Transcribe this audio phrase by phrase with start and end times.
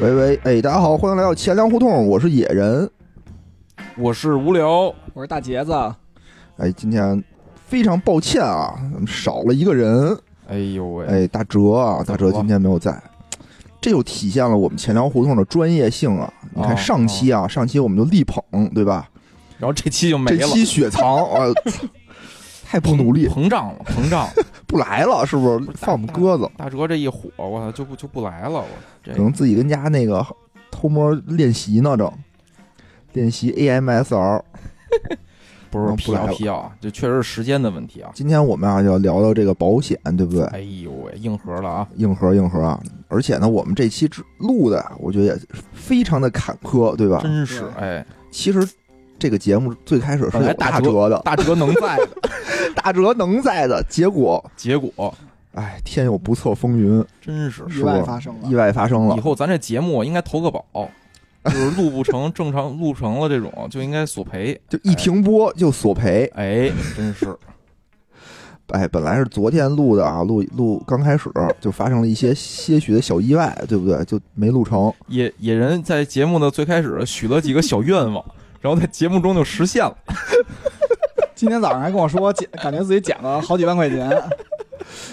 [0.00, 2.88] 喂喂，哎，大家好，欢迎来到钱粮胡同，我是野人。
[3.96, 5.72] 我是无聊，我是大杰子，
[6.56, 7.20] 哎，今天
[7.66, 10.16] 非常抱歉啊，咱们少了一个人。
[10.46, 12.96] 哎呦喂，哎，大哲啊，大哲今天没有在，
[13.80, 16.32] 这就体现了我们钱粮胡同的专业性啊！
[16.54, 18.40] 你看哦上期啊，上期我们就力捧，
[18.72, 19.10] 对吧？
[19.58, 21.46] 然后这期就没了，这期雪藏啊，
[22.64, 24.32] 太不努力，膨胀了，膨胀了，
[24.68, 25.64] 不来了，是不是？
[25.64, 28.66] 不是放我们鸽子，大哲这一火，我操，就不就不来了，我
[29.02, 30.24] 这可能自己跟家那个
[30.70, 32.12] 偷摸练习呢，正
[33.14, 34.42] 练习 AMSR。
[35.70, 38.10] 不是辟谣不来了辟谣啊，这确实是时间的问题啊。
[38.14, 40.42] 今天我们啊就要聊聊这个保险，对不对？
[40.46, 41.88] 哎呦喂，硬核了啊！
[41.96, 42.80] 硬核硬核啊！
[43.08, 44.08] 而且呢，我们这期
[44.38, 45.38] 录的啊，我觉得也
[45.74, 47.20] 非常的坎坷，对吧？
[47.22, 48.66] 真是哎，其实
[49.18, 52.08] 这个节目最开始是来大折的，大折能在的，
[52.76, 55.14] 大折能在的，结果结果
[55.54, 58.54] 哎，天有不测风云，真是意外发生了意。
[58.54, 59.20] 外发生了以。
[59.20, 60.64] 后咱这节目应该投个保，
[61.44, 64.60] 就是录不成正常录成了这种就应该索赔。
[64.68, 67.34] 就一停播就索赔，哎，真是
[68.68, 71.28] 哎，本来是昨天录的啊，录录刚开始
[71.60, 74.04] 就发生了一些些许的小意外，对不对？
[74.04, 74.92] 就没录成。
[75.08, 78.22] 野野人在节目的最开始许了几个小愿望，
[78.60, 79.96] 然后在节目中就实现了。
[81.34, 84.10] 今天早上还跟我说 减，感觉自己减了好几万块钱。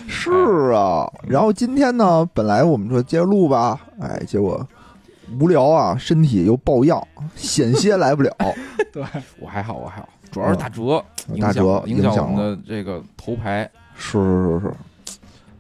[0.07, 4.65] 是啊，然后今天呢，本来我们说接着录吧，哎，结果
[5.39, 8.35] 无聊啊，身体又抱恙，险些来不了。
[8.91, 9.03] 对，
[9.39, 14.73] 我还好，我还好，主要是大哲影大哲响影响我们的这个头牌，是是是是，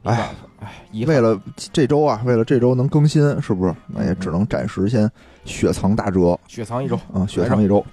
[0.01, 0.25] 没办法，
[0.61, 0.71] 哎，
[1.05, 1.39] 为了
[1.73, 3.75] 这周啊，为了这周能更新，是不是？
[3.87, 5.09] 那也只能暂时先
[5.45, 7.85] 雪藏大哲雪藏一周，啊，雪藏一周，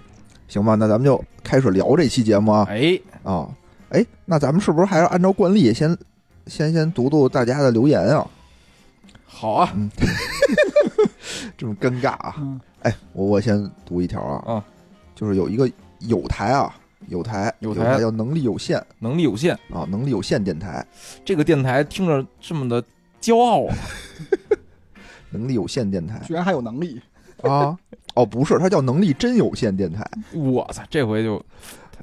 [0.48, 0.74] 行吧？
[0.74, 3.48] 那咱们就开始聊这期节目啊哎，啊，
[3.90, 5.96] 哎，那咱们是不是还是按照惯例先
[6.46, 8.26] 先先读读大家的留言啊？
[9.26, 9.72] 好啊，
[11.56, 12.34] 这么尴尬啊！
[12.38, 14.64] 嗯，哎，我我先读一条啊，啊，
[15.14, 15.70] 就是有一个
[16.00, 16.74] 有台啊，
[17.08, 20.84] 有台有台台叫能力有限能力有限，啊，能力有限电台，
[21.24, 22.82] 这个电台听着这么的
[23.20, 23.74] 骄傲啊，
[25.30, 27.00] 能力有限电台居然还有能力，
[27.50, 27.78] 啊，
[28.14, 30.08] 哦，不是，他叫能力真有限电台。
[30.32, 31.38] 我操，这回就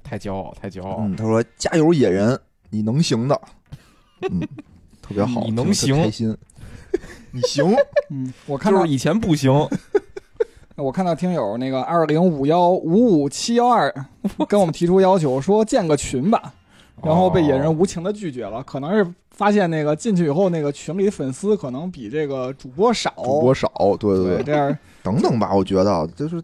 [0.03, 2.39] 太太骄傲，太骄傲，嗯，他说加油野人，
[2.69, 3.41] 你能行的，
[4.29, 4.39] 嗯，
[5.01, 6.35] 特别好，你能行开心，
[7.31, 7.75] 你行，
[8.09, 9.51] 嗯，我看到就是以前不行，
[10.75, 13.93] 我看到听友那个二零五幺五五七幺二
[14.47, 16.53] 跟我们提出要求，说建个群吧，
[17.03, 19.05] 然后被野人哦无情的拒绝了，可能是
[19.39, 26.43] 发现那个进去以后，那个群里粉丝可能比这个主播少，主播少，对对对，这样等等吧，我觉得就是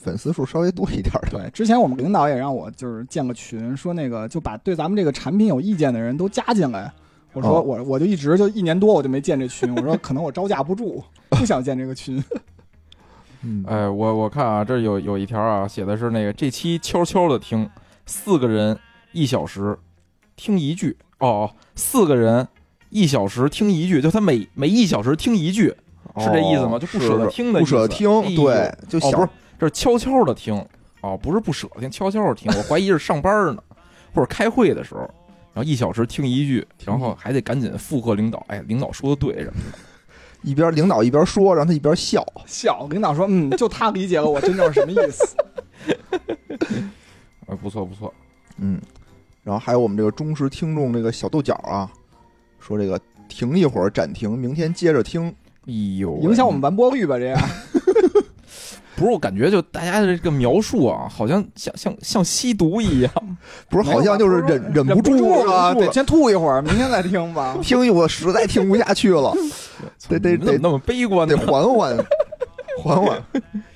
[0.00, 1.50] 粉丝数稍微多一点的，对。
[1.50, 6.92] 之前我们领导也让我就是建个群，说那个就把对咱们这个产品有意见的人都加进来。
[7.32, 12.22] 我说哦我我就一直就一年多我就没建这群，我说可能我招架不住， 不想建这个群。
[13.42, 17.68] 嗯，哎，我我看啊，这有有一条啊，写的是那个这期悄悄的听，
[18.06, 18.78] 四个人
[19.10, 19.76] 一小时
[20.36, 22.46] 听一句哦，四个人
[22.90, 25.68] 一小时听一句，就他每每一小时听一句，
[26.18, 30.54] 是这意思吗哦就不舍得听的不舍得听意思，对，就哦，不是，这是悄悄的听
[31.00, 33.62] 哦，不是不舍得听，悄悄的听， 我怀疑是上班呢，
[34.12, 35.08] 或者开会的时候。
[35.52, 39.78] 然后一小时听一句，然后还得赶紧附和领导，哎，领导说的对什么的。
[40.42, 45.36] 一边领导一边说，让他一边笑，笑，领导说，嗯， 就他理解了我真正是什么意思。
[47.48, 48.14] 哎，不错不错，
[48.58, 48.80] 嗯，
[49.42, 51.90] 然后还有我们这个忠实听众这个小豆角啊，
[52.58, 55.28] 说这个停一会儿暂停，明天接着听。
[55.66, 57.18] 哎呦，影响我们完播率吧？
[57.18, 57.40] 这样
[58.96, 63.12] 不是，我感觉就大家的这个描述啊，好像像像像吸毒一样。
[63.70, 67.56] 不是，好像就是忍忍忍不住了，得先吐一会儿，明天再听吧。
[67.62, 69.32] 听一我实在听不下去了，
[70.08, 71.34] 得得得那么悲观得？
[71.38, 71.96] 缓缓，
[72.82, 73.22] 缓缓，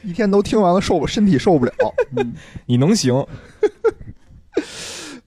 [0.02, 1.72] 一天都听完了，受不身体受不了。
[2.66, 3.26] 你能行？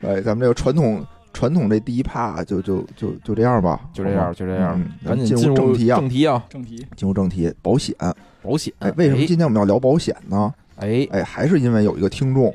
[0.02, 7.96] 哎，咱们这个传统传统这第一趴就就就就这样吧，就这样，就这样嗯，赶紧进进入入正题啊正题啊，正题，进入正题，保险。
[8.42, 8.74] 保险。
[8.80, 10.54] 哎，为什么今天我们要聊保险呢？
[10.78, 12.54] 哎哎，还是因为有一个听众，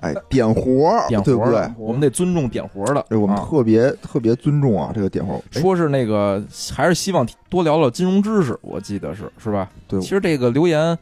[0.00, 1.66] 哎，点活儿，点对不对？
[1.78, 3.04] 我们得尊重点活儿的。
[3.08, 5.40] 对，我们啊特别特别尊重啊，这个点活儿。
[5.54, 6.44] 哎说是那个，
[6.74, 9.70] 还是希望多聊聊金融知识，我记得是是吧？
[9.88, 10.98] 对其实这个留言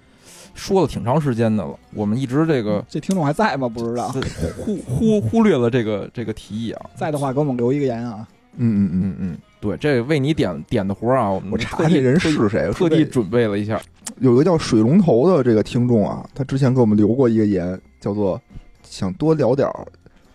[0.58, 3.69] 说了挺长时间的了，我们一直这个这听众还在吗？
[3.69, 4.12] 不知道，
[4.58, 6.90] 忽忽忽略了这个这个提议啊。
[6.96, 8.26] 在的话给我们留一个言啊。
[8.60, 13.81] 嗯嗯嗯，嗯嗯，对，这为你点点的活儿啊，我们我查这人是谁，特地准备了一下。
[14.19, 18.40] 有一个叫水龙头的这个听众啊，他之前给我们留过一个言，叫做
[18.82, 19.87] 想多聊点儿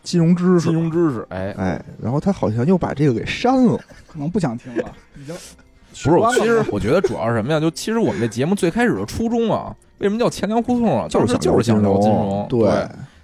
[0.03, 3.77] 金融知识金，融知识，哎，哎，然后他好像又把这个给删了，
[4.07, 7.59] 可能不想听了，已经不是，其实我觉得主要是什么呀？
[7.59, 11.07] 就其实我们这节目最开始的初衷啊，为什么叫钱粮胡同啊？
[11.09, 12.69] 当时就是想聊金融，对，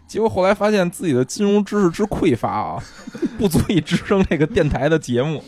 [0.07, 2.83] 结果后来发现自己的金融知识之匮乏啊，
[3.37, 5.43] 不足以支撑这个电台的节目，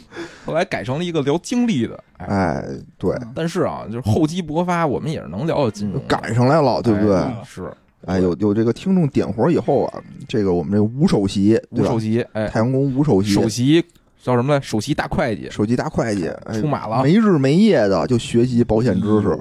[0.45, 2.03] 后来改成了一个聊经历的。
[2.17, 2.65] 哎，哎，
[2.97, 7.15] 对，但是啊，就是厚积薄发，我们也是能聊到金融，赶上来了，对不对？
[7.15, 7.71] 哎是
[8.05, 11.99] 哎，有有这个听众点活以后啊，这个我们这个吴首席，吴首？
[11.99, 13.83] 席，哎，太阳宫吴首席，首席
[14.21, 14.59] 叫什么来？
[14.59, 19.37] 首席大会计首席大会计，哎出，马了，没日没夜的就学习保险知识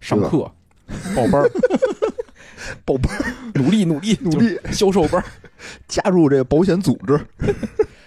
[0.00, 0.50] 上课
[1.16, 1.50] 报班儿，
[2.84, 5.24] 报班儿 努力努力努力销售班儿。
[5.86, 7.20] 加入这个保险组织，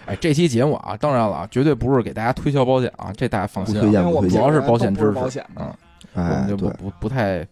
[0.06, 3.80] 哎，这期节目啊，当然了啊，绝对不是给大家推销保险啊，这大家放心啊。
[3.80, 5.74] 不推荐因为我们不推荐主要是保险知识保险，的嗯，
[6.14, 7.46] 我们哎，就不不不太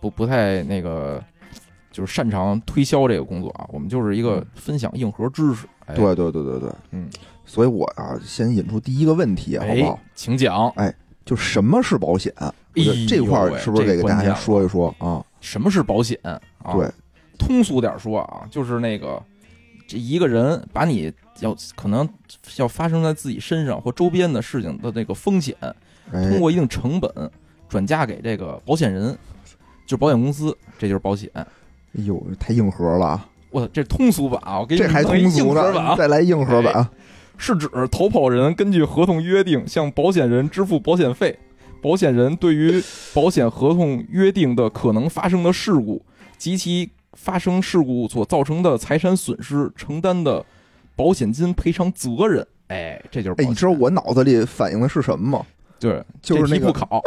[0.00, 1.22] 不不太那个，
[1.90, 3.66] 就是擅长推销这个工作啊。
[3.68, 5.66] 我们就是一个分享硬核知识。
[5.84, 7.10] 哎，对对对对对，嗯，
[7.44, 10.72] 所以我啊，先引出第一个问题，好不好哎？，请讲，
[11.24, 12.32] 就什么是保险？
[13.08, 15.24] 这块儿是不是得给大家先说一说啊？
[15.40, 16.40] 什么是保险啊？
[16.72, 16.90] 对，
[17.38, 19.22] 通俗点说啊，就是那个
[19.86, 22.08] 这一个人把你要可能
[22.56, 25.54] 要发生在自己身上或周边的事情的那个风险，
[26.12, 27.30] 哎通，过一定成本
[27.68, 29.16] 转嫁给这个保险人，
[29.86, 31.28] 就是保险公司，这就是保险。
[31.34, 31.46] 哎
[32.04, 33.28] 呦，太硬核了啊！
[33.50, 34.60] 我操，这通俗版啊！
[34.60, 36.88] 我给你这还通俗呢，再来硬核版。
[37.36, 41.38] 是指投保人根据合同约定向保险人支付保险费，
[41.80, 42.82] 保险人对于
[43.12, 46.00] 保险合同约定的可能发生的事故
[46.38, 50.44] 及其发生事故所造成的财产损失承担的
[50.94, 52.46] 保险金赔偿责任。
[52.68, 55.46] 哎，这就是保哎，你知道我脑子里反映的是什么吗？
[55.80, 57.02] 对，就是那个不考，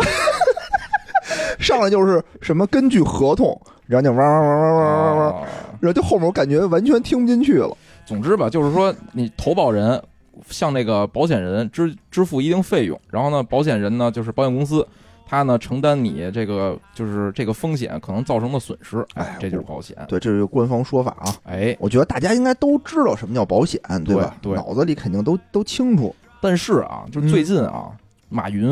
[1.57, 5.47] 上来就是什么根据合同，然后就哇哇哇哇哇哇哇，啊
[5.79, 7.75] 然后就后面我感觉完全听不进去了。
[8.05, 9.99] 总之吧，就是说你投保人
[10.49, 14.87] 向那个保险人支支付一定费用，然后呢，保险人呢就是保险公司，
[15.25, 19.95] 他呢承担你这个就是这个风险可能造成的损失，哎哎，这就是保险。
[20.07, 21.35] 对，这是官方说法啊。
[21.43, 24.35] 哎，我觉得大家应该都知道什么叫保险，对吧？
[24.41, 26.15] 对对脑子里肯定都都清楚。
[26.41, 27.91] 但是啊，就最近啊，
[28.29, 28.69] 马云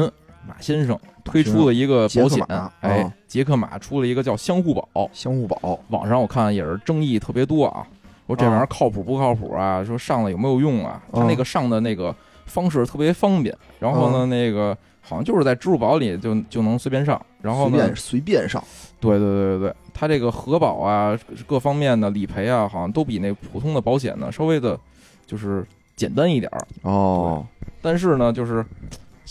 [0.48, 2.46] 马先生推出了一个保险
[2.82, 7.88] 哎啊，捷克马出了一个叫相互保，相互保，网上我看也是争议特别多啊，
[8.28, 9.84] 说这玩意儿啊靠谱不靠谱啊？
[9.84, 11.02] 说上了有没有用啊？
[11.12, 12.16] 他啊那个上的那个
[12.46, 18.64] 方式特别方便，然后呢，那个好像就是在支付宝里就就能随便上，然后呢随便，随便上。
[19.00, 24.80] 对对对对对，它这个核保啊，各方面的理赔啊，好像都比那普通的保险呢稍微的，
[25.26, 25.66] 就是
[25.96, 26.66] 简单一点儿。
[26.84, 27.46] 哦，
[27.82, 28.66] 但是呢，就是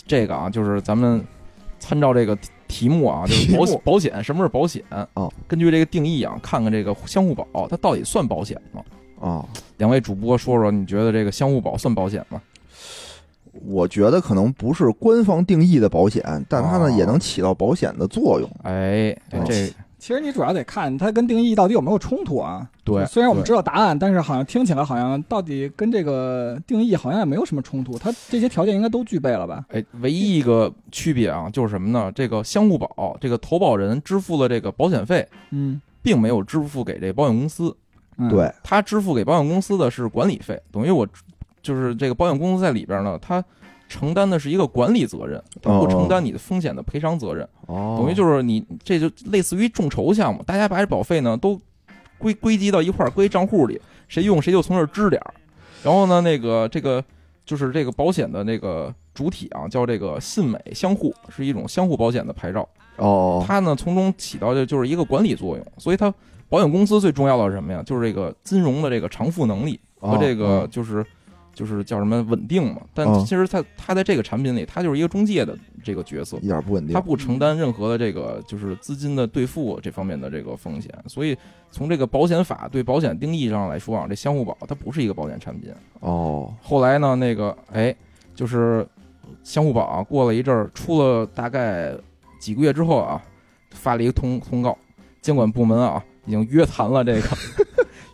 [0.05, 1.25] 这个啊，就是咱们
[1.79, 2.37] 参照这个
[2.73, 5.07] 题题目啊，就是保题目保险什么是保险啊
[5.47, 8.81] 根据这个定义啊，看看这个相互保它到底算保险吗？
[9.21, 9.45] 啊，
[9.77, 12.41] 两位主播说说，你觉得这个相互保算保险吗？
[13.67, 18.49] 我觉得可能不是官方定义的保险，但它呢哦也能起到保险的作用。
[18.63, 19.71] 哎，哦这
[20.03, 22.69] 其实你主要得看它跟定义到底有没有冲突啊。
[22.83, 29.63] 对，虽然我们知道答案，但是好像听起来好像到底跟这个定义好像也没有什么冲突，它这些条件应该都具备了吧？
[29.69, 32.11] 哎，唯一一个区别啊，就是什么呢？
[32.13, 37.73] 这个相互保，这个投保人支付了这个保险费，嗯，并没有支付给这保险公司，
[38.17, 41.07] 嗯，对，他支付给保险公司的是管理费，等于我
[41.61, 43.41] 就是这个保险公司在里边呢，他
[43.93, 51.61] 承担的是一个管理责任，它不承担你的风险的赔偿责任，哦，等于就是你这就类似于众筹项目，大家把这保费呢都
[52.17, 55.33] 归归集到一块儿，归账户里，谁用谁就从这儿支点儿，
[55.83, 57.03] 然后呢，那个这个
[57.45, 62.67] 就是这个保险的那个主体啊，叫这个信美相互，是一种相互保险的牌照。
[62.97, 66.11] 哦，它呢从中起到的就是一个管理作用，所以它
[66.49, 67.83] 保险公司最重要的是什么呀？
[67.85, 70.67] 就是这个金融的这个偿付能力和这个哦。
[70.71, 71.05] 就是
[71.53, 72.81] 就是叫什么稳定嘛。
[72.93, 76.99] 但哦其实它它在这个产品里，他就是一个中介的这个角色，一点不稳定他。
[76.99, 80.91] 不承担任何的这个就是资金的兑付这方面的这个风险。
[81.07, 81.37] 所以
[81.71, 85.71] 从这个保险法对保险定义上来说啊，这相互保它不是一个保险产品。
[85.99, 87.95] 哦，后来呢，那个哎，
[88.35, 88.85] 就是
[89.43, 91.93] 相互保啊，过了一阵儿，出了大概
[92.39, 93.21] 几个月之后啊，
[93.71, 94.77] 发了一个通通告，
[95.21, 97.21] 监管部门啊已经约谈了这个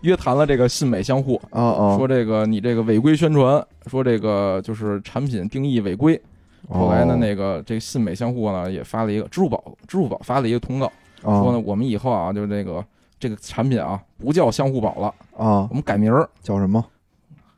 [0.01, 6.19] 约谈了这个信美相互，哦哦，说这个你这个违规宣传，说这个就是产品定义违规。
[6.69, 10.85] 后来呢，哦那个这个信美相互呢也发了一个支付宝，支付宝发了一个通告，
[11.23, 12.83] 哦说呢我们以后啊，就是这个
[13.19, 16.83] 这个产品啊不叫相互保了，啊我，们改名儿叫什么？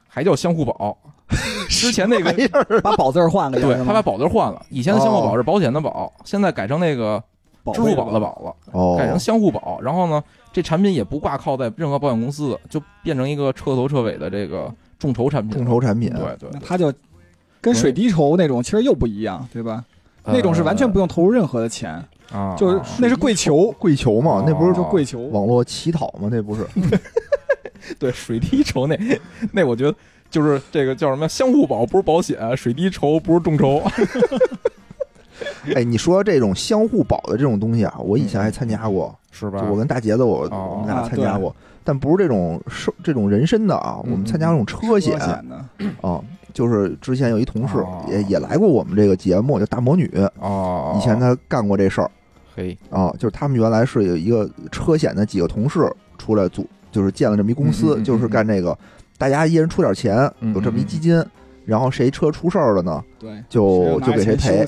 [0.07, 0.97] 还叫相互保。
[1.69, 7.25] 之前那个把宝字儿换了对，他把保字换了，以前的相互保是保险的保，现在改成那个宝
[7.73, 9.79] 支付宝的宝了，哦，改成相互保。
[9.81, 15.57] 然后呢，这产品也不挂靠在任何保险公司，就变成一个彻头彻尾的这个众筹产品。
[15.57, 16.09] 众筹产品。
[16.11, 16.91] 对对对，那它就
[17.59, 19.83] 跟水滴筹那种其实又不一样，对吧？
[20.23, 21.93] 那种是完全不用投入任何的钱，
[22.31, 25.19] 啊，就是啊那是跪求，跪求嘛，那不是哦就跪求。
[25.27, 26.29] 网络乞讨嘛？
[26.31, 26.65] 那不是，
[27.97, 28.95] 对水滴筹那
[29.51, 29.97] 那我觉得
[30.29, 33.81] 就是这个叫什么相互保不是保险，水滴筹不是众筹。
[35.75, 45.65] 哎，你说这种相互保的这种东西啊，我以前还参加过，是吧就我跟大杰子我哦我们俩啊参加过，但不是这种受这种人身的啊，我们参加这种车险车险的，
[46.07, 46.21] 啊，
[46.53, 52.11] 就是之前有一同事哦也也来过我们这个节目，叫大魔女，哦，以前他干过这事儿
[52.55, 58.77] 嘿啊，就是他们原来是有一个车险的几个同事出来组，就是建了这么一公司，嗯嗯嗯就是干这个，
[59.17, 61.23] 大家一人出点钱，嗯有这么一基金，
[61.65, 64.67] 然后谁车出事儿了呢，对，就就给谁赔。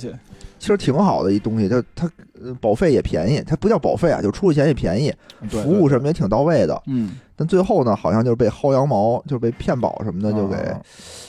[0.63, 2.09] 其实挺好的一东西，它它
[2.41, 5.13] 呃保费也便宜，它不叫保费啊，就出的钱也便宜，
[5.49, 6.81] 服务什么也挺到位的。
[6.87, 10.79] 嗯，但最后呢，好像就是被薅羊毛，就是被骗保什么的，就给啊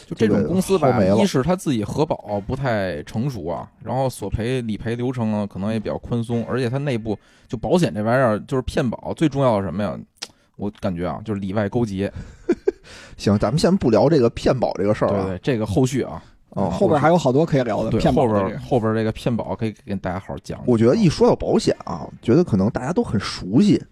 [0.07, 9.99] 就这种公司吧一是他自己核保不太成熟啊，然后索赔理赔流程呢可能也比较宽松，而且它内部就保险这玩意儿就是骗保最重要的是什么呀？
[10.55, 12.13] 我感觉啊，就是里外勾结。
[13.19, 13.37] 行。
[13.37, 16.23] 咱们先不聊这个骗保这个事儿啊，对对，这个后续啊，
[16.55, 20.61] 哦后边还有好多可以聊的，对后边骗保的这个后边这个骗保可以跟大家好好讲。
[20.67, 23.83] 我觉得一说到保险啊，觉得可能大家都很熟悉，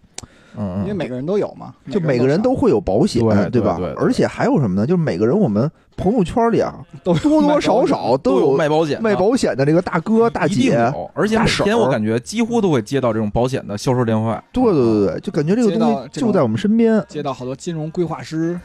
[0.57, 3.77] 嗯，嗯因为每个人都有嘛，就每个人都会有保险，吧对对对？
[3.77, 4.87] 对而且还有什么呢？
[4.87, 10.91] 就是每个人我们朋友圈里啊，都多多少少都有卖保险，卖保险的这个大哥大姐。
[10.95, 14.43] 有，而且每天我感觉几乎都会接到这种保险的销售电话。
[14.53, 17.03] 对对对对，就感觉这个东西就在我们身边。
[17.09, 18.59] 接到好多金融规划师，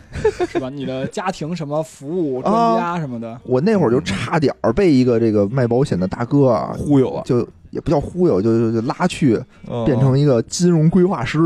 [0.48, 0.70] 是吧？
[0.70, 11.38] 你的家庭什么服务专家什么的，我那会儿就差点儿被一个这个卖保险的大哥啊，忽悠了，就也不叫忽悠，就就就拉去嗯变成一个金融规划师，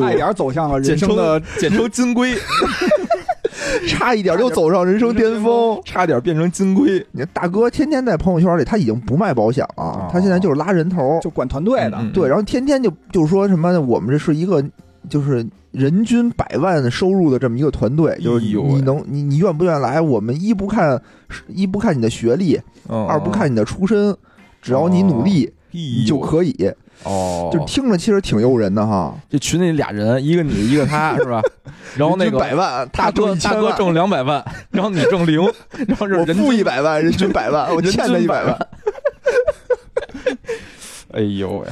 [0.00, 2.34] 差一点走向了简称人生的简称金龟，
[3.86, 5.80] 差一点就走上人生巅峰。
[5.84, 6.94] 差点变成金龟。
[7.12, 14.60] 你看大哥天天在朋友圈里，他已经不卖保险了哦，他现在就是拉人头，就管团队的，嗯对，然后天天就就说什么我们这是一个
[15.08, 20.00] 就是人均百万收入的这么一个团队，就是你能你你愿不愿意来？
[20.00, 21.00] 我们一不看
[21.46, 24.16] 一不看你的学历，嗯二不看你的出身，
[24.60, 26.72] 只要你努力，你就可以。
[27.04, 29.14] 哦，就听着其实挺诱人的哈。
[29.28, 31.42] 这群里俩人，一个你一个他， 是吧？
[31.96, 35.40] 然后那个百万，大他挣大哥挣两百万，然后你挣零，
[35.86, 38.68] 然后是我人负一百万，人均百万， 我欠他均一百万。。
[41.12, 41.66] 哎呦喂！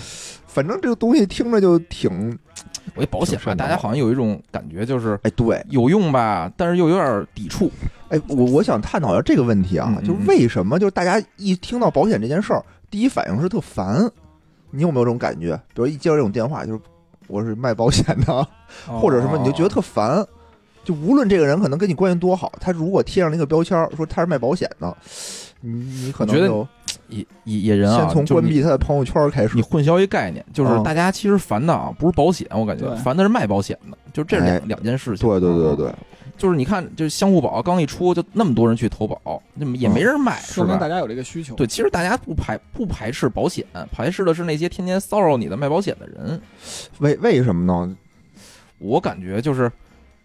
[0.47, 2.39] 反正这个东西听着就挺，
[2.95, 7.71] 我一保险吧，大家好像有一种感觉，就是哎，对，有用吧，但是又有点抵触。
[8.09, 12.63] 哎，我我想探讨一下这个问题啊，就是为什么就是大家一听到保险这件事儿，
[12.95, 14.09] 第一反应是特烦。
[14.71, 15.61] 你有没有这种感觉？
[15.75, 16.79] 比如一接到这种电话，就是
[17.27, 18.47] 我是卖保险的，
[18.87, 20.25] 或者什么，你就觉得特烦。
[20.85, 24.97] 就无论这个人可能跟你关系多好，他如果贴上那个标签儿说他是卖保险的，
[25.61, 26.69] 你你可能我觉得就
[27.09, 29.63] 野野野人啊，先从关闭他的朋友圈开始你。
[29.63, 35.29] 混淆一概念，就是嗯大家其实烦的啊，不是保险，我感觉烦的是卖保险的，就这是两哎两件事情。
[35.29, 35.93] 对对对对，
[36.37, 41.55] 就是你看，就是相互保刚一出，就那么多人去投保，那么也没人买，说明大家有这个需求。
[41.55, 46.41] 对，其实大家不排不排斥保险，排斥的是那些天天骚扰你的卖保险的人。
[46.99, 47.97] 为为什么呢？
[48.79, 49.71] 我感觉就是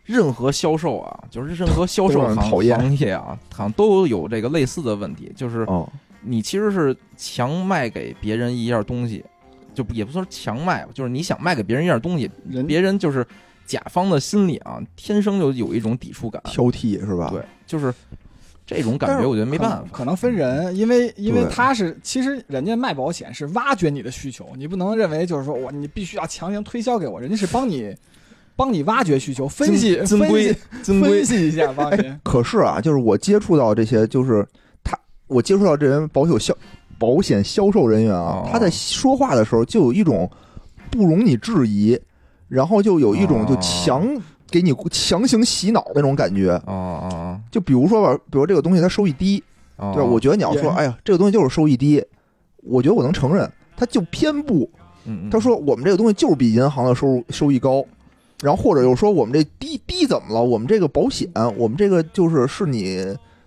[0.03, 5.87] 任何销售啊，就是任何销售行讨厌行业啊，好像都有这个类似的问题，就是哦，
[6.21, 9.23] 你其实是强卖给别人一样东西，
[9.75, 13.25] 就也不说强卖吧，就是你想卖给别人一样东西，人别人就是
[13.69, 17.29] 甲方的心里啊，天生就有一种抵触感，挑剔是吧？
[17.31, 17.93] 对，就是
[18.65, 19.83] 这种感觉，我觉得没办法。
[19.91, 27.95] 可能分人，因为因为他是其实人家卖保险是挖掘你的需求，你不能认为就是说我你必须要强行推销给我，人家是帮你
[28.57, 32.11] 帮你挖掘需求，分析 分析 分析一下，帮你。
[32.23, 34.43] 可是啊，就是我接触到这些，就是
[34.83, 34.97] 他，
[35.27, 36.57] 我接触到这人保险销
[36.97, 40.29] 保险销售人员啊，哦他在说话的时候就有一种
[40.91, 41.97] 不容你质疑，
[42.49, 44.05] 然后就有一种就哦强
[44.51, 46.49] 给你强行洗脑那种感觉。
[46.65, 49.41] 哦哦就比如说吧，比如这个东西它收益低，
[49.77, 50.09] 哦，对吧？
[50.09, 52.03] 我觉得你要说，也哎呀，这个东西就是收益低，
[52.63, 54.69] 我觉得我能承认，他就偏不。
[55.31, 57.83] 他说我们这个东西就是比银行的收入收益高，
[58.41, 60.43] 然后或者又说我们这低低怎么了？
[60.43, 63.03] 我们这个保险，我们这个就是是你，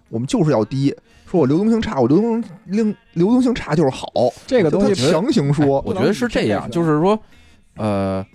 [0.08, 0.92] 我们就是要低。
[1.26, 4.08] 说我流动性差，我流动流流动性差就是好，
[4.46, 7.18] 这个东西强行说，我觉得是这样，就是说，
[7.76, 8.26] 呃，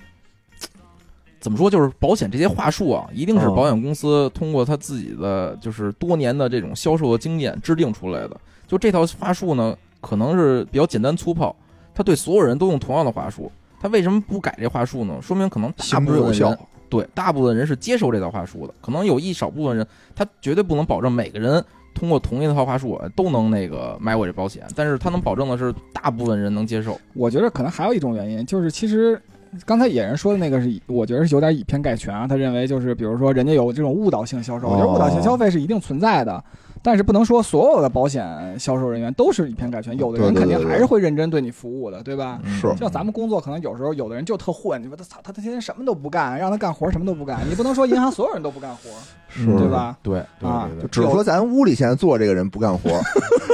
[1.48, 8.38] 怎么说，就是保险这些话术啊，一定是嗯保险公司通过他自己的就是多年的这种销售的经验制定出来的。
[8.68, 11.56] 就这套话术呢，可能是比较简单粗暴，
[11.96, 13.50] 他对所有人都用同样的话术。
[13.80, 15.18] 他为什么不改这话术呢？
[15.22, 16.54] 说明可能大行部分有效。
[16.90, 21.64] 对大部分人是接受这套话术的，可能有一少部分人他绝对不能保证每个人
[21.94, 27.00] 通过同一套话术都能那个买我这保险，但是他能保证的是大部分人能接受。
[27.14, 29.22] 我觉得可能还有一种原因，就是其实
[29.66, 32.28] 刚才野人说的那个是，我觉得是有点以偏概全啊。
[32.28, 36.44] 他认为就是比如说人家有这种误导性销售，我觉得误导性消费是一定存在的。
[36.84, 42.40] 但是不能说所有的保险销售人员都是以偏概全，有的人肯定还是会认真对你服务的，对吧？
[42.46, 48.90] 是，像咱们工作，可能有时候有的人就特混，你说他操，他他天天什么都不干，让他干活什么都不干，你不能说银行所有人都不干活，
[49.28, 49.98] 是，对吧？
[50.02, 52.92] 对，啊，就只说咱屋里现在坐这个人不干活。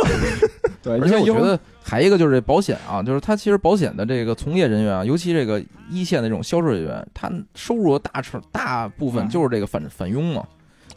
[0.83, 10.43] 对，而且我觉得还一个就是保险啊，就是他其实保险的这个从业人员啊，尤其这个一线的这种销售人员，他收入的大成大部分就是这个返返佣嘛，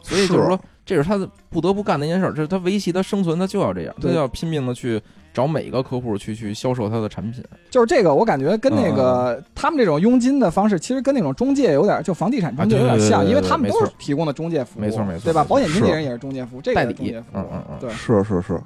[0.01, 0.59] 所以就是说。
[0.87, 5.01] 这是他的不得不干的一件事，这是他维系他生存，他就要这样，他就要拼命的去
[5.33, 7.43] 找每一个客户去去销售他的产品。
[7.69, 15.43] 就是这个，我感觉跟那个他们这种佣金的方式，其实跟那种中介有点，就房地产中介有点像，因为他们都是提供的中介服务，没错没错，对吧？
[15.43, 18.57] 保险经纪人也是中介服务，这个中介服务，嗯嗯嗯，对，是是是。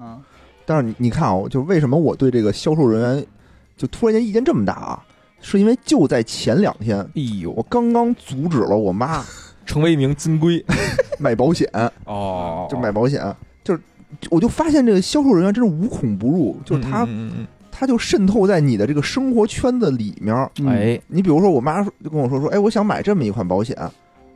[0.72, 3.26] 但是你你看啊，就为什么我对这个销售人员
[3.76, 5.06] 就突然间意见这么大啊？
[5.42, 9.22] 是因为就在前两天，哎呦，我刚刚阻止了我妈。
[9.64, 10.64] 成为一名金龟，
[11.20, 11.70] 买保险
[12.06, 13.22] 哦，就买保险，
[13.64, 13.82] 就是
[14.30, 17.08] 我就发现这个销售人员真是无孔不入，就是他，
[17.72, 20.36] 他就渗透在你的这个生活圈子里面。
[20.68, 23.78] 哎，你比如说，我妈就跟我说说，哎，我想买这么一款保险。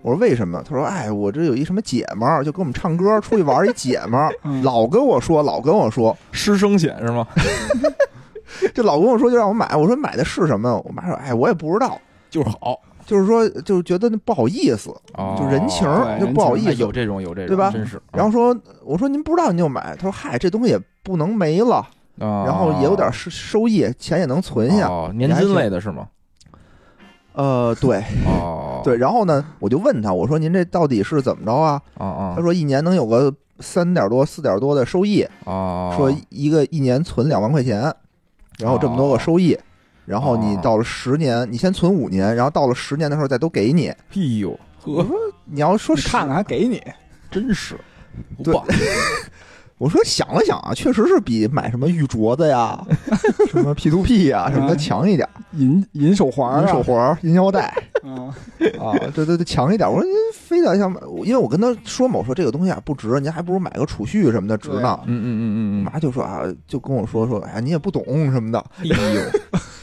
[0.05, 0.61] 我说为什么？
[0.63, 4.31] 他说，哎，我这有一什么姐们儿，就跟我们唱歌出去玩一姐们儿，
[4.61, 7.25] 老跟我说，老跟我说师生险是吗？
[8.71, 9.75] 这老跟我说就让我买。
[9.75, 10.79] 我说买的是什么？
[10.85, 12.79] 我妈说，哎，我也不知道，就是好。
[13.03, 14.93] 就是说，就是觉得不好意思，
[15.37, 15.87] 就人情
[16.19, 17.71] 就不好意思，有这种有这种，对吧？
[17.71, 17.99] 真是。
[18.13, 21.83] 然后说，我说您不知道您就买，他说嗨，这东西也不能没了，
[22.17, 26.07] 然后也有点收收益，钱也能存下，哦年金类的是吗？
[27.35, 28.97] 呃，对，哦，对。
[28.97, 31.81] 然后呢，我就问他，我说您这到底是怎么着啊？
[31.97, 37.93] 他说一年能有个三点多、四点多的收益，说一个一年存两万块钱，
[38.57, 39.57] 然后这么多个收益。
[40.05, 43.87] 然后你到了十年，你先存五年，然后到了十年的时候再都给你。
[43.87, 43.97] 哎
[44.39, 46.81] 呦，我说你要说看看还给你，
[47.31, 47.75] 真是，
[48.43, 48.55] 对。
[49.77, 52.81] 我说想了想啊，确实是比买什么玉镯子呀、
[53.51, 55.27] 什么 P to P 呀什么的强一点。
[55.51, 58.31] 银银手环、银手环、 银腰带，啊
[58.79, 59.89] 啊，对对对，强一点。
[59.89, 64.99] 我说您非得想买，因为我跟他说嘛，我说这个东西啊不值，您还不如买个储蓄什么的值呢。
[65.05, 65.43] 嗯嗯嗯
[65.81, 68.59] 嗯，妈就说啊，就跟我说说，哎呀，你也不懂什么的。
[68.79, 68.95] 哎呦。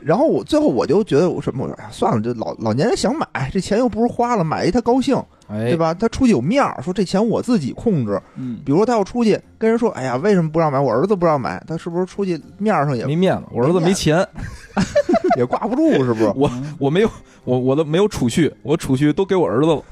[0.00, 5.16] 然后我最后我就觉得我什么我说哎呀算了这老老年人想买这钱又不是花了买一他高兴
[5.48, 5.94] 对吧？
[5.94, 8.60] 他出去有面儿说这钱我自己控制嗯。
[8.64, 10.80] 比如说他要出去跟人说哎呀为什么不让买？
[10.80, 14.26] 我儿子不让买他是不是出去面上也没面子我儿子没钱
[15.36, 16.32] 也挂不住是不是？
[16.34, 17.10] 我我没有
[17.44, 19.82] 我我都没有储蓄我储蓄都给我儿子了。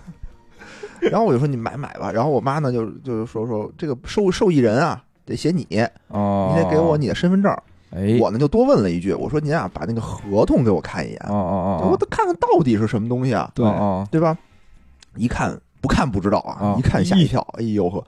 [1.00, 2.10] 然后我就说你买买吧。
[2.10, 5.66] 然后我妈呢就就说说这个受受益人啊得写你
[6.08, 7.54] 哦你得给我你的身份证。
[7.94, 13.50] 哎，我呢就多问了一句，我说您啊，把那个合同给我看一眼，哦哦哦，我得看看到底是什么东西啊？
[13.54, 13.64] 对
[14.10, 14.36] 对吧？
[15.16, 18.04] 一看不看不知道啊，一看吓一跳，哎呦呵，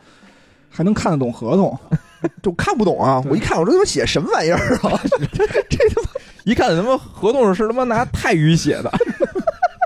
[0.69, 1.79] 还能看得懂合同？
[2.43, 3.23] 就看不懂啊！
[3.31, 4.99] 我一看，我说他妈写什么玩意儿啊？
[5.31, 6.09] 这他妈
[6.45, 8.91] 一看他妈合同是他妈拿泰语写的，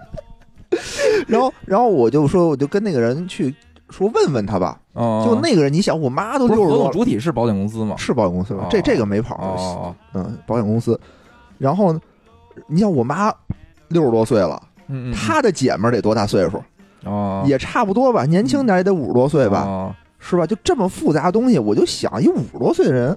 [1.27, 3.55] 然后然后我就说，我就跟那个人去。
[3.90, 7.96] 说问问他吧，就那个人，你想，我妈都六十多，主体是保险公司吗？
[7.98, 8.66] 是保险公司吧？
[8.70, 10.98] 这这个没跑，嗯，保险公司。
[11.59, 11.92] 然后
[12.66, 13.33] 你想，我妈
[13.88, 14.62] 六十多岁了，
[15.12, 16.62] 她的姐们儿得多大岁数？
[17.05, 20.46] 哦，也差不多吧，年轻点也得五十多岁吧，是吧？
[20.46, 23.16] 就这么复杂的东西，我就想，一五十多岁的人，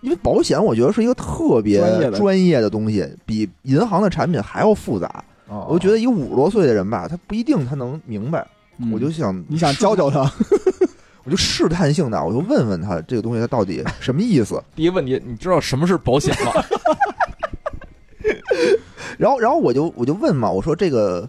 [0.00, 1.78] 因为保险，我觉得是一个特别
[2.12, 5.22] 专业的东西，比银行的产品还要复杂。
[5.68, 8.46] 我就觉得一五十多岁的人吧，他不一定他能明白。
[8.92, 10.20] 我就想，你想教教他，
[11.24, 14.62] 我就试探性的，我就问问他这个东西它到底 什么意思。
[14.74, 16.52] 第一个问题，你知道什么是保险吗？
[19.16, 21.28] 然后，然后我就我就问嘛，我说这个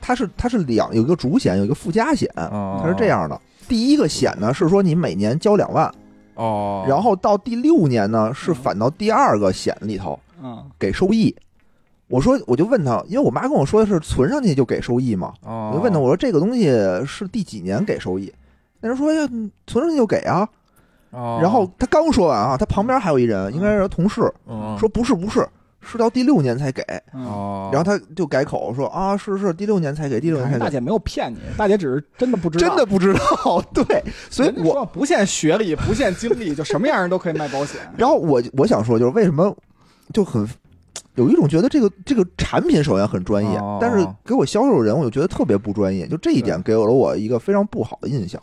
[0.00, 3.40] 它是它是两有一个主险，有一个附加险，它是这样的。
[3.68, 5.88] 第一个险呢是说你每年交两万
[6.34, 11.34] 哦，然后到第六年呢是返到第二个险里头，嗯，给收益。
[12.10, 15.32] 我说，我就问他，因为我妈跟我说的是存上去就给收益嘛。
[15.42, 16.64] 我就问他，我说这个东西
[17.06, 18.32] 是第几年给收益？
[18.80, 19.28] 那人说呀，
[19.66, 20.46] 存上去就给啊。
[21.12, 24.22] 然后他刚说完啊，他旁边还有一人，应该是同事，
[24.76, 25.46] 说不是不是，
[25.80, 26.82] 是到第六年才给。
[27.12, 30.58] 然后他就改口说啊，是是第六年才给，第六年才给。
[30.58, 33.62] 大姐没有骗你，大姐只是真的不知道， 真的不知道。
[33.72, 37.80] 对，所以我不限学历，不限经历，就什么样人都可以卖保险。
[37.96, 39.56] 然后我我想说，就是为什么
[40.12, 40.48] 就很。
[41.16, 48.40] 有一种觉得这个这个产品首先很专业，但是给我销售人我就觉得特别不专业，就这一点给了我一个非常不好的印象。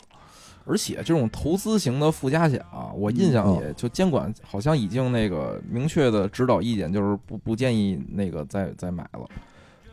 [0.69, 9.21] 而且这种投资型的附加险啊，我印象里嗯就监管好像已经那个明确的指导意见，就是不不建议那个再再买了。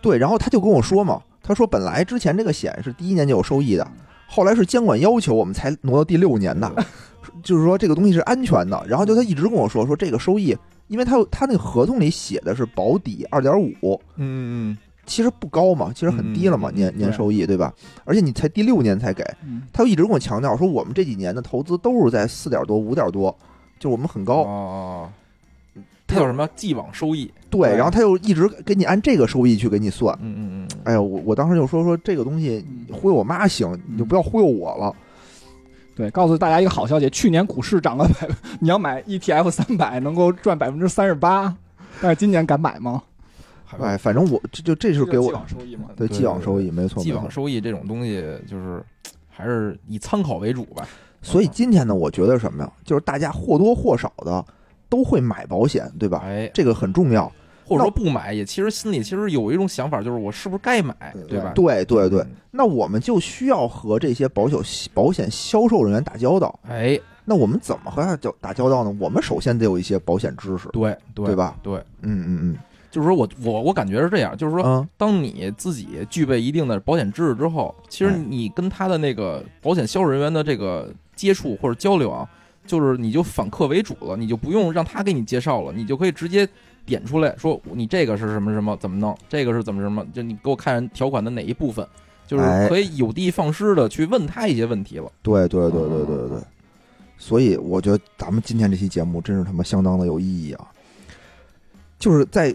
[0.03, 3.87] 对，然后他就跟我说嘛，他说本来之前这个险是第一年就有收益的，
[4.27, 6.85] 后来是监管要求我们才挪到第六年的，
[7.45, 8.85] 就是说这个东西是安全的。
[8.89, 10.57] 然后就他一直跟我说说这个收益，
[10.89, 17.73] 因为他有他那个合同里写的是保底二点五，嗯嗯其实不高嘛，其实很低了嘛，嗯年年收益对吧？
[18.05, 23.31] 而且你才第六年才给，嗯，他就一直跟我强调说我们这几年的投资都是在四点多五点多，
[23.79, 24.35] 就是我们很哦高。
[24.45, 25.09] 哦，
[26.07, 27.31] 它叫什么既往收益？
[27.51, 30.17] 对，然后他又一直给你按这个收益去给你算。
[30.23, 34.95] 嗯嗯嗯，哎呀，我我当时就说说这个东西嗯忽悠我妈行，你就不要忽悠我了。
[35.97, 38.29] 对，告诉大家一个好消息，去年股市涨了百，
[38.61, 41.57] 你要买 ETF 三百能够赚百分之三十八，
[42.01, 43.03] 但是今年敢买吗？
[43.65, 45.85] 还哎，反正我这就这是给既我往收益嘛。
[45.97, 47.03] 对对既往收益，没错。
[47.03, 48.83] 既往收益这种东西，就是
[49.31, 50.87] 还是以参考为主吧。
[51.23, 52.73] 所以今天呢，我觉得什么呀？
[52.85, 54.45] 就是大家或多或少的
[54.89, 56.23] 都会买保险，对吧？
[56.25, 57.31] 哎，这个很重要。
[57.67, 60.95] 或者说不买，也其实心里其实有一种想法，就是我是不是该买，
[61.29, 61.53] 对吧？
[61.55, 64.59] 对对对，嗯那我们就需要和这些保险
[64.95, 66.57] 保险销售人员打交道。
[66.69, 68.97] 哎，那我们怎么和他交打交道呢？
[69.01, 71.57] 我们首先得有一些保险知识，对对对吧？
[71.63, 72.57] 对，嗯嗯嗯
[72.93, 82.25] 就是说我我我感觉是这样，就是说，嗯当你自己具备一定的保险知识之后，其实哎你跟他的那个保险销售人员的这个接触或者交流啊，
[82.65, 86.49] 就是你就反客为主了，你就不用让他给你介绍了，你就可以直接
[86.87, 91.87] 点出来说你这个是什么什么怎么弄，这个是怎么什么，就你给我看条款的哪一部分，
[92.27, 95.11] 就是哎可以有的放矢的去问他一些问题了。
[95.23, 96.39] 对对对对对对对。
[97.17, 100.67] 所以我觉得咱们今天这期节目真是他妈相当的有意义啊！
[101.99, 102.55] 就是在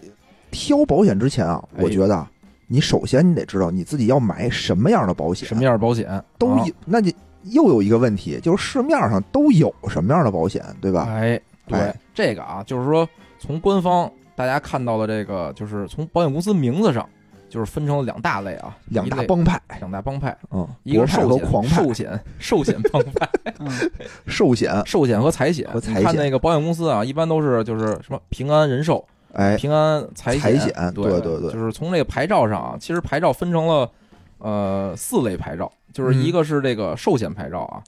[0.51, 2.29] 挑保险之前啊，哎我觉得啊
[2.67, 6.73] 你首先你得知道你自己要买什么样的保险，什么样的保险啊都有。
[6.85, 7.15] 那你
[7.45, 11.07] 又有一个问题，就是市面上都有什么样的保险，对吧？
[11.09, 13.07] 哎，对哎这个啊，就是说
[13.39, 17.05] 从官方大家看到的这个，就是从保险公司名字上，
[17.49, 23.69] 就是分成了两大类啊，两大帮派，两大帮派，嗯，一个是寿险和狂派，寿险寿险帮派，嗯，
[24.27, 25.69] 寿险，寿险和财险。
[25.69, 33.91] 和财险看那个保险公司啊，一般都是就是什么平安人寿、哎，平安财财险，对对对对就是从这个牌照上啊，其实牌照分成了
[34.37, 37.83] 呃四类牌照，就是嗯一个是这个寿险牌照啊，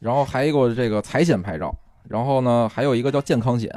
[0.00, 1.72] 然后还有一个这个财险牌照，
[2.08, 3.72] 然后呢还有一个叫健康险，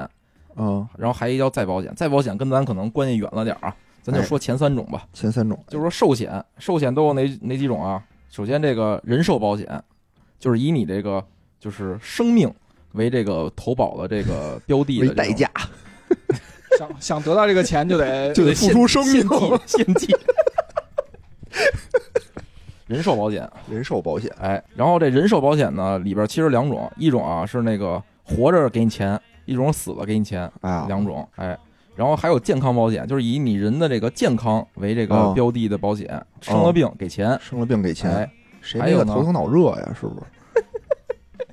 [0.56, 5.06] 嗯，然后还有一个叫再保险，再保险跟咱可能关系远了点儿啊，咱就哎说前三种吧。
[5.14, 8.04] 前三种，就是说寿险，寿险都有哪哪几种啊？
[8.30, 9.84] 首先这个人寿保险，
[10.40, 11.24] 就是以你这个
[11.60, 12.52] 就是生命
[12.94, 15.50] 为这个投保的这个标的的代，价，
[16.78, 19.28] 想想得到这个钱就得 就得付出生命。
[19.66, 20.16] 献祭献祭。
[22.88, 29.18] 人寿保险，人寿保险，哎，然后这人寿保险呢里边其实两种，一种啊是那个活着给你钱，
[29.52, 31.58] 一种死了给你钱，啊，两种，哎，
[31.96, 36.08] 然后还有健康保险，就是以你人的这个健康为这个哦标的的保险，
[36.42, 39.96] 生了病给钱，生了病给钱，哎，谁有呢头疼脑热呀？
[40.00, 40.22] 是不是？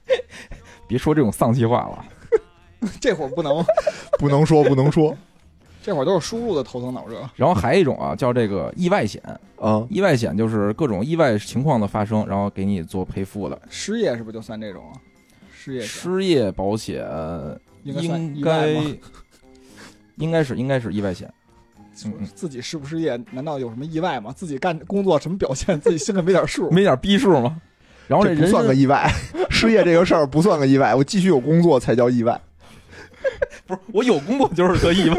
[0.87, 2.05] 别说这种丧气话了。
[3.01, 3.65] 这会儿不能，
[4.19, 5.17] 不能说，不能说
[5.83, 7.29] 这会儿都是输入的头疼脑热。
[7.35, 9.23] 然后还有一种啊，叫这个意外险，
[9.59, 9.85] 啊！
[9.91, 13.61] 意外险就是各种意外情况的发生，然后给你做赔付的。
[13.69, 14.95] 失业是不是就算这种啊？
[15.53, 17.05] 失业险失业保险
[17.83, 18.99] 应该应该？
[20.17, 21.33] 应该是应该是意外险，
[22.35, 24.33] 自己失不失业，难道有什么意外吗？
[24.35, 26.69] 自己干工作什么表现，自己心里没点数？
[26.73, 27.61] 没点逼数吗？
[28.09, 29.09] 然后这不算个意外，
[29.49, 32.41] 失业这个事儿不算个意外，我继续有工作才叫意外。
[33.67, 35.17] 不是我有工作就是个意外。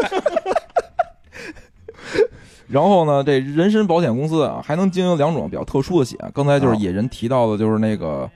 [2.67, 6.19] 然后呢，这人身保险公司啊，还能经营两种比较特殊的险。
[6.33, 8.29] 刚才就是哦野人提到的，就是那个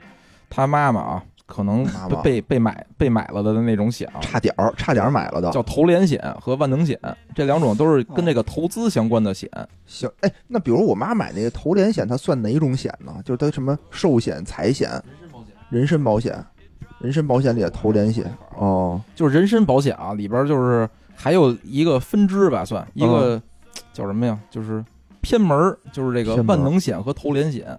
[0.50, 5.52] 他妈妈啊，可能妈妈被被买被买了的那种险啊，差点儿，差点儿买了的。
[5.52, 6.98] 叫投连险和万能险，
[7.36, 9.50] 这两种都是跟这个投资相关的险。
[9.86, 13.14] 行，哎，那比如我妈买那个投连险，它算哪种险呢？
[13.26, 14.90] 就是它什么寿险、财险、
[15.70, 16.44] 人身保险，
[17.00, 18.26] 人身保险里的投连险。
[18.58, 23.40] 哦，就是人身保险啊，里边就是还有一个分支吧，算一个、
[23.92, 24.40] 叫什么呀？
[24.50, 24.84] 就是
[25.20, 27.78] 偏门儿，就是这个万能险和投连险。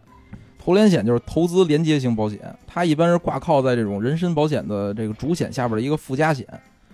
[0.64, 6.46] 投连险就是投资连接型保险，它一般是挂靠在这种人身保险的这个主险下边的一个附加险。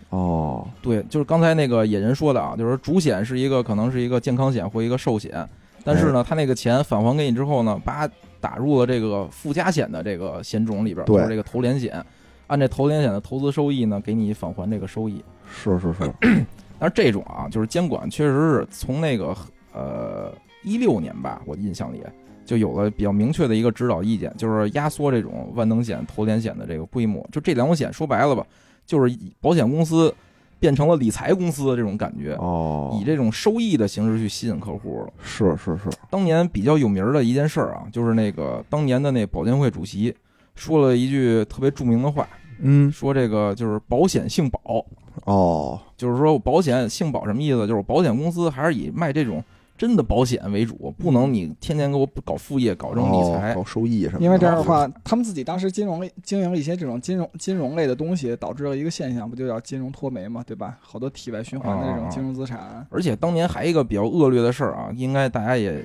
[0.09, 5.49] 哦，对，就是刚才那个野人说的啊，就是说主险是一个可能是一个健康险或一个寿险，
[5.85, 12.05] 但是呢，他那个钱返还给你之后呢，把打入了这个附加险的这个险种里边，对就是这个投连险，
[12.49, 15.23] 按这投连险的投资收益呢，给你返还这个收益。
[15.49, 16.13] 是是是，
[16.77, 19.33] 但是这种啊，就是监管确实是从那个
[19.73, 20.33] 呃
[20.65, 22.03] 一六年吧，我印象里
[22.45, 27.25] 就有了比较明确的一个指导意见，就是压缩这种万能险、投连险的这个规模。
[27.31, 28.45] 就这两种险，说白了吧，
[28.85, 30.13] 就是保险公司
[30.59, 35.13] 变成了理财公司的这种感觉，哦，以这种收益的形式去吸引客户了。
[35.23, 40.15] 是是是，当年比较有名的一件事儿啊，就是那个当年的那保监会主席
[40.55, 42.29] 说了一句特别著名的话，
[42.61, 44.85] 嗯，说这个就是保险性保，
[45.25, 47.67] 哦，就是说我保险性保什么意思？
[47.67, 49.43] 就是保险公司还是以卖这种
[49.81, 53.53] 真的保险为主，不能你天天给我搞副业，搞这种理财。
[53.53, 60.77] 哦搞收益什么的，因为这样的话，他们自己当时金融经营了一些这种金融金融类的东西，导致了一个现象，不就叫金融脱媒嘛，对吧？
[60.83, 62.87] 好多体外循环的这种金融资产。
[62.91, 65.83] 而且当年还一个比较恶劣的事儿啊，应该大家也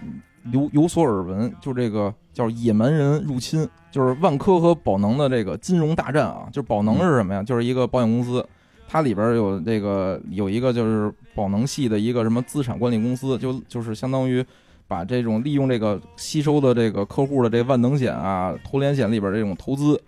[0.51, 6.49] 有有所耳闻，就这个叫野蛮人入侵，就是万科和宝能的这个金融大战啊。
[6.51, 7.41] 就是宝能是什么呀？
[7.41, 8.45] 就是一个保险公司，
[8.87, 14.45] 它里边有这个有一个就是宝能系的一个什么资产管理公司，就就是相当于
[14.87, 20.01] 把这种利用这个吸收的这个客户的这万能险啊、投连险里边这种投资。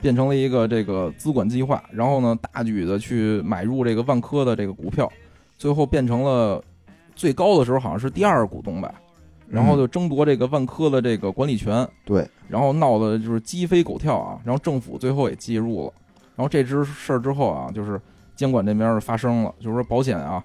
[0.00, 5.10] 变成了一个这个资管计划，然后呢，大举的去买入这个万科的这个股票，
[5.56, 6.62] 最后变成了
[7.16, 8.94] 最高的时候好像是第二股东吧，
[9.48, 15.92] 然后就争夺这个万科的这个管理权，对，然后闹得就是鸡飞狗跳啊，然后政府最后也介入了，
[16.36, 18.00] 然后这支事儿之后啊，就是
[18.38, 20.40] 监管这边发生了，就是说保险啊，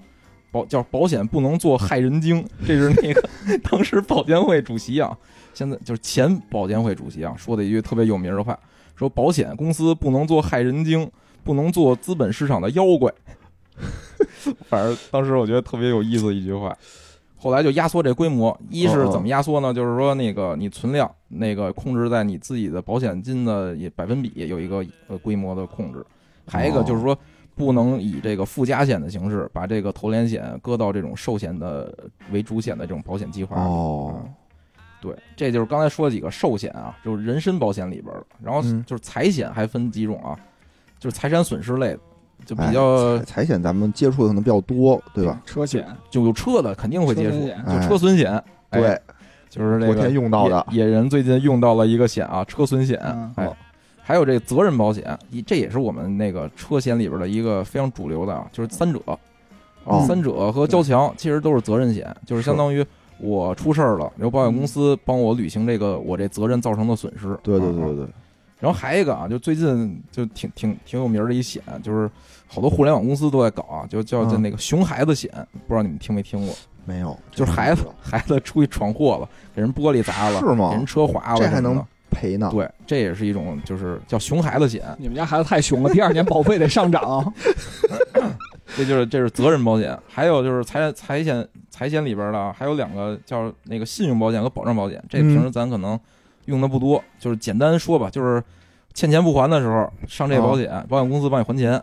[0.52, 3.30] 保叫保险不能做害人精， 这是那个
[3.60, 5.16] 当时保监会主席啊，
[5.54, 8.58] 现在就是前保监会主席啊说的一句特别有名的话，
[8.96, 11.08] 说保险公司不能做害人精，
[11.44, 13.14] 不能做资本市场的妖怪。
[14.68, 16.76] 反正当时我觉得特别有意思一句话。
[17.36, 19.74] 后来就压缩这规模，一是怎么压缩呢？
[19.74, 26.06] 就是说那个你存量那个控制在你自己的保险金的百分比有一个呃规模的控制，
[26.48, 27.18] 还有一个就是说
[27.56, 31.94] 不能以这个附加险的形式把这个投连险搁到这种寿险的
[32.32, 33.62] 为主险的这种保险计划里。
[33.62, 34.34] 哦嗯
[35.02, 38.26] 对，这就是刚才说的几个寿险啊，就是人身保险里边的。
[38.42, 40.34] 然后嗯就是财险还分几种啊，
[40.98, 42.00] 就是财产损失类的，
[42.46, 45.42] 就比哎较财财险咱们接触的可能比较多，对吧？
[45.46, 48.32] 车险，就有车的肯定会接触，车就车损险。
[48.70, 49.02] 哎对，
[49.50, 52.98] 就是这个昨天用到的野野人最近用到了一个险啊，车损险。
[53.04, 53.58] 嗯哎，
[54.06, 59.00] 还有这个责任保险，一这也是我们那个车险里边的一个非常主流的啊，就是三者，
[59.86, 62.86] 哦，三者和交强其实都是责任险，就是相当于
[63.18, 67.28] 我出事儿了，由保险公司帮我履行这个我这责任造成的损失。
[67.42, 68.08] 对对啊对对，
[68.60, 72.12] 然后还有一个啊，就最近就挺挺挺有名儿的一险，就是
[72.48, 74.42] 好多互联网公司都在搞啊，就叫叫嗯。
[74.42, 75.32] 那个熊孩子险，
[75.66, 76.54] 不知道你们听没听过？
[76.86, 81.82] 没有，就是孩子孩子出去闯祸了，给人玻璃砸了，是吗给人车划了这还能
[82.14, 82.50] 赔呢？
[82.52, 87.34] 对，这也是一种就是叫熊孩子险，你们家孩子太熊了，第二年保费得上涨。
[88.76, 96.00] 这就是这是责任保险，还有就是财财险财险里边的还有两个叫那个信用保险和保障保险，这嗯平时咱可能
[96.46, 98.42] 用的不多，就是简单说吧，就是
[98.94, 101.80] 欠钱不还的时候上这保险，哦保险公司帮你还钱，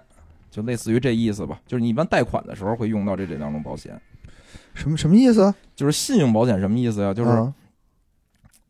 [0.50, 1.60] 就类似于这意思吧。
[1.66, 4.00] 就是你一般贷款的时候会用到这这两种保险，
[4.74, 5.54] 什么什么意思？
[5.76, 7.14] 就是信用保险什么意思呀？
[7.14, 7.54] 就是嗯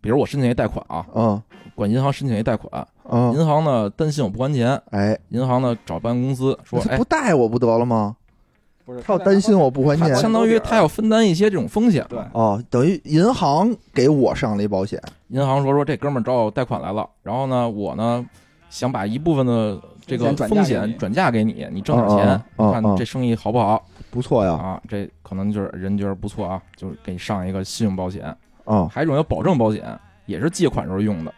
[0.00, 1.42] 比如我申请一贷款啊，嗯
[1.74, 8.16] 管银行申请一贷款，嗯，银行呢担心我不还钱，哎，银行呢找保险公司说，哎不，贷我不得了吗？
[8.84, 12.04] 不是他要担心我不还钱，相当于他要分担一些这种风险。
[12.08, 18.26] 对，哦，等于银行给我上了一保险，银行说说这哥们儿找我贷款来了，然后呢，我呢
[18.68, 24.82] 想把一部分的这个风风险险转嫁给你，你挣点钱，看嗯这生意好不好不错呀，啊？
[24.88, 28.36] 这可能就是人觉得不错啊，就是给你上一个信用保险。
[28.70, 29.82] 啊，还有一种叫保证保险，
[30.26, 31.34] 也是借款时候用的，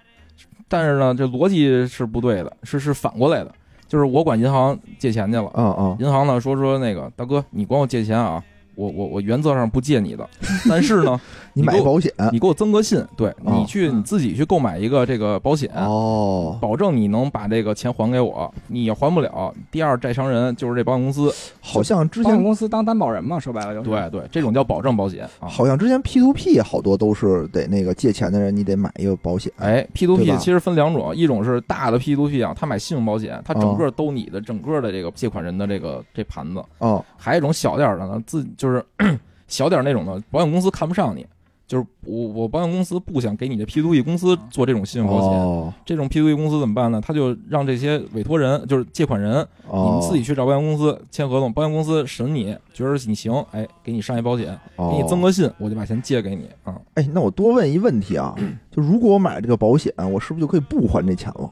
[0.69, 3.51] 但是呢，这逻辑是不对的，是是反过来的，
[3.89, 8.43] 就是我管银行借钱去了，嗯嗯，银行呢说说那个大哥，你管我借钱啊，
[8.75, 10.29] 我我我原则上不借你的，
[10.69, 11.19] 但是呢，
[11.55, 12.13] 你买保险。
[12.33, 13.53] 你给我增个信，对哦。
[13.57, 23.91] 你去你自己去购买一个这个保险，哦，保证你能把这个钱还给我，你还不了，第二债权人就是这保险公司，好像之保险前公司当担保人嘛，说白了就是。
[23.91, 25.49] 对对，这种叫保证保险啊。
[25.49, 33.75] 好像之前 P to P 好多都是得那个借钱的人，你得买一个保险，哎，P to P 其实分两种，一种是大的 P to P 啊，他买信用保险，他整哦。
[33.75, 37.05] 个兜你的整个的这个借款人的这个这盘子；哦。
[37.17, 38.85] 还有一种小点的呢，自就是
[39.49, 41.27] 小点那种的，保险公司看不上你，
[41.67, 45.31] 就是我我保险公司不想给你的 P to P 公司做这种信用保险。
[45.39, 47.01] 哦这种 P to P 公司怎么办呢？
[47.01, 55.29] 他就让这些委托人，就是借款人，你哦，们自己去找保险公司签合同，保险公司审你，觉得你行，哎，给你上一保险，给你增个。
[55.29, 56.79] 个信，我就把钱借给你啊。
[56.95, 58.35] 哎，那我多问一问题啊，
[58.71, 61.51] 就如果我买这个保险，我是不是就可以不还这钱了？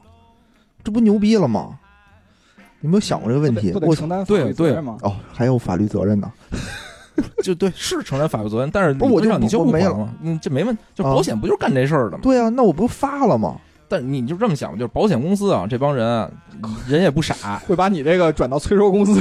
[0.83, 1.79] 这不牛逼了吗？
[2.79, 3.79] 你有没有想过这个问题不？
[3.79, 4.97] 得我承担法对对律责任吗？
[5.01, 6.31] 哦，还有法律责任呢。
[7.43, 12.19] 就对，是承担法律责任，但是不是我就我没了嗯，这没问，就啊保险不就是干这事儿的吗？
[12.21, 13.55] 对啊，那我不发了吗？
[13.87, 16.29] 但你就这么想吧，就是保险公司啊，这帮人啊
[16.87, 19.19] 人也不傻， 会把你这个转到催收公司。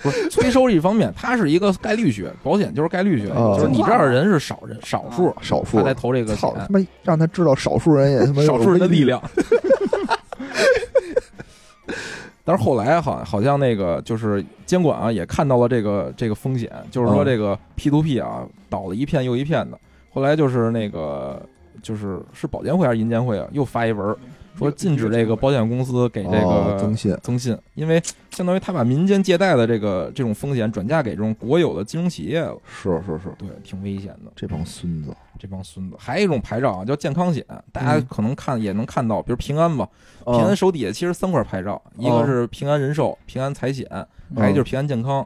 [0.00, 9.02] 不是催收一方面，它是一个概率学，保险就是概率学，啊就是你这样的人是少人少数，少数他才投这个他，妈让他知道少数人也他妈少数人的力。
[9.02, 9.20] 量。
[12.48, 19.78] 但是后来好好像那个就是监管啊也看到了这个这个风险，就是说嗯这个 P to P 啊倒了一片又一片的。
[20.08, 21.42] 后来就是那个
[21.82, 24.16] 就是是保监会还是银监会啊又发一文儿
[24.58, 34.32] 说禁止这个保险公司给这个哦增信增信，因为相当于他把民间借贷的这个这种风险转嫁给这种国有的金融企业了，是是是，对，挺危险的。
[34.34, 35.14] 这帮孙子。
[35.40, 39.88] 这帮孙子，还有一种牌照啊，叫健康险，大家嗯可能看也能看到，比如平安吧，
[40.24, 43.86] 平平安手底下其实三块牌照，一个是平安人寿、平安财险，
[44.34, 45.24] 还有就是平安健康。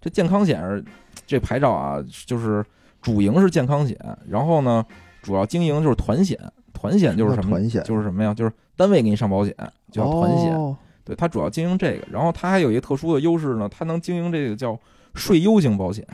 [0.00, 0.84] 这健康险是
[1.26, 2.64] 这牌照啊，就是
[3.02, 4.86] 主营是健康险，然后呢，
[5.20, 6.38] 主要经营就是团险。
[6.80, 7.50] 团险就是什么？
[7.50, 8.32] 团险，就是什么呀？
[8.32, 9.54] 就是单位给你上保险，
[9.92, 10.54] 叫团险。
[10.54, 14.78] 哦对，它主要经营这个，然后它还有一个特殊的优势呢，它能经营这个叫
[15.14, 16.06] 税优型保险。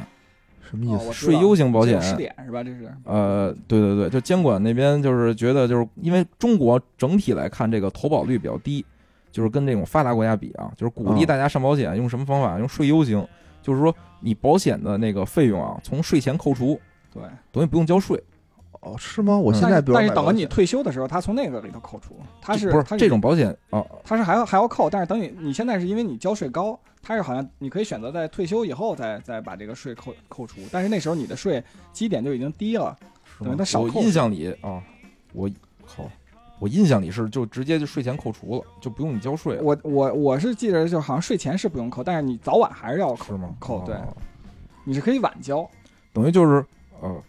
[0.62, 1.12] 什么意思？
[1.12, 2.62] 税优型保险试点是吧？
[2.62, 8.84] 这是呃，对对对，就监管那边就是觉得，就是因为中国整体来看，这个投保率比较低，
[9.30, 12.58] 就是跟这种发达国家比啊，就是鼓励嗯大家上保险，用什么方法？
[12.58, 13.26] 用税优型，
[13.60, 16.80] 就是说你保险的那个费用啊，从税前扣除，
[17.12, 17.22] 对。
[17.52, 18.22] 等于不用交税。
[18.86, 19.36] 哦，是吗？
[19.36, 19.54] 我嗯。
[19.54, 23.84] 现在比如但是等到你退休的时候，他从那个里头扣除，他是不是他这种保险啊？
[24.04, 32.96] 他是还要还要扣，但是等你你现在是因为你交税高，他是好像你可以选择在退休以后再再把这个税扣扣除，但是那时候你的税基点就已经低了，
[33.40, 34.82] 等于他少扣我印象里啊，
[35.32, 35.50] 我
[35.84, 36.08] 靠，
[36.58, 43.50] 我印象里是就直接就税前扣除了，就不用你交税了，我我我是记得就好像税前是不用扣，但是你早晚还是要扣，是吗？
[43.58, 43.94] 扣对。
[43.94, 44.16] 哦。
[44.88, 45.68] 你是可以晚交，
[46.12, 46.64] 等于就是
[47.00, 47.20] 呃，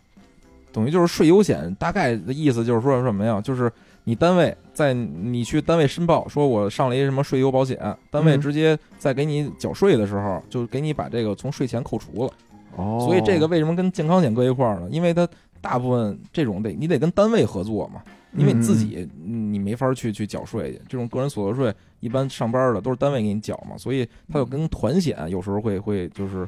[0.78, 3.42] 等于就是税优险，大概的意思就是说什么呀？
[3.42, 3.72] 就是
[4.04, 7.80] 你单位在你去单位申报，说我上了一什么税优保险，
[8.12, 12.32] 单位嗯直接在给你缴税的时候，就给你把这个从税前扣除了。
[12.76, 14.88] 哦，所以这个为什么跟健康险搁一块儿呢？
[14.92, 15.28] 因为它
[15.60, 18.04] 大部分这种得你得跟单位合作嘛，
[18.38, 26.48] 因为你自己嗯你没法去去缴税去，这种个人所得税一般上班的都是单位给你缴嘛，所以它就跟团险有时候会会就是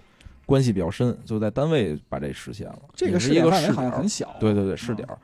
[0.50, 2.80] 关系比较深，就在单位把这实现了。
[2.96, 5.16] 这个是一个好像很小，对对对，试点儿。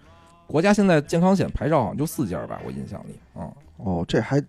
[0.45, 3.51] 国家现在健康险牌照好像就四家吧，我印象里啊。
[3.77, 4.39] 哦，这还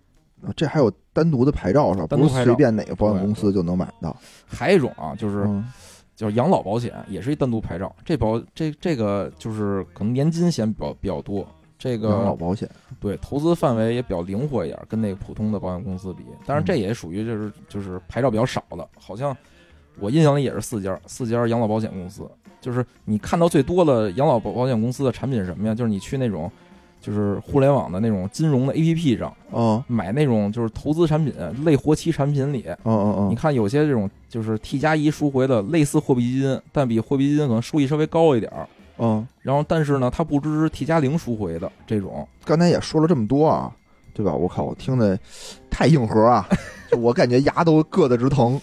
[0.55, 2.05] 这还有单独的牌照是吧？
[2.05, 4.15] 不是单独牌照随便哪个保险公司就能买到。
[4.45, 5.65] 还有一种啊，就是嗯
[6.15, 7.95] 叫养老保险，也是一单独牌照。
[8.05, 11.47] 这保这这个就是可能年金险比较比较多，
[11.79, 16.23] 这个养老保险，对投资范围也比较灵活一点，跟那个普通的保险公司比。
[16.45, 19.35] 当然，这也属于就是就是牌照比较少的，好像
[19.99, 22.23] 我印象里也是四家四家养老保险公司。
[22.59, 25.75] 就是你看到最多的养老保保险公司的产品是什么呀？
[25.75, 26.51] 就是你去那种
[26.99, 31.33] 就是互联网的那种金融的 APP 上嗯买那种就是投资产品
[31.63, 38.67] 类活期产品里，嗯嗯嗯，你看有些这种就是 T 加一赎回的类似货币基金，但比货币基金可能收益稍微高一点儿。
[38.97, 42.27] 嗯，然后但是呢，它不支持 T 加零赎回的这种。
[42.43, 43.71] 刚才也说了这么多啊，
[44.13, 44.33] 对吧？
[44.33, 45.17] 我靠，我听的
[45.69, 46.49] 太硬核啊，
[46.91, 48.59] 就我感觉牙都硌得直疼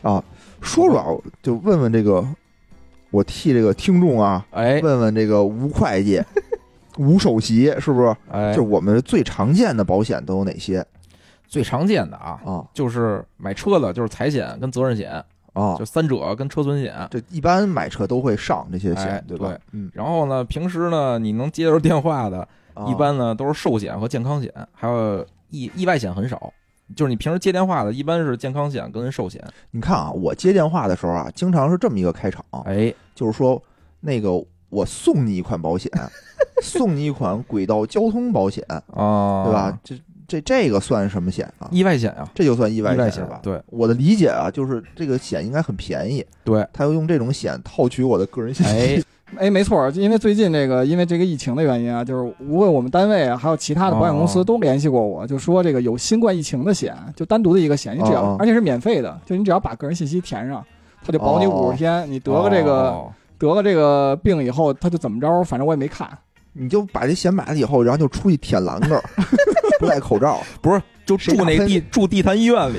[0.00, 0.22] 啊。
[0.66, 1.06] 说说啊，
[1.42, 2.26] 就问问这个，
[3.10, 6.22] 我替这个听众啊，哎问问这个吴会计、
[6.98, 8.16] 吴首席，是不是？
[8.30, 10.84] 哎就，我们最常见的保险都有哪些
[11.46, 12.64] 最常见的啊，啊？
[12.74, 15.12] 就是买车的，就是财险跟责任险，
[15.52, 16.94] 啊就，三者跟车损险。
[17.10, 19.58] 这一般买车都会上这些险哎，对吧对？
[19.72, 26.52] 嗯，然后呢，平时呢，你能接着电话的，啊一般呢都是寿险和健康险，还有意意外险很少。
[26.94, 29.42] 就是你平时接电话的，一般是健康险跟寿险。
[29.72, 33.60] 你看啊，我接电话的时候啊，经常是这么一个开场，哎，就是说
[34.00, 34.30] 那个
[34.68, 35.90] 我送你一款保险，
[36.62, 39.78] 送你一款轨道交通保险，啊，对吧？？
[39.82, 41.68] 这这这个算什么险啊？
[41.70, 43.40] 意外险啊，这就算意意外外险吧？
[43.42, 48.72] 对我的理解啊，就是这个险应该很便宜，对，他要用这种险套取我的个人信息。
[48.72, 49.02] 哎，
[49.34, 60.64] 哎，没错，因为最近这个，因为这个疫情的原因啊，就是无论我们单位啊，还有其他的保险公司哦都联系过我，就说这个有新冠疫情的险，就单独的一个险，你只要，而且是免费的，就你只要把个人信息填上，
[61.04, 66.08] 他就保你哦五十天，你得了这个、哦得了这个病以后，他就怎么着，反正我也没看。
[66.54, 69.02] 你就把这险买了以后，然后就出去舔栏杆儿，
[69.78, 70.40] 不戴口罩。
[70.62, 72.78] 不是，就住那地住地坛医院里，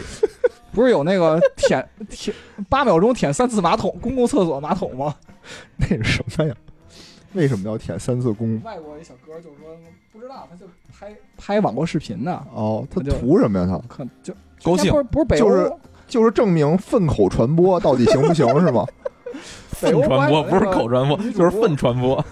[0.73, 2.35] 不是有那个舔舔
[2.67, 5.13] 八秒钟舔三次马桶，公共厕所马桶吗？
[5.77, 6.55] 那是什么呀？
[7.33, 8.61] 为什么要舔三次公？
[8.63, 9.77] 外国一小哥就说
[10.11, 10.65] 不知道，他就
[10.97, 13.79] 拍拍网络视频呢，哦，他图什么呀？
[13.87, 14.33] 他可就
[14.63, 15.73] 高兴不是不是北欧，就是
[16.07, 18.85] 就是证明粪口传播到底行不行是吗？
[19.69, 22.23] 粪传播不是口传播，就是粪传播。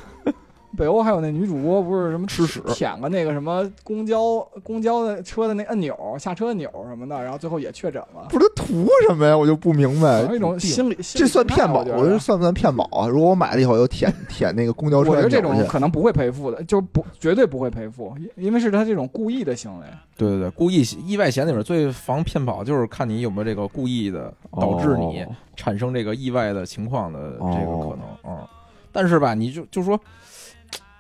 [0.76, 8.28] 北欧还有那女主播不是什么吃屎舔个那个什么公交公交的车的那按钮下车按钮什么的，然后最后也确诊了。
[8.30, 9.38] 不是他图什么呀？
[9.38, 10.36] 我就不明白有。
[10.36, 11.80] 一种心理，这算骗保？
[11.80, 13.08] 我觉得算不算骗保啊？
[13.08, 19.86] 如果我买了以后又舔舔那个公交车我觉得这种可能不会赔付的，就是不绝对不会赔付，因因为是他这种故意的行为。
[20.18, 28.48] 对对对，故意意外险里面最防骗保就是看你有没有这个故意的导致你哦产生这个意外的情况的这个哦可能啊、嗯
[28.92, 30.00] 但是吧，你就就说，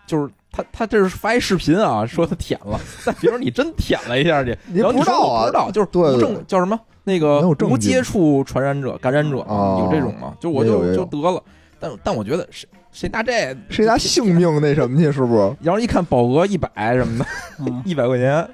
[0.08, 6.20] 就是他他这是发一视频啊，说他舔了， 但比如你真舔了一下去， 你然后你说不知道不知道，就是无对对。
[6.22, 6.80] 症叫什么？
[7.03, 9.86] 那个无接触传染者、感染者哦。
[9.86, 10.34] 有这种吗？
[10.39, 11.41] 就我就就得了，
[11.80, 15.12] 但但我觉得谁谁拿这谁拿性命那什么去？
[15.12, 15.56] 是不是？
[15.62, 17.26] 然后一看保额一百什么的，
[17.60, 18.47] 嗯， 一百块钱，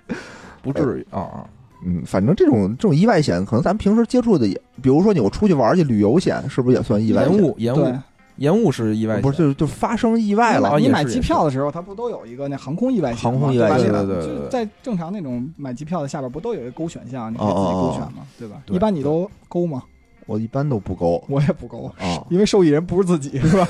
[0.62, 1.46] 不至于啊啊。
[1.86, 7.34] 嗯，反正这种这种意外险，可能咱们平时接触的也，比如说你我出去玩去旅游险，是不是也算意外险？
[7.34, 7.78] 延误延误。
[7.86, 8.00] 对，
[8.42, 13.40] 延误是意外险，不是，就就发生意外了啊你买机票的时候，它不都有一个那航空意外险吗？
[13.40, 18.62] 航空意外险对吧对对就在正常那种买机票的下边不都有一个勾选项，你可以哦自己哦勾选吗，对吧？
[18.68, 19.84] 一般你都勾吗？
[20.28, 22.24] 我一般都不勾我也不勾，啊。
[22.30, 23.68] 因为受益人不是自己， 是吧？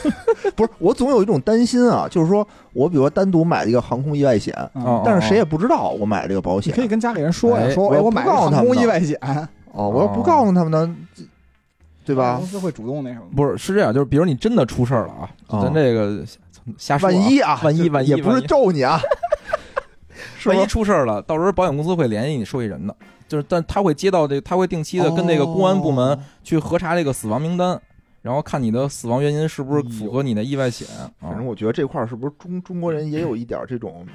[0.55, 4.53] 不是，我总有一种担心啊，就是说我比如说单独买了一个航空意外险，
[5.03, 9.17] 但是谁也不知道我买了这个保险你可以跟家里人说呀，哎说哎，我我买了航告诉他们呢空意外险，
[9.73, 11.23] 哦，我要不告诉他们呢，这
[12.03, 12.45] 对吧公？
[12.45, 13.25] 司会主动那什么。
[13.35, 16.23] 不是是这样，就是比如你真的出事儿了啊，啊咱这个
[16.77, 18.99] 瞎说啊，万一啊，万一 万一也不是咒你啊，
[20.45, 20.65] 万一？
[20.65, 22.95] 出事儿了，到时候保险公司会联系你受益人的，
[23.27, 27.79] 就是但他会接到这，他会定期的跟这个公安部门哦去核查这个死亡名单，
[28.21, 31.45] 然后看你的死亡原因是不是符合你的意外险啊反正。
[31.45, 34.05] 我觉得这块儿是不是中中国人也有一点儿这种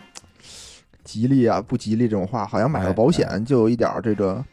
[1.05, 4.45] 吉利啊、不吉利这种话，好像买个保哎险就有一点儿这个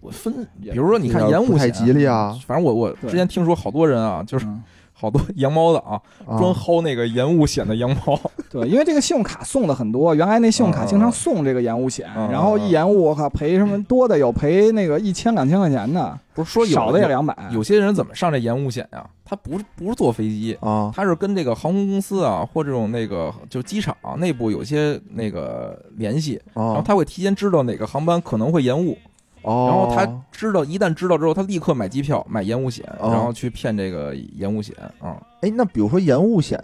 [0.00, 8.18] 我分，比如说你看延误险，吉利啊，反正我我之前听说好多人啊，就是嗯好多 羊毛的啊，啊专薅那个延误险的羊毛。
[8.50, 17.36] 对，因为这个信用卡送的很多，原来那信用卡经常送这个延误险，嗯然后一延误，我靠，赔什么多的有赔那个一千两千块钱的，不是说有少的也两百。
[17.52, 19.06] 有些人怎么上这延误险呀？
[19.24, 28.96] 他不是不是坐飞机，啊他是跟这个航空公司啊，或这种那个就机场内部有些那个联系，然后啊他会提前知道哪个航班可能会延误，
[29.42, 35.16] 哦，然后他知道一旦知道之后，他立刻买机票买延误险，哦然后去骗这个延误险啊。
[35.40, 36.58] 哎，那比如说延误险，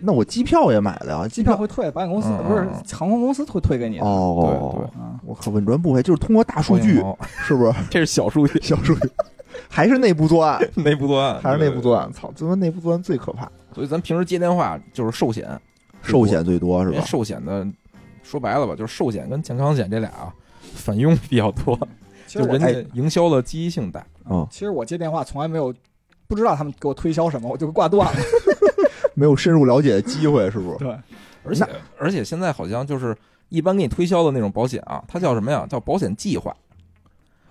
[0.00, 4.04] 那我机票也买了呀，机票会退，保险公司嗯不是航空公司会退给你的。
[4.04, 7.72] 哦，对对啊，我靠，稳赚不赔，就是通过大数据，哦是不是？
[7.90, 9.08] 这是小数据，小数据，
[9.68, 12.12] 还是内部作案， 内部作案，还是内部作案。
[12.12, 15.48] 操，他妈内部作案最可怕，所以咱平时接电话就是寿险，
[16.02, 17.06] 寿险最多是因为吧？
[17.06, 17.66] 寿险的
[18.22, 20.34] 说白了吧，就是寿险跟健康险这俩啊
[20.74, 21.78] 反佣比较多，
[22.36, 24.04] 其实我就人哎家营销的积极性大。
[24.28, 25.72] 嗯，其实我接电话从来没有
[26.28, 28.20] 不知道他们给我推销什么，我就挂断了。
[29.14, 30.78] 没有深入了解的机会，是不是？
[30.78, 30.96] 对，
[31.44, 31.64] 而且
[31.98, 33.16] 而且现在好像就是
[33.48, 35.66] 一般给你推销的那种保险啊，它叫什么呀？
[35.68, 36.54] 叫保险计划，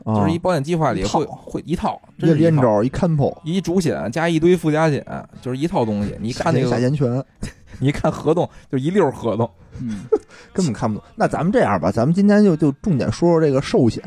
[0.04, 5.04] 啊就是一保险计划里一套会会一套，一真是一套连招一 combo，一主险加一堆附加险，
[5.42, 6.16] 就是一套东西。
[6.20, 7.12] 你一看那个，下钱全
[7.80, 9.50] 你一看合同就一溜儿合同。
[9.82, 10.06] 嗯，
[10.54, 11.06] 根本看不懂。
[11.16, 14.04] 那咱们这样吧，咱们今天就就重点说说这个寿险，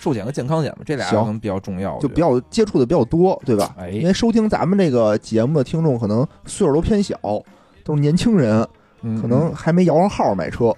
[0.00, 3.74] 寿险和健康险嘛，这俩可能比较重要，就比较接触的比较多，对吧？
[3.78, 7.18] 哎因为收听咱们这个节目的听众可能岁数都偏小，
[7.84, 8.66] 都是年轻人，
[9.02, 10.74] 嗯可能还没摇上号买车，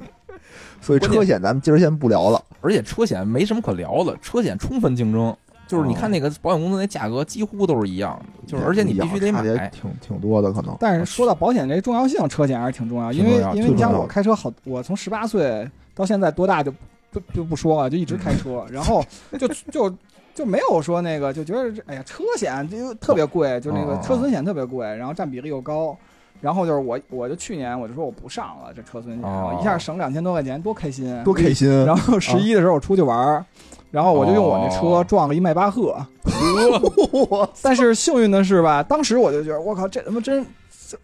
[0.82, 2.42] 所以车险咱们今儿先不聊了。
[2.60, 5.34] 而且车险没什么可聊的，车险充分竞争，
[5.66, 9.42] 就是你看那个保险公司那价格几乎都是一样的，就是而且你必须得买。
[9.70, 10.76] 挺挺多的，可能。
[10.78, 16.72] 但是说到保险这重要性，车险还是挺重要，因为因为你像我开车好，我从十八岁到现在多大就
[17.20, 19.04] 不就不说了，就一直开车， 然后
[19.38, 19.94] 就就
[20.34, 25.96] 就没有说那个就觉得这哎呀车险就特别贵，就那个哦车损险特别贵，然后占比例又高。
[26.40, 31.84] 然后就是我，我就去年我就说我不上了这车损险，哦一下省两千多块钱，多开心，多开心！
[31.84, 33.44] 然后十一的时候我出去玩儿，
[33.92, 35.96] 然后我就用我那车哦撞了一迈巴赫，
[37.12, 40.44] 我但是幸运的是吧，当时我就觉得我靠，这他妈真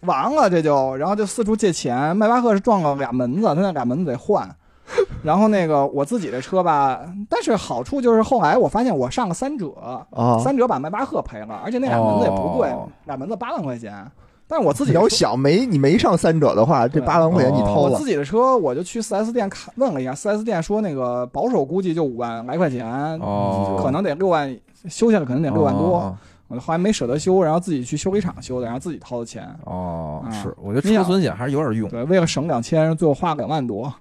[0.01, 2.13] 完了，这就，然后就四处借钱。
[2.17, 4.53] 迈巴赫是撞了俩门子，他那俩门子得换。
[5.23, 9.71] 然后那个我自己的车吧，但是好处就是后来我发现我上了三者，
[10.11, 10.39] 啊！
[10.39, 14.05] 三者把迈巴赫赔了，而且那俩门子也不贵哦，俩门子八万块钱。
[14.47, 22.87] 但是我自己你要想没你没上三者的话，这八万块钱你掏了我自己的车，我就去四 S 店看问了一下四 S 店说那个保守估计就五万来块钱，
[23.19, 25.97] 哦，可能得六万，修下来可能得六万多。
[25.97, 26.17] 哦
[26.49, 29.47] 我后来没舍得修，然后自己去修理厂修的，然后自己掏的钱。
[29.65, 31.87] 哦，啊是，我觉得车损险还是有点用。
[31.91, 33.93] 对，为了省两千，最后花了两万多。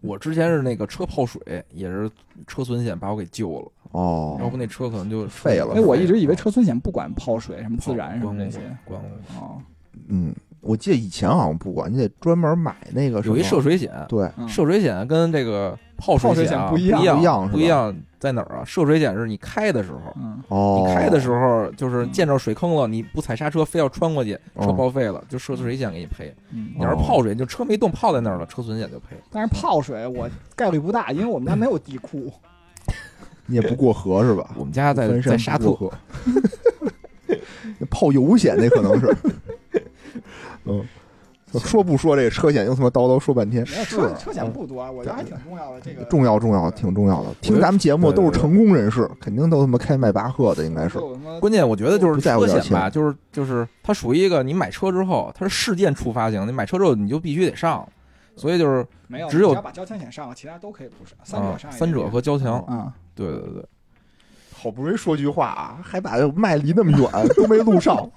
[0.00, 1.40] 我之前是那个车泡水，
[1.72, 2.10] 也是
[2.46, 3.72] 车损险把我给救了。
[3.92, 8.58] 哦，要不那车可能就废了哎，我一直以为车损险不管泡水、什么自燃什么这些。
[8.84, 9.62] 管我哦，
[10.08, 18.62] 嗯，我记得以前好像不管，你得专门买那个有一涉水险，对，嗯涉水险跟这个泡泡水险不一样不一样不一样在哪儿啊？
[18.64, 26.34] 涉水险是你开的时候，嗯，哦，你开的时候就是见着水坑了，你不踩刹车非要穿过去，车哦报废了，就涉水险给你赔。
[26.50, 29.16] 嗯你要是泡水，就车没动泡在那儿了，车损险就赔。
[29.30, 32.32] 但是泡水我概率不大，因为我们家没有地库。
[33.46, 34.50] 你也不过河是吧？
[34.56, 35.76] 我们家在在沙特
[37.90, 39.14] 泡油险那可能是，
[40.64, 40.82] 嗯，
[41.58, 45.80] 说不说这个车险又他妈叨叨说半天，车车险不多，我觉得还挺重要的。
[45.80, 47.34] 这个重要重要挺重要的。
[47.40, 50.98] 听咱们节目都是成功人士，肯定都他妈开迈巴赫的，应该是。
[51.40, 57.86] 关键我觉得就是车险吧，就是就是它属于一个你买车之后，它是事件触发型，你买车之后你就必须得上，
[58.36, 59.28] 所以就是没有？
[59.28, 61.16] 只有把交强险上了，其他都可以不上。
[61.22, 63.64] 三者啊上也三者和交强，啊，对对对，
[64.52, 68.08] 好不容易说句话啊，还把麦离那么远，都没录上。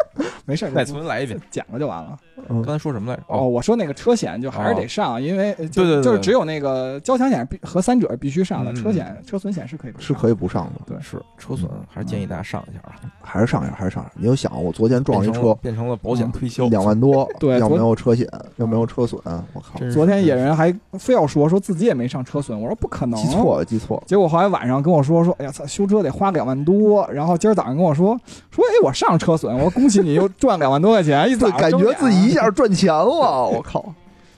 [0.46, 1.38] 没事儿，再重新来一遍。
[1.52, 2.18] 讲了就完了。
[2.50, 2.62] 嗯。
[2.62, 3.24] 刚才说什么来着？
[3.28, 8.76] 哦，哦，我说那个车险就还是得上，因为对对对就是只有那个交强险必和三者必须上的，嗯。
[8.76, 10.98] 车险车损险是可以不上是可以不上的，对。
[11.02, 11.22] 是。
[11.38, 12.96] 车损，还是建议大家上一下啊。
[13.22, 14.12] 还是上一下，还是上一下。
[14.16, 19.22] 你就想，我昨天撞一变成了车，变成了保险推销，两万多， 对要没有车险，要没有车损，
[19.54, 24.04] 我靠，昨天野人还非要说说自己也没上车损，我说不可能，记错了，记错了。
[24.06, 27.08] 结果后来晚上跟我说说，哎呀操，修车得花两万多。
[27.12, 28.18] 然后今儿早上跟我说
[28.52, 33.94] 说，哎，我上车损，我说恭喜你又赚两万多块钱，一早感觉自己一下赚钱了，我靠，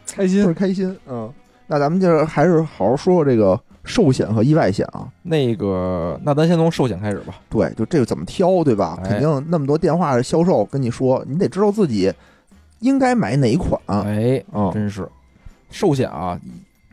[0.07, 0.53] 开心是。
[0.53, 0.95] 开心。
[1.07, 1.31] 嗯，
[1.67, 5.07] 那咱们就是还是好好说说这个寿险和意外险啊。
[5.23, 7.35] 那个，那咱先从寿险开始吧。
[7.49, 8.99] 对，就这个怎么挑，对吧？
[9.03, 12.13] 哎肯定那么多电话销售跟你说，你得知道自己
[12.79, 13.79] 应该买哪一款。
[13.87, 15.07] 哎，嗯，真是
[15.69, 16.39] 寿险啊，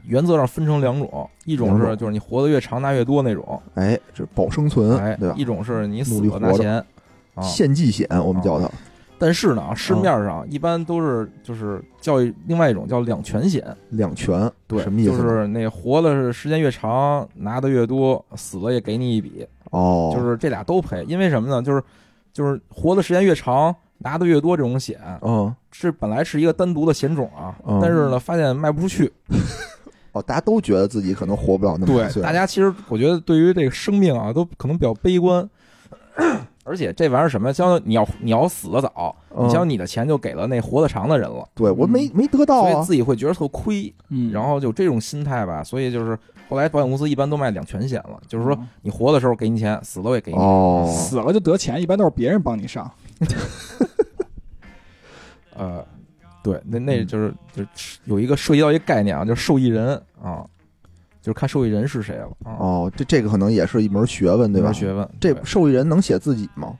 [0.07, 5.34] 原则上分成两种，一种是就是你活得越长拿越多那种，哎，这是保生存，哎对吧，？
[5.36, 6.84] 一种是你死了拿钱
[7.34, 7.42] 啊。
[7.42, 8.70] 献祭险，我们叫它。
[9.19, 15.11] 但是呢，市面上一般都是就是叫另外一种叫两全险，两全，对，什么意思？
[15.12, 21.05] 就是那活的时间越长，拿的越多，死了也给你一笔，哦，就是这俩都赔。
[21.09, 21.62] 因为什么呢？
[21.62, 21.83] 就是
[22.33, 29.11] 就是活的时间越长，拿的越多，这种险嗯，是本来是一个单独的险种啊，嗯但是呢，发现卖不出去。
[30.12, 35.49] 哦，大家都觉得自己可能活不了那么对，岁，大家其实我觉得对于这个生命啊，都可能比较悲观。
[36.67, 43.93] 而且这玩意儿什么，相当于你要你要死的早，嗯你想你的钱就给了那活得长的人了，对我没没得到啊所以自，己会觉得特亏。
[44.09, 50.39] 嗯，然后就这种心态吧，所以就是后来保险公司一般都卖两全险了，就是说嗯你活的时候给你钱，死了也给你。
[50.39, 52.91] 哦，死了就得钱，一般都是别人帮你上。
[55.55, 55.85] 呃，
[56.43, 60.45] 对，那那嗯就是就是有一个涉及到一个概念啊，就是受益人啊，
[61.27, 64.72] 就是看受益人是谁了啊，哦，这这个可能也是一门学问，对吧？
[64.72, 65.09] 学问。
[65.18, 66.72] 这受益人能写自己吗？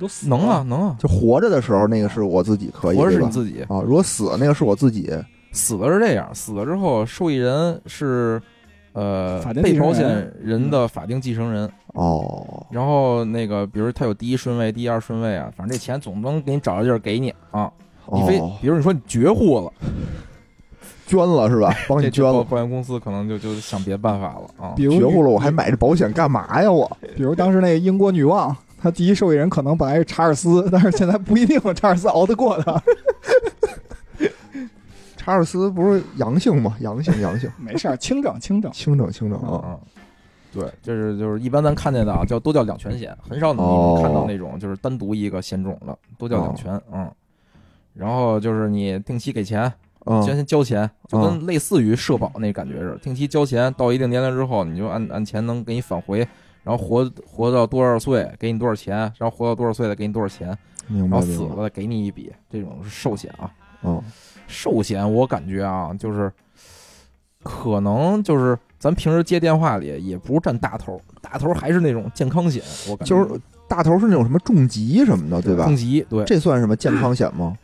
[0.00, 3.20] 都死能啊，能啊，就活着的时候，那个是我自己可以，活着是？
[3.20, 5.12] 你自己，啊，如果死了，那个是我自己。
[5.52, 8.40] 死了是这样，死了之后受益人是
[8.94, 17.70] 呃被保险人的法定继承人，哦，然后那个比如他有第一顺位、第二顺位啊，反正这钱总能给你找着地儿给你啊。
[18.10, 19.70] 你非哦比如你说你绝户了，
[21.10, 21.74] 捐了是吧？
[21.88, 24.72] 帮你捐了，保保险公司可能就就想别的办法了啊。
[24.76, 26.70] 比如绝户了，我还买这保险干嘛呀？
[26.70, 32.80] 我 比如当时那个英国女王，她第一受益人可能本来是查尔斯， 但是现在不一定查尔斯熬得过她。
[35.16, 36.76] 查尔斯不是阳性吗？
[36.80, 38.72] 阳性，阳性，没事儿，轻症轻症。
[38.72, 39.60] 轻症，轻症啊。
[39.66, 39.78] 嗯，
[40.52, 46.72] 对，这是就是一般咱看见的啊，叫都叫两全险，很少能看到那种就是单独一个险种的，都叫两全。
[46.90, 47.10] 嗯，
[47.92, 49.72] 然后就是你定期给钱，嗯，
[50.24, 56.18] 先先交钱，就跟类似于社保那感觉似的，定期交钱，到一定年龄之后，你就按按钱能给你返回，
[56.64, 60.56] 然后活活到多少岁给你多少钱，然后活到多少岁再给你多少钱，
[60.88, 61.42] 然后死。
[61.44, 63.50] 了再给你一笔，这种是寿险啊。
[63.82, 64.02] 嗯，
[64.46, 66.32] 寿险我感觉啊，就是
[67.42, 75.76] 可能就是咱平时接电话里也不是占大头，大头还是那种健康险，我感觉就是大头是那种什么重疾什么的，对吧重？
[75.76, 77.56] 疾对，这算什么健康险吗？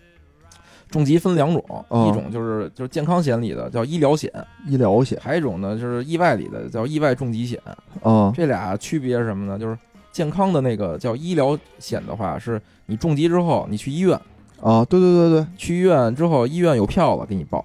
[0.90, 4.32] 重疾分两种，嗯一种就是就是健康险里的叫医疗险，
[4.66, 7.60] 医疗险还有一种呢就是意外里的叫意外重疾险。
[8.02, 9.58] 啊，这俩区别是什么呢？
[9.58, 9.76] 就是
[10.12, 14.18] 健康的那个叫医疗险的话，是你重疾之后你去医院，
[14.60, 17.64] 啊，对对对对，去医院之后医院有票了给你报。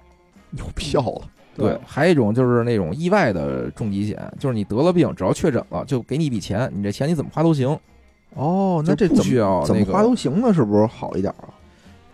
[0.52, 1.22] 有票了。
[1.54, 7.78] 对，还有一种就是那种意外的重疾险，就是你得了病，只要确诊了，就给你一笔钱，你这钱你怎么花都行。
[8.34, 10.52] 哦，那这怎么怎么要那个花都行呢？
[10.52, 11.52] 是不是好一点啊？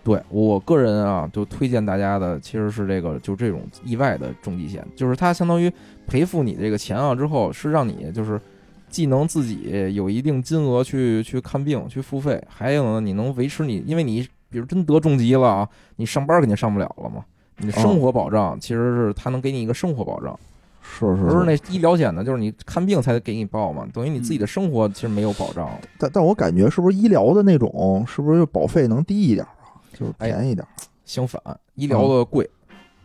[0.08, 5.70] 对我个人啊，就推荐大家的其实是这个，就这种意外的重疾险，就是它相当于
[6.06, 8.40] 赔付你这个钱啊之后，是让你就是
[8.88, 17.22] 既能自己有一定金额去去看病去付费，还有呢，你能维持你，因为你比如真得重疾了啊，你上班肯定上不了了嘛。
[17.58, 20.38] 你的生活保障其实是它能给你一个生活保障，
[20.80, 22.24] 是是不是那医疗险呢？
[22.24, 25.68] 就是你看病才给你报嘛，等于你自己的生活其实没有保障。
[25.98, 29.57] 但但我感觉是不是医疗的那种，是不是保费能低一点啊？
[29.98, 30.66] 就是便宜点。
[31.04, 31.40] 相反，
[31.74, 32.48] 医疗的贵。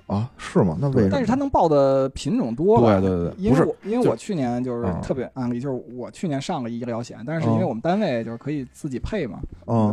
[0.06, 0.78] 啊，是吗？
[0.82, 1.10] 那为什么？
[1.10, 3.00] 但是它能报的品种多了。
[3.00, 9.40] 对对对，因为我因为我去年就是特别案例，就是我去年上了医疗险，但是因为我们单位就是可以自己配嘛，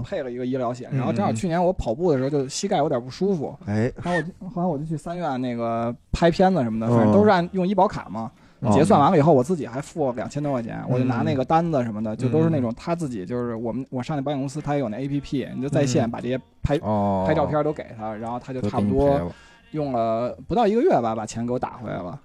[0.04, 0.90] 配了一个医疗险。
[0.92, 8.32] 然后正好去年我跑步的时候就膝盖有点不舒服，哎，然后我后来我就去三院那个拍片子什么的，反正都是按用医保卡嘛。
[8.72, 16.78] 结算完了以后，我自己还付两千多块钱，我就拿那个单子什么的，就都是那种他自己就是我们我上那保险公司，他也有那 A P P，你就在线把这些拍
[17.26, 19.32] 拍照片都给他，然后他就差不多。
[19.72, 22.20] 用了不到一个月吧，把钱给我打回来了。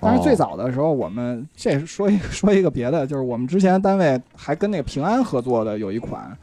[0.00, 6.36] 但是最早的时候，我们这说一 说一个别的，就是我们之前单位还跟那个平安合作的有一款，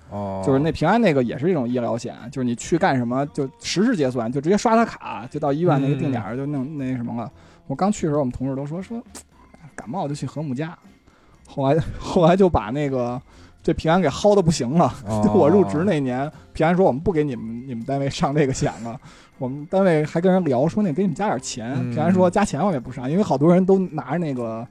[0.45, 7.29] 就是那平安那个也是一种医疗险，就是你去干什么就实时结算，就直接刷他卡，就到医院那个定点就弄那什么了。
[7.69, 8.99] 我刚去的时候，我们同事都说说
[9.75, 10.75] 感冒就去和睦家，
[11.47, 13.21] 后来后来就把那个
[13.61, 14.91] 这平安给薅的不行了。
[15.23, 18.99] 就 我入职那年，平安说我们不给你们你们单位上这个险了。
[19.37, 21.73] 我们单位还跟人聊说，那给你们加点钱。
[21.91, 24.67] 平安说加钱我们也不上，因为好多人都拿着那个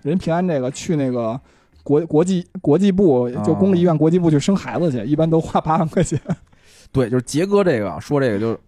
[0.00, 1.38] 人平安这个去那个
[1.82, 6.18] 国国际国际部，就公立医院国际部去生孩子去，一般都花八万块钱。
[6.90, 8.58] 对，就是杰哥这个说这个，就是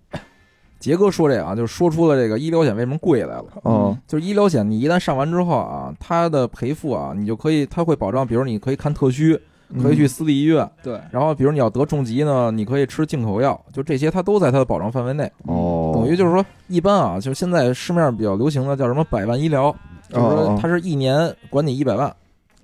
[0.81, 3.45] 杰哥说这个啊，就说出了这个医疗险为什么贵来了。
[3.65, 9.41] 嗯，就是医疗险你一旦上完之后啊，它的赔付啊，你就可以，它会保障，比如你可以看特需。
[9.81, 11.01] 可以去私立医院，对。
[11.13, 15.31] 然后，比如你要得重疾呢，你可以吃进口药，就这些，它都在它的保障范围内。
[15.47, 15.93] 哦。
[15.95, 19.73] 等于就是说，一般啊，就现在市面上比较流行的叫什么百万医疗，
[20.09, 22.13] 就是说它是一年管你一百万。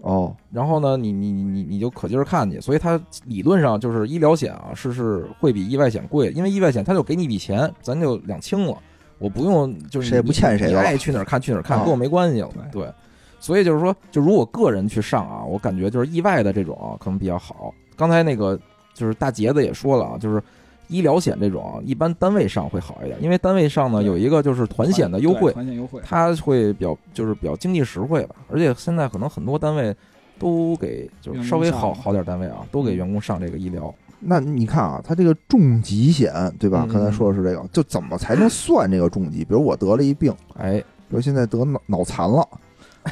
[0.07, 0.35] 哦。
[0.51, 8.77] 然后呢，你你你你就可劲儿看去，所以它理论上就是医疗险啊，是是会比意外险贵，因为意外险它就给你一笔钱，咱就两清了，
[9.19, 12.51] 我不用就是谁也不欠谁，爱去哪儿看去哪儿看，跟我没关系了。
[12.73, 12.91] 对。
[13.39, 17.73] 所以就是说，就如果个人去上啊，我感觉就是意外的这种啊可能比较好。
[17.95, 18.59] 刚才那个
[18.95, 20.43] 就是大杰子也说了啊，就是
[20.89, 28.37] 医疗险这种一般单位上会好一点，因为单位上呢有一个就是团险的优惠，团险优惠，它会比较就是比较经济实惠吧。
[28.51, 29.95] 而且现在可能很多单位
[30.39, 33.95] 都给就是稍微好好点单位啊，都给员工上这个医疗。
[34.19, 36.87] 那你看啊，他这个重疾险对吧？
[36.91, 39.45] 刚才说的是这个，就怎么才能算这个重疾？
[39.45, 42.47] 比如我得了一病，哎，比如现在得脑脑残了。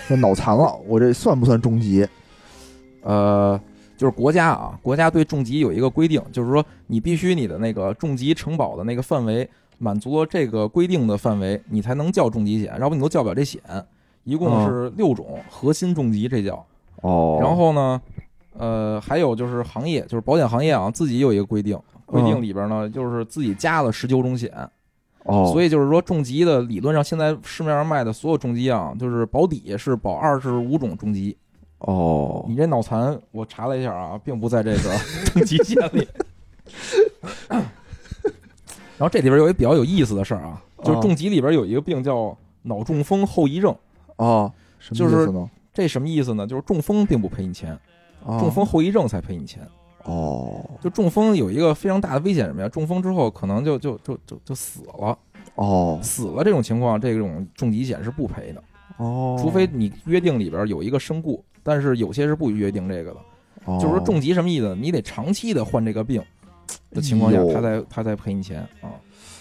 [0.09, 2.05] 这脑残了，我这算不算重疾？
[3.03, 3.61] 呃，
[3.97, 13.61] 就是国家啊，国家对重疾有一个规定，就是说你必须你的那个重疾承保的那个范围满足了这个规定的范围，你才能叫重疾险，要不你都叫不了这险。
[14.25, 16.65] 一共是六种核心重疾，这叫
[17.03, 17.39] 哦。
[17.43, 18.01] 然后呢，
[18.57, 24.51] 呃，还有就是行业，就是保险行业啊，自己有一个规定，规定里边呢，就是自己加了十九种险。
[25.25, 31.37] 哦，所以就是说，重疾的理论上，现在市面上卖的所有重疾啊，就是保底是保二十五种重疾。
[31.87, 36.09] 哦，你这脑残，我查了一下啊，并不在这个重疾险里。
[38.97, 43.75] 然后这里边有一比较有意思的事儿啊，就是重疾里边有一个病叫脑中风后遗症。
[44.17, 44.51] 哦，
[44.93, 45.29] 就是
[45.73, 46.47] 这什么意思呢？
[46.47, 47.79] 就是中风并不赔你钱，
[48.25, 49.67] 中风后遗症才赔你钱。
[50.05, 52.69] 哦，就中风有一个非常大的危险什么呀？
[52.69, 55.19] 中风之后可能就就就就就死了。
[55.57, 58.63] 哦，死了这种情况，这种重疾险是不赔的。
[58.99, 63.17] 哦，除非你约定里边有一个身故，但是有些是不约定这个的。
[63.65, 64.77] 哦，就是说重疾什么意思？
[64.79, 66.23] 你得长期的患这个病
[66.93, 68.95] 的情况下，他才他才赔你钱啊。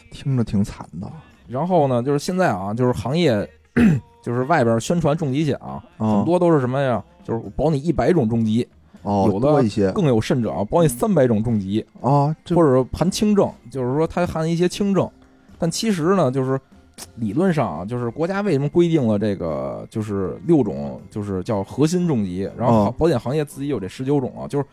[0.09, 1.11] 听着挺惨的。
[1.47, 3.47] 然后呢，就是现在啊，就是行业
[4.24, 7.03] 就是外边宣传重疾险啊，很多都是什么呀？
[7.24, 8.67] 就是保你一百种重疾。
[9.01, 15.09] 哦，有的一些更有甚者啊，保你三百种重疾啊，或者说含轻症，就是说它含一些轻症，
[15.59, 16.57] 但其实呢，就是
[17.15, 24.65] 理论上啊，就是国家为什么规定了这个，就是六种，就是叫核心重疾，然后保险行业自己有这十九种啊，就是。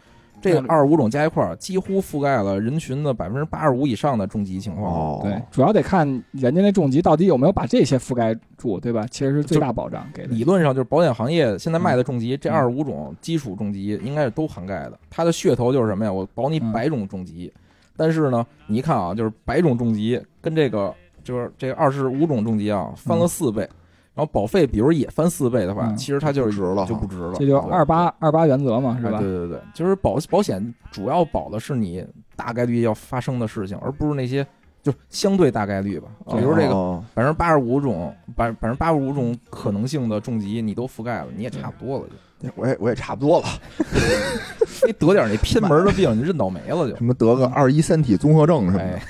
[0.42, 5.20] 这二十五种加一块儿，几乎覆盖了人群的百分之八十五以上的重疾情况。
[5.22, 9.06] 对，主要得看人家那重疾到底有没有把这些覆盖住，对吧？
[9.10, 10.02] 其实是最大保障。
[10.14, 14.98] 给理论上就是保险行业现在卖的重疾，这二十五种基础重疾应该是都涵盖的。
[15.10, 16.10] 它的噱头就是什么呀？
[16.10, 17.52] 我保你百种重疾，
[17.94, 20.94] 但是呢，你一看啊，就是百种重疾跟这个
[21.30, 23.68] 就是这二十五种重疾啊翻了四倍。
[24.12, 27.34] 然后保费，比如也翻四倍的话，其实它就是值了，就不值了。
[27.36, 29.20] 这就二八二八原则嘛，是吧？
[29.20, 32.04] 对对对，就是保保险主要保的是你
[32.34, 34.44] 大概率要发生的事情，而不是那些
[34.82, 36.08] 就相对大概率吧。
[36.26, 42.06] 比如这个百分之八十五种百百分之八十五种可能性的重疾，你都覆盖了，你也差不多了。
[42.40, 43.46] 就我也我也差不多了，
[44.66, 46.96] 非得点那偏门的病，你认倒霉了就。
[46.96, 49.02] 什么得个二一三体综合症什么的哎，，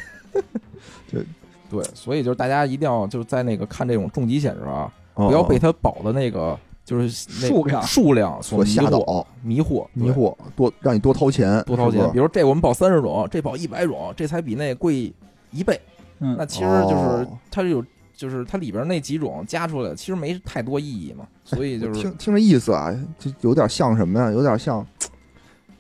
[1.71, 12.11] 对对，所以就是大家一定要就是在那个看这种重疾险时候啊，哦不要被它保的那个就是数量数量所吓倒、迷惑迷惑，多让你多掏钱，多掏钱。
[12.13, 15.13] 比如这我们保三十种，这保一百种，这才比那贵
[15.53, 15.81] 一倍。
[16.19, 17.83] 嗯那其实就是哦它有，
[18.15, 21.27] 就是它里边那几种加出来，其实没太多意义嘛。
[21.45, 24.31] 所以就是听听这意思啊，就有点像什么呀？
[24.31, 24.85] 有点像，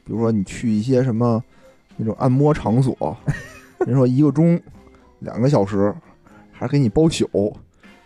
[0.04, 1.42] 比如说你去一些什么
[1.96, 3.16] 那种按摩场所，
[3.86, 4.58] 人说一个钟
[5.20, 5.94] 两个小时，
[6.52, 7.56] 还是给你包宿，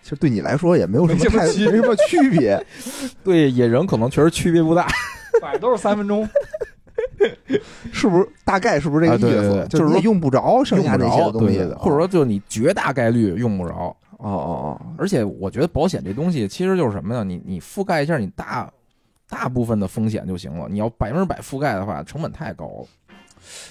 [0.03, 2.63] 其实对你来说也没有什么太没什么区别
[3.25, 4.87] 对野人可能确实区别不大。
[5.41, 6.29] 反正都是三分钟。
[7.93, 8.29] 是不是？
[8.45, 9.27] 大概是不是这个啊意思？
[9.27, 13.97] 对对对就是说用不着剩下那些用不着东西的，对或者说就你绝大概率用不着。
[14.19, 17.25] 哦哦哦而且我觉得保险这东西其实就是什么呢？
[17.25, 18.71] 你你覆盖一下你大
[19.29, 20.67] 大部分的风险就行了。
[20.71, 22.87] 你要百分之百覆盖的话，成本太高了，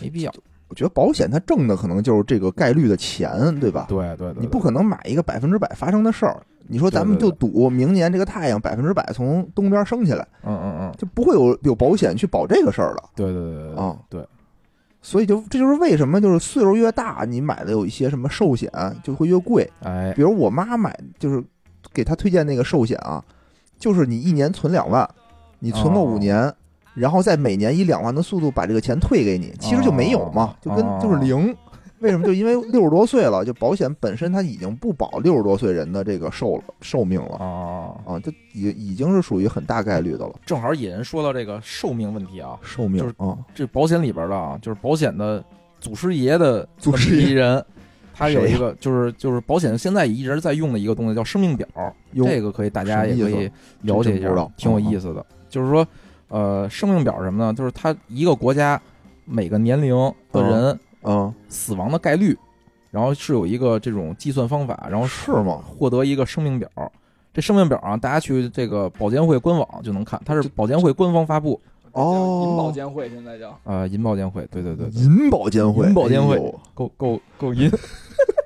[0.01, 0.33] 没必要。
[0.73, 3.85] 我觉得保险它挣的可能就是这个概率的钱，对吧？
[3.87, 6.41] 对对对，你不可能买一个百分之百发生的事儿。
[6.67, 13.03] 你说咱们就赌明年这个太阳百分之百从东边升起来，嗯嗯嗯，就不会有有保险去保这个事儿了。
[13.15, 14.27] 对对对对对啊对，
[14.99, 18.71] 所以就这就是为什么就是岁数越大，你买的有一些什么寿险
[19.03, 19.69] 就会越贵。
[19.83, 21.43] 哎比如我妈买就是
[21.93, 23.23] 给她推荐那个寿险啊，
[23.77, 25.07] 就是你一年存两万，
[25.59, 26.51] 你存个哦五年，
[26.93, 30.99] 然后再每年以两万的速度把这个钱退给你，其实就没有嘛，就跟哦。
[31.01, 31.55] 就是零。
[31.99, 32.27] 为什么？
[32.27, 37.37] 就因为六十多岁了，就保险本身它已经不保六十多岁人的这个寿了寿命了。
[37.39, 40.33] 哦，啊，就已已经是属于很大概率的了。
[40.45, 45.41] 正好野人说到这个寿命问题啊，寿命就是啊，这保险里边的啊，就是保险的
[45.79, 47.33] 祖师爷的祖师爷。
[47.33, 47.65] 人，
[48.13, 51.65] 他有一个就是就是保险现在一直在用的一个东西叫生命表，
[52.13, 53.49] 这个可以大家也可以
[53.83, 55.25] 了解一下挺有意思的。
[55.47, 55.87] 就是说，
[56.33, 57.53] 呃，生命表是什么呢？
[57.53, 58.81] 就是它一个国家
[59.23, 59.95] 每个年龄
[60.31, 62.35] 的人嗯，死亡的概率，
[62.89, 65.61] 然后是有一个这种计算方法，然后是吗？
[65.63, 66.67] 获得一个生命表。
[67.31, 71.61] 这生命表啊，大家去这个保监会官网就能看，它是保监会官方发布。
[71.91, 76.37] 哦银保监会现在叫呃，银保监会，对对对，对银保监会，银保监会
[76.73, 77.69] 够够够银，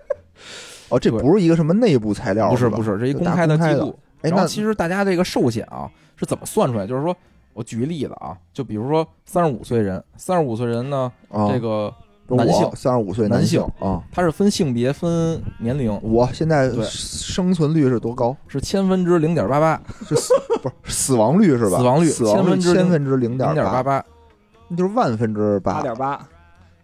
[0.90, 4.00] 哦，这对不是一个什么内部材料，不是不是，是一公开的大公开的记录。
[4.24, 6.86] 哎，那其实大家这个寿险啊是怎么算出来？
[6.86, 7.16] 就是说
[7.58, 11.92] 我举个例子啊，就比如说三十五岁人，三十五岁人呢，啊这个
[12.28, 18.38] 男性三十五岁男性性啊，他是分性别分年龄，我现在对生存率是多高？
[18.48, 21.80] 是千分之零点八八，是死不是死亡率是吧？
[21.80, 24.06] 死亡率死亡率千分之零千分之零零点点八，八，
[24.68, 26.28] 那就是万分之八，八点八，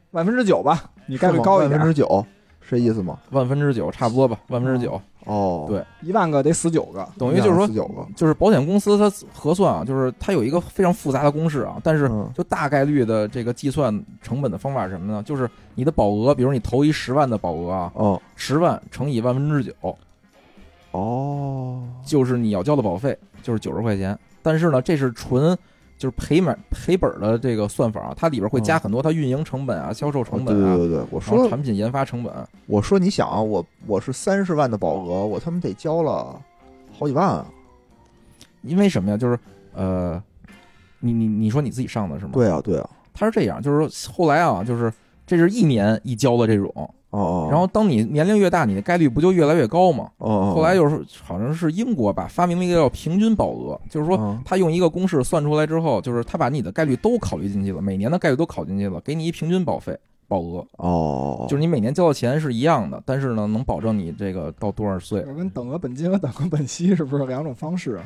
[0.10, 3.20] 万分之九吧，你概率高一点，分之九，是这意思吗？
[3.32, 5.00] 万分之九差不多吧，万分之九。
[5.26, 7.08] 哦，对一万个得死九个。
[7.18, 15.24] 等于就是说死九个，就是保险公司它核算啊，就是它有一个非常复杂的公式啊，但是嗯就大概率的这个计算成本的方法是什么呢？
[15.24, 19.98] 就是你的保额，比如你投一十万的保额啊，哦十万乘以万分之九，
[20.92, 24.18] 哦，就是你要交的保费，就是九十块钱。
[24.42, 25.58] 但是呢，这是纯
[26.04, 32.34] 就是赔本赔本的这个算法啊，它里边会加很多它运营成本啊、销售成本啊，对对对对，我说产品研发成本。
[32.66, 36.38] 我说你想啊，我我是三十万的保额，我他妈得交了
[36.92, 37.46] 好几万啊！
[38.64, 39.16] 因为什么呀？
[39.16, 39.40] 就是
[39.74, 40.22] 呃，
[41.00, 44.92] 你你你说你自己上的是吗？，对啊对啊，他是这样，就是说后来啊，就是
[45.26, 50.10] 这是一年一交的这种，哦哦，然后当你年龄越大，你的概率不就越来越高吗？
[50.18, 59.96] 哦哦，后来就是好像是英国吧，发明了一个叫平均保额，就是说嗯他用一个公式算出来之后，就是他把你的概率都考虑进去了，每年的概率都考进去了，给你一平均保费
[60.28, 65.22] 保额，哦，就是你每年交的钱是一样的，但是呢，能保证你这个到多少岁。
[65.22, 68.04] 跟等额本金和等额本息是不是两种方式啊？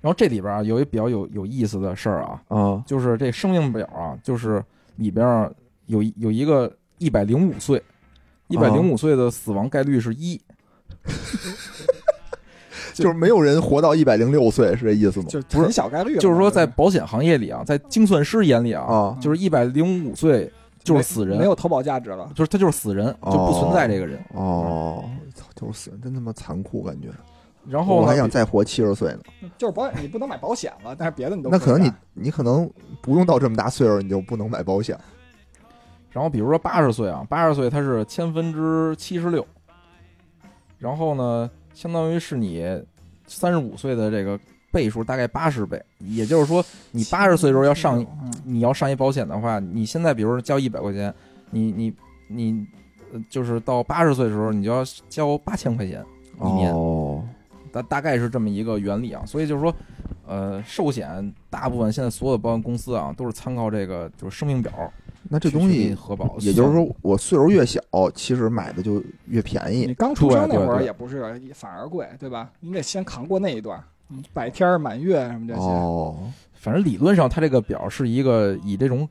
[0.00, 4.64] 然后这里边啊有一比较有有意思的事儿啊，啊就是这生命表啊，就是
[4.96, 5.50] 里边
[5.86, 7.82] 有有一个一百零五岁，
[8.50, 10.38] 一百零五岁的死亡概率是一、
[12.92, 15.26] 就是没有人活到一百零六岁，是这意思吗？
[15.28, 22.28] 就是很小概率，就是说在保险行业里啊，在精算师眼里啊，啊就是一百零五岁就是死人，没有投保价值了。
[22.34, 24.18] 就是他就是死人，就不存在这个人。
[24.34, 27.08] 哦，操就是死人，真他妈残酷，感觉。
[27.68, 29.20] 然后呢我还想再活七十岁呢。
[29.56, 32.68] 就是保险，你不能买保险了，但是别的你都那可能你你可能
[33.00, 34.98] 不用到这么大岁数，你就不能买保险。
[36.12, 39.46] 然后比如说八十岁啊，八十岁它是千分之七十六，
[40.78, 42.64] 然后呢，相当于是你
[43.26, 44.38] 三十五岁的这个
[44.72, 51.14] 倍数大概八十倍，也就是说你八十岁的时候要上嗯你要上一保险的话，你现在比如说交一百块钱，
[51.50, 51.94] 你你
[52.26, 52.66] 你
[53.12, 56.04] 呃就是到八十岁的时候，你就要交八千块钱
[56.42, 57.22] 一年，哦，
[57.70, 59.22] 大大概是这么一个原理啊。
[59.24, 59.72] 所以就是说，
[60.26, 64.72] 呃，寿险大部分现在所有的保险公司啊，都是参考这个就是生命表。
[65.28, 67.80] 那这东西核保，也就是说，我岁数越小，
[68.14, 69.86] 其实买的就越便宜。
[69.86, 72.50] 你刚出生那会儿也不是，反而贵，对吧？
[72.60, 73.82] 你得先扛过那一段，
[74.32, 75.60] 百天满月什么这些。
[75.60, 76.16] 哦，
[76.54, 79.08] 反正理论上，它这个表是一个以这种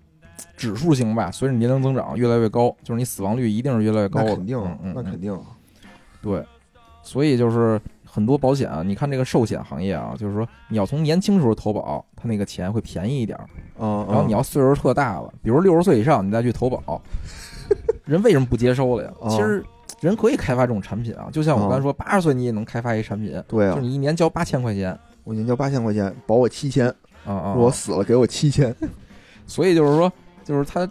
[0.58, 4.36] 指数型吧，随着年龄增长越来越高，就是你死亡率一定是越来越高的。
[4.36, 5.40] 肯定，那肯定。
[6.22, 6.44] 对，
[7.04, 7.80] 所以就是
[8.12, 13.46] 很多保险啊，你看这个寿险行业啊，就是说你要从年轻时候投保，它那个钱会便宜一点儿。
[13.80, 17.02] 嗯，然后你要岁数特大了，比如六十岁以上，你再去投保，
[18.06, 19.12] 人为什么不接收了呀？
[19.30, 19.64] 其实
[20.02, 26.88] 人可以开发这种产品啊，就像我刚才说，八十岁你也能开发一产品，对啊，就你一年交八千块钱，我一年交八千块钱，保我七千，
[27.26, 28.76] 啊啊，我死了给我七千，
[29.46, 30.12] 所以就是说，
[30.44, 30.90] 就是他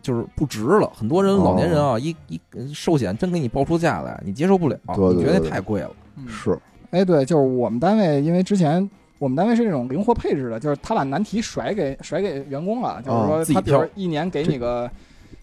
[0.00, 0.90] 就是不值了。
[0.94, 2.40] 很多人老年人啊，一一
[2.72, 4.78] 寿险真给你报出价来，你接受不了，
[5.14, 5.90] 你觉得太贵了。
[6.26, 6.58] 是，
[6.90, 8.88] 哎，对，就是我们单位，因为之前。
[9.18, 14.90] 我们单位是那种灵活配置的，就是他把难题甩给甩给员工了，就是说他比如一年给你个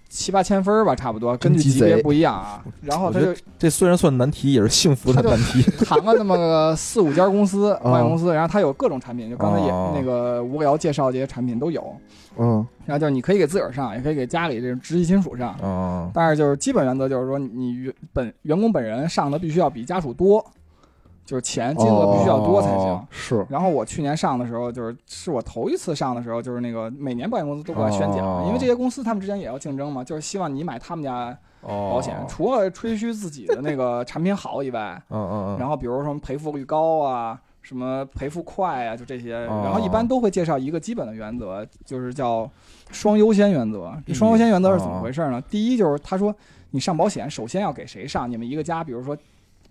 [0.07, 2.63] 七八千分吧，差不多，根据级别不一样啊。
[2.83, 5.63] 然后他就这虽然算难题，也是幸福的难题。
[5.83, 11.83] 谈了那么个四五家公司保险公司，然后他有各种产品，就刚才也那个无聊介绍这些产品都有。
[12.37, 15.57] 嗯，然后就是你可以给自个儿上，也可以给家里这种直系亲属上。
[15.63, 20.45] 嗯，但是就是基本原则就是说，你员本员工本人上的必须要比家属多。
[21.25, 23.07] 就是钱金额必须要多才行。
[23.09, 23.45] 是。
[23.49, 42.49] 然后我去年上的时候，就是是我头一次上的时候，就是那个每年保险公司都过来宣讲，因为这些公司他们之间也要竞争嘛，就是希望你买他们家保险，除了吹嘘自己的那个 产品好以外，嗯嗯然后比如说赔付率高啊，什么赔付快啊，就这些，然后一般都会介绍一个基本的原则，就是叫
[42.91, 43.93] 双优先原则。
[44.05, 45.41] 这双优先原则是怎么回事呢？
[45.49, 46.35] 第一就是他说
[46.71, 48.29] 你上保险，首先要给谁上？
[48.29, 49.17] 你们一个家，比如说。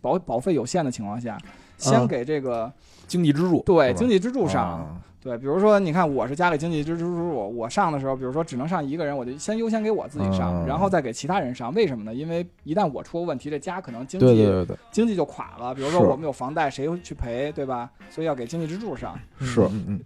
[0.02, 1.38] 保保费有限的情况下，
[1.78, 2.70] 先给这个
[3.06, 11.72] 经济支柱，对经济支柱上，对，比如说你看我是家里经济支柱，我上的时候，比如说只能上一个人，我就先优先给我自己上，然后再给其他人上。
[11.72, 12.12] 为什么呢？
[12.12, 15.72] 因为一旦我出了问题，这家可能经济经济就垮了。
[15.72, 17.88] 比如说我们有房贷，谁去赔，对吧？
[18.10, 19.16] 所以要给经济支柱上。
[19.40, 20.00] 是，嗯嗯。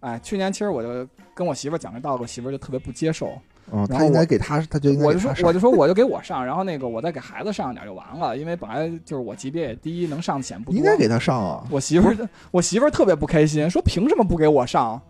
[0.00, 3.38] 哎，去年其实我就跟我媳妇讲这道理，我媳妇就特别不接受。
[3.72, 5.04] 嗯，他应该给他，他就应该。
[5.04, 10.78] 我就说，我就说，我就给我上，然后那个我再给孩子上点就完了，因为本来就是我级别也低，能上的险不多。
[10.78, 11.64] 应该给他上啊！
[11.70, 12.16] 我媳妇儿，
[12.50, 15.00] 我媳妇儿特别不开心，说凭什么不给我上？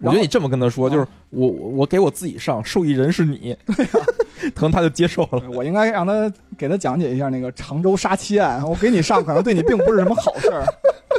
[0.00, 3.56] 我觉得你这么跟他说，就是我我给我自己上，受益人是你，
[4.54, 5.42] 可能他就接受了。
[5.52, 10.64] 我应该让他给他讲解一下那个常州杀妻案，我给你上，可能对你并不是什么好事儿。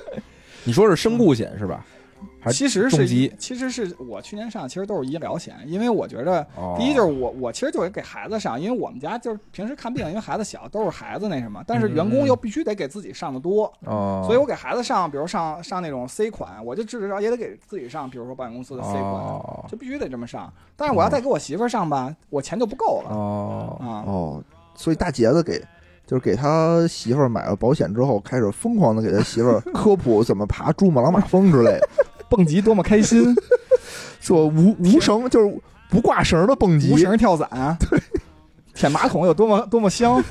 [0.65, 1.83] 你说是身故险是吧？
[2.51, 6.45] 其实是，其实是我去年上，其实都是医疗险，因为我觉得，
[6.77, 13.71] 第一就是我，我其实就是给孩子上，因为我们家就是平时看病，因为孩子小，都是孩子那什么，但是员工又必须得给自己上的多，
[14.25, 19.23] 所以我给孩子上，比如上上那种 C 款，我就至少也得给自己上，比如说保险公司的 C 款，
[19.69, 20.51] 就必须得这么上。
[20.75, 23.09] 但是我要再给我媳妇上吧，我钱就不够了。
[23.15, 24.43] 哦哦，
[24.75, 25.59] 所以大杰子给
[26.05, 31.89] 就是给他媳妇儿买了保险之后，开始疯狂的给他媳妇儿 科普怎么爬珠穆朗玛峰之类的。
[32.35, 33.33] 蹦极多么开心，
[34.19, 35.57] 说无无绳就是
[35.89, 37.77] 不挂绳的蹦极，无绳跳伞啊！
[37.79, 37.97] 对，
[38.73, 40.21] 舔马桶有多么多么香，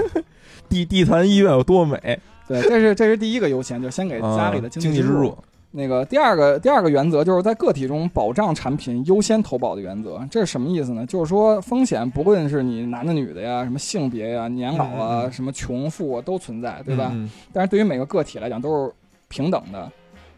[0.68, 2.20] 地地坛医院有多么美。
[2.46, 5.34] 对，这是这是第一个优先，就先给家里的经济支柱。
[5.70, 10.20] 那个第二个第二个原则就是在个体中保障产品优先投保的原则。
[10.30, 11.04] 这是什么意思呢？
[11.06, 17.12] 就是说风险不论是你男的女的呀，什么性别呀、年老啊、什么穷富啊都存在，对吧？
[17.52, 18.92] 但是对于每个个体来讲都是
[19.28, 19.90] 平等的。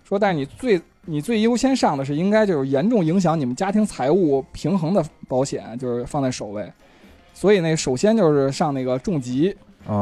[0.04, 6.70] 说，但是你最你最优先上的是应该就是严重影响你们家庭财务平衡的保险，就是放在首位。
[7.32, 9.54] 所以那首先就是上那个重疾，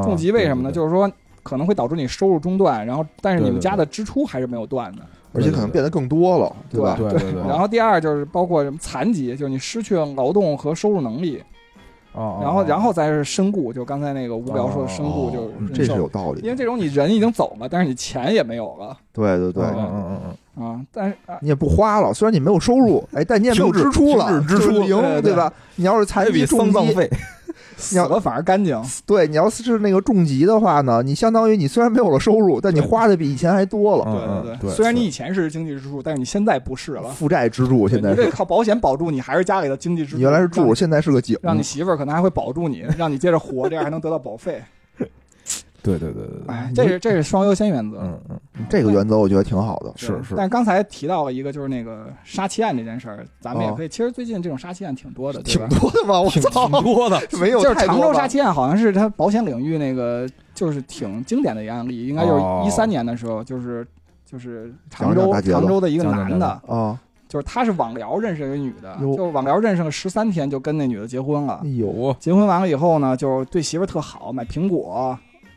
[0.02, 0.72] 重疾为什么呢？
[0.72, 1.10] 就是说
[1.42, 5.02] 可能会导致你收入中断，然后但是你们家的支出还是没有断的，
[5.32, 6.96] 而且可能变得更多了，对吧？
[6.98, 7.42] 对对对。
[7.42, 11.42] 然后第二就是包括什么残疾，就是你失去了劳动和收入能力。
[12.14, 16.40] 然后，然后再是身故，就刚才那个无聊说的身故，就这是有道理。
[16.42, 18.96] 因为这种你人已经走了，但是你钱也没有了。
[19.12, 20.20] 对对对，嗯嗯
[20.56, 25.52] 嗯啊，但是你也不花了，虽然你没有收入，哎，但你也没有支出了，支出零，对吧？
[25.74, 27.10] 你要是残疾丧葬费。
[27.76, 28.80] 死了反而干净。
[29.06, 34.04] 对，你要是那个重疾的话呢，你相当于你虽然没有了收入，但你花的比以前还多了。
[34.04, 34.70] 对对对。
[34.70, 37.10] 虽然你以前是经济支柱，但是你现在不是了。
[37.10, 38.10] 负债支柱现在。
[38.10, 40.16] 你这靠保险保住你，还是家里的经济支柱？
[40.16, 41.38] 你原来是柱，现在是个井。
[41.42, 44.62] 让你媳妇儿可能还会保住你，让你接着活，这样还能得到保费。
[45.84, 47.98] 对对对对，哎，这是这是双优先原则。
[48.00, 49.92] 嗯嗯，这个原则我觉得挺好的。
[49.96, 50.34] 是是。
[50.34, 53.88] 但刚才提到了一个，就是那个杀妻案这件事儿，咱们也可以。
[53.88, 56.18] 其实最近这种杀妻案挺多的，挺多的吧？
[56.22, 57.60] 我操，挺多的， 没有。
[57.60, 62.08] 就是常州杀妻案，好像是他保险领域那个，就是挺经典的一个案例。
[62.08, 63.86] 应该就是一三年的时候，就是
[64.24, 71.68] 就是常州常州的一个男的，啊，就是他是网聊认识一个女的，哟就网聊认识了十三天就跟那女的结婚了哎。
[71.68, 75.16] 呦，我结婚完了以后呢，就对媳妇儿特好，买苹果、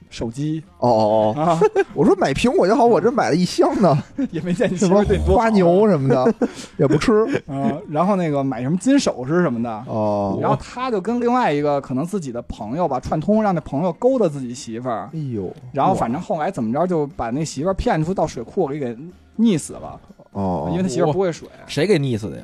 [0.09, 0.63] 手机。
[0.79, 1.59] 哦哦哦，啊，
[1.93, 3.97] 我说买苹果就好，我这买了一箱呢，
[4.31, 6.33] 也没见你什么媳妇儿牛什么的
[6.77, 7.25] 也不吃。
[7.47, 7.71] 啊。
[7.89, 10.37] 然后那个买什么金首饰什么的，哦。
[10.41, 18.95] 然后他就跟另外一个可能自己的朋友吧串通，让那朋友勾搭自己媳妇儿，哎呦，然后反正后来怎么着就把那媳妇儿骗出到水库里给
[19.37, 19.99] 溺死了，
[20.31, 22.43] 哦，因为他媳妇儿不会水，谁给溺死的呀？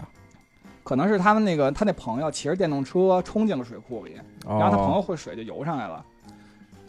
[0.84, 6.04] 可能是他们那个他那朋友骑着电动车冲进了水库里，然然后他朋友会水就游上来了。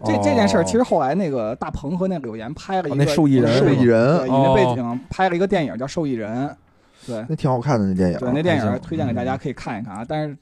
[0.04, 4.74] 这哦这件事儿其实后来那个大鹏和那柳岩拍了一哦个那受益人受益人对以那背哦。
[4.74, 6.48] 景拍了一个电影叫《受益人》，
[7.06, 7.24] 对。
[7.28, 10.04] 那挺好看的那电影，对，那电影推荐给大家可以看一看啊。
[10.06, 10.36] 但是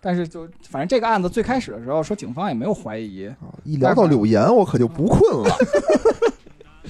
[0.00, 5.50] 但是就反正这个案子最开始的时候说警方也没有怀疑，啊一聊到柳岩，我可就不困了，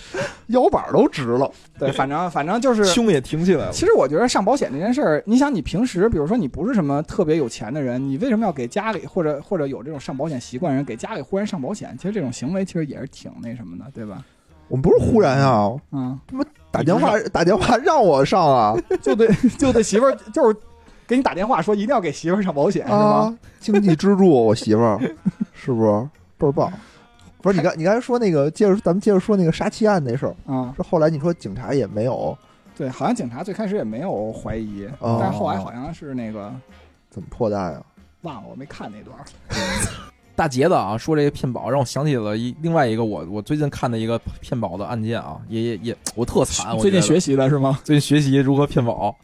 [0.49, 1.51] 腰板都直了。
[1.79, 3.73] 对，反正反正就是胸也挺起来了。
[3.73, 11.95] 其实我觉得上保险这件事儿，你想你平时比如说你不是什么特别有钱的人，你为什么要给家里或者或者有这种上保险习惯的人给家里忽然上保险？
[11.99, 14.25] 其实这种行为其实也是挺那什么的，对吧？
[14.69, 16.19] 我们不是忽然啊，嗯，
[16.71, 19.27] 打电话打电话让我上啊 就对
[19.59, 20.55] 就对媳妇儿就是
[21.07, 22.99] 给你打电话说一定要给媳妇儿上保险，是吗？
[22.99, 23.35] 啊！
[23.61, 25.01] 经济支柱，我媳妇儿
[25.55, 26.71] 是不是倍儿棒？
[27.43, 32.37] 不是你刚你刚才说那个，接着咱们接着说那个杀妻案那事儿，啊、是后来你说警察也没有
[32.77, 36.53] 对，好像警察最开始也没有怀疑，哦但是后来好像是那个
[37.11, 37.83] 怎么破案啊？
[38.23, 39.25] 忘了，我没看那段儿。
[40.35, 47.79] 大杰子啊，说这个骗保，让我想起了一另外一个我我最近看的一个骗保的案件啊，也也也我特惨，我最近学习的是吗？
[47.83, 49.17] 最近学习如何骗保，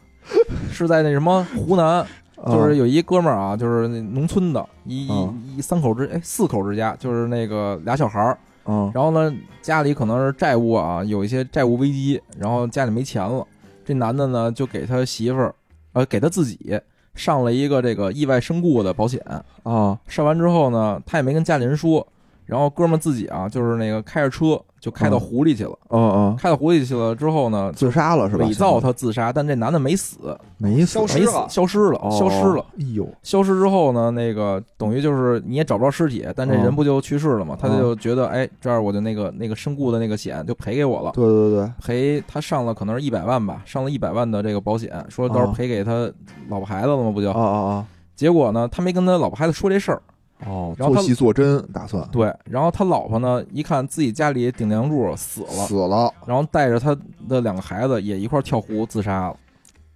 [0.71, 2.05] 是在那什么湖南，
[2.45, 5.41] 就是有一哥们儿啊，就是那农村的一嗯。
[5.47, 8.91] 一一三口之哎四口之家，就是那个俩小孩儿，嗯。
[8.93, 13.45] 然后呢家里可能是债务啊，有一些债务危机，然后家里没钱了，
[13.83, 15.55] 这男的呢就给他媳妇儿，
[15.93, 16.79] 呃给他自己
[17.15, 19.19] 上了一个这个意外身故的保险，
[19.63, 19.97] 啊。
[20.07, 22.05] 上完之后呢，他也没跟家里人说，
[22.45, 25.19] 然后哥们儿自己啊就是那个开着车就开到嗯。
[25.19, 28.45] 湖里去了，嗯嗯，开到湖里去了之后呢，自杀了是吧？
[28.45, 30.93] 伪造他自杀，但这男的没死，没死。
[30.99, 32.11] 消失没死了，消失了，哦。
[32.11, 32.63] 消失了。
[32.79, 37.57] 哎呦，消失之后呢，那个等于就是你也找不着尸体，但这人不就去世了吗？
[37.59, 46.11] 他就觉得，哎，这儿我就那个那个身故的那个险就赔给我了，对对对，赔他上了可能是一百万吧，上了一百万的这个保险，说到时候哦赔给他
[46.49, 47.09] 老婆孩子了吗？
[47.11, 47.31] 不就？
[47.31, 47.85] 啊啊啊。
[48.15, 50.14] 结果呢，他没跟他老婆孩子说这事儿，啊！
[50.45, 56.95] 哦，然后他做戏做真打算对，然后他老婆呢，一看自己家里顶梁柱死了，死了，然后带着他
[57.27, 59.35] 的两个孩子也一块儿跳湖自杀了，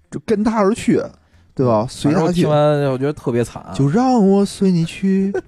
[0.09, 1.01] 就跟他而去，
[1.53, 1.85] 对吧？
[1.89, 5.31] 随他去反正我听，完我觉得特别惨，就让我随你去。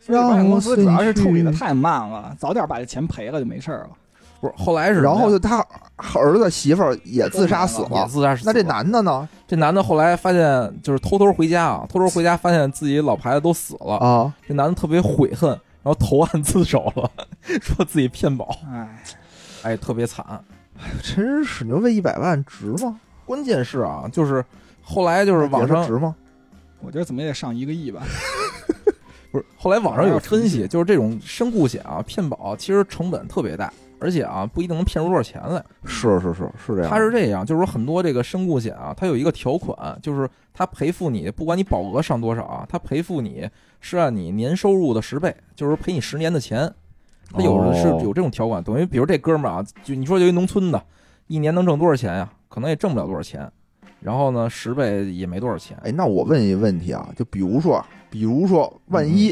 [0.00, 3.90] 所以保险公司主要是处理的太慢了，早点把这钱赔了就没事儿了。
[4.40, 5.64] 不是后来是然后就他
[6.14, 8.52] 儿子媳妇儿也自杀死了，也自杀死了。
[8.52, 9.28] 那这男的呢？
[9.46, 15.50] 这男的后来发现，就是偷偷回家啊，偷偷回家发现自己老婆孩子都死了，啊，这男的特别悔恨，
[15.82, 17.10] 然后投案自首了，
[17.60, 19.02] 说自己骗保，哎，
[19.62, 20.24] 哎，特别惨。
[20.80, 23.00] 哎真是你说为一百万值吗？
[23.24, 24.44] 关键是啊，就是
[24.80, 26.14] 后来就是网上值吗？
[26.80, 28.02] 我觉得怎么也得上一个亿吧。
[29.32, 35.64] 不是后来网上有 分析，就是这种身故险啊，骗保其实成本特别大，而且啊不一定能骗出多少钱来。
[35.84, 36.90] 是是是是这样。
[36.90, 43.48] 他是这样，就是说很多这个身故险啊，它有一个条款，就是它赔付你，不管你保额上多少啊，它赔付你
[43.80, 46.72] 是按你年收入的十倍，就是赔你十年的钱。
[47.30, 50.82] 他有的是哦有这种条款，等于比如这哥们儿啊，就你说就一农村的，
[51.26, 52.32] 一年能挣多少钱呀？
[52.48, 53.46] 可能也挣不了多少钱，
[54.00, 55.76] 然后呢，十倍也没多少钱。
[55.82, 59.28] 哎，那我问一个问题啊，就比如说，比如说万一、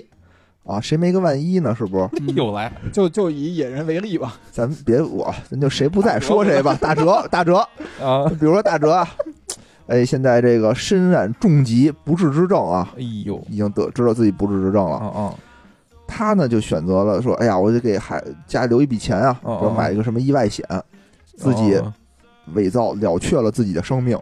[0.66, 1.74] 啊，谁没个万一呢？
[1.74, 2.08] 是不是？
[2.20, 6.76] 嗯 又来，就就以野人为例吧，咱别我，咱就谁不在说谁吧。
[6.80, 7.58] 大哲， 大哲，
[8.02, 9.08] 啊，比如说大哲啊，
[9.86, 14.96] 哎，现在这个身染重疾不治之症啊，哎呦，已经得知道自己不治之症了。
[14.96, 15.34] 啊啊，
[16.06, 20.66] 他呢就选择了说，哎呀，我得给孩家里留一笔钱啊，哦哦说买一个什么意外险，
[21.36, 21.92] 自己哦
[22.54, 24.18] 伪造了却了自己的生命，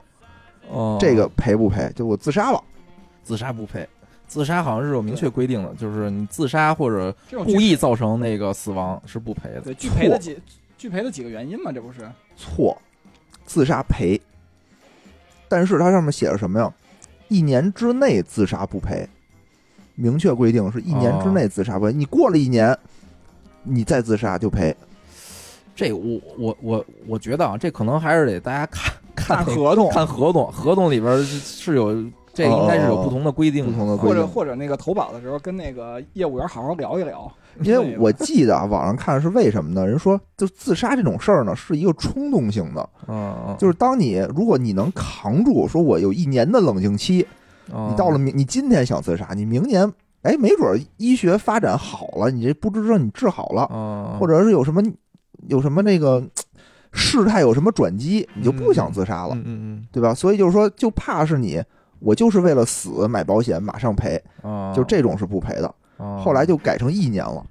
[0.70, 1.90] 哦，这个赔不赔？
[1.94, 2.62] 就我自杀了，
[3.22, 3.86] 自杀不赔，
[4.34, 7.14] 自杀好像是有明确规定的，就是你自杀或者
[7.44, 9.60] 故意造成那个死亡是不赔的。
[9.60, 10.36] 对拒赔的几
[10.76, 12.00] 拒赔的几个原因嘛，这不是？
[12.36, 12.76] 错，
[13.46, 14.20] 自杀赔。
[15.48, 16.74] 但是它上面写着什么呀？
[17.28, 19.08] 一年之内自杀不赔，
[19.94, 21.92] 明确规定是一年之内自杀不赔。
[21.92, 22.76] 你过了一年，
[23.62, 24.74] 你再自杀就赔。
[25.76, 32.04] 这我我我我觉得啊，这可能还是得大家看看看合同，看合同，合同里边是是有
[32.34, 34.20] 这应该是有不同的规定的，不同的规定。
[34.20, 37.30] 或者或者那个投保的时候跟那个业务员好好聊一聊，
[37.62, 39.86] 因为我记得啊，网上看是为什么呢？
[39.86, 42.88] 人说就自杀这种事儿呢，是一个冲动性的，
[43.58, 47.26] 就是当你如果你能扛住，说我有一年的冷静期，
[47.72, 49.90] 嗯你到了明，你今天想自杀，你明年，
[50.22, 54.82] 哎，没准儿医学发展好了，你这不治之症你治好了，嗯，或者是有什么
[55.48, 56.22] 有什么那个
[56.92, 59.86] 事态有什么转机，你就不想自杀了，嗯嗯。
[59.92, 60.12] 对吧？
[60.12, 61.62] 所以就是说，就怕是你，
[61.98, 65.74] 我就是为了死买保险，马上赔，嗯，就这种是不赔的。
[65.98, 67.44] 嗯，后来就改成一年了。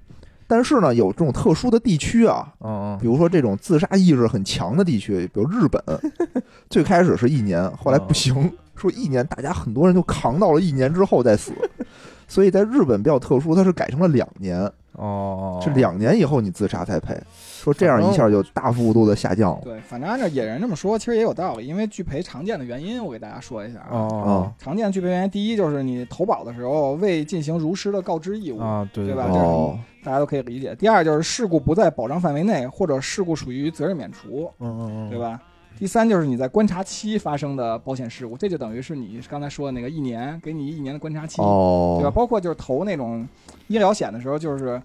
[0.46, 5.82] 但是呢，有这种特殊的地区啊，嗯比如说这种自杀意识很强的地区，比如日本，
[6.68, 11.52] 最开始是一年，后来不行，说一年，大家很多人就扛到了一年之后再死。
[12.28, 17.18] 所以在日本比较特殊，它是改成了两年，哦，是两年以后你自杀才赔。
[17.64, 19.60] 说这样一下就大幅度的下降了。
[19.64, 21.66] 对，反正按照野人这么说，其实也有道理。
[21.66, 23.88] 因为拒赔常见的原因，我给大家说一下啊。
[23.90, 30.74] 哦常见拒赔原因，第一就是你投保的时候未进行如实的告知义务，啊，对对吧对哦，大家都可以理解。
[30.74, 35.18] 第二就是事故不在保障范围内，或者事故属于责任免除，嗯嗯嗯，对？
[35.18, 35.40] 吧？
[35.76, 42.10] 第三就是你在观察期发生的保险事故，这就等于是你刚才说的那个一年，给你一年的观察期，哦，对吧？
[42.10, 43.26] 包括就是投那种
[43.66, 44.80] 医疗险的时候，就是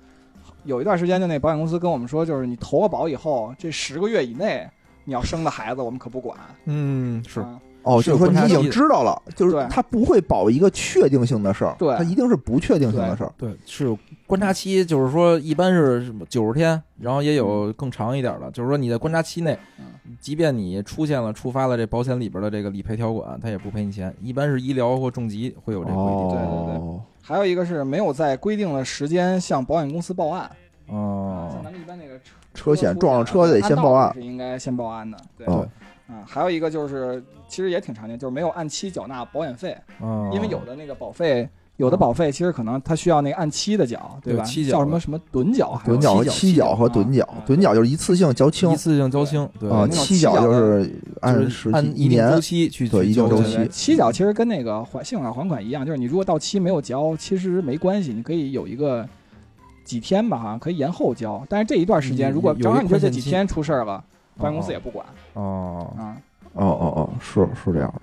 [0.69, 4.69] 有一段时间，就那保险公司跟我们说，就是你投了保以后，这十个月以内
[5.03, 6.37] 你要生的孩子，我们可不管。
[6.65, 7.41] 嗯，是。
[7.41, 7.59] 啊。
[7.81, 9.65] 哦，就是说你已经知道了，就是对。
[9.69, 11.95] 他不会保一个确定性的事儿，对。
[11.95, 13.31] 他一定是不确定性的事儿。
[13.37, 13.97] 对，是有
[14.27, 19.85] 观察期，就是说一般是九十天，然后也有更长一点的，就是说你在观察期内嗯，
[20.19, 26.29] 即便你出现了触发了这保险里边的这个理赔条款，他也不赔你钱，一般是医疗或重疾会有这个规定。
[26.29, 30.49] 对对哦，还有一个是没有在规定的时间向保险公司报案。
[30.87, 32.23] 哦像咱们一般那个车
[32.55, 34.11] 车险撞了车得先报案。
[34.15, 35.15] 是应该先报案的。
[35.37, 35.69] 对，哦
[36.07, 41.47] 啊，还有一个就是其实也挺常见，就是没有按期缴纳保险费，哦，因为有的那个保费。
[41.79, 44.43] 有的保费其实可能它需要那个按期的缴，对吧？
[44.43, 59.07] 对期缴叫什么什么趸缴还是趸缴和期缴期缴和趸缴啊，趸缴就是一次性交清一次性交清，对啊，那种期缴就是按时按一年周期去对去交的一定周期对对期缴其实跟那个还信用卡还款一样，就是你如果到期没有交，其实没关系，你可以有一个
[59.85, 61.41] 几天吧，好像可以延后交。
[61.47, 64.03] 但是这一段时间，如果有正好你说这几天出事儿了，
[64.37, 65.05] 保险公司也不管
[65.35, 66.17] 哦，啊。
[66.53, 68.01] 哦哦哦，是是这样的。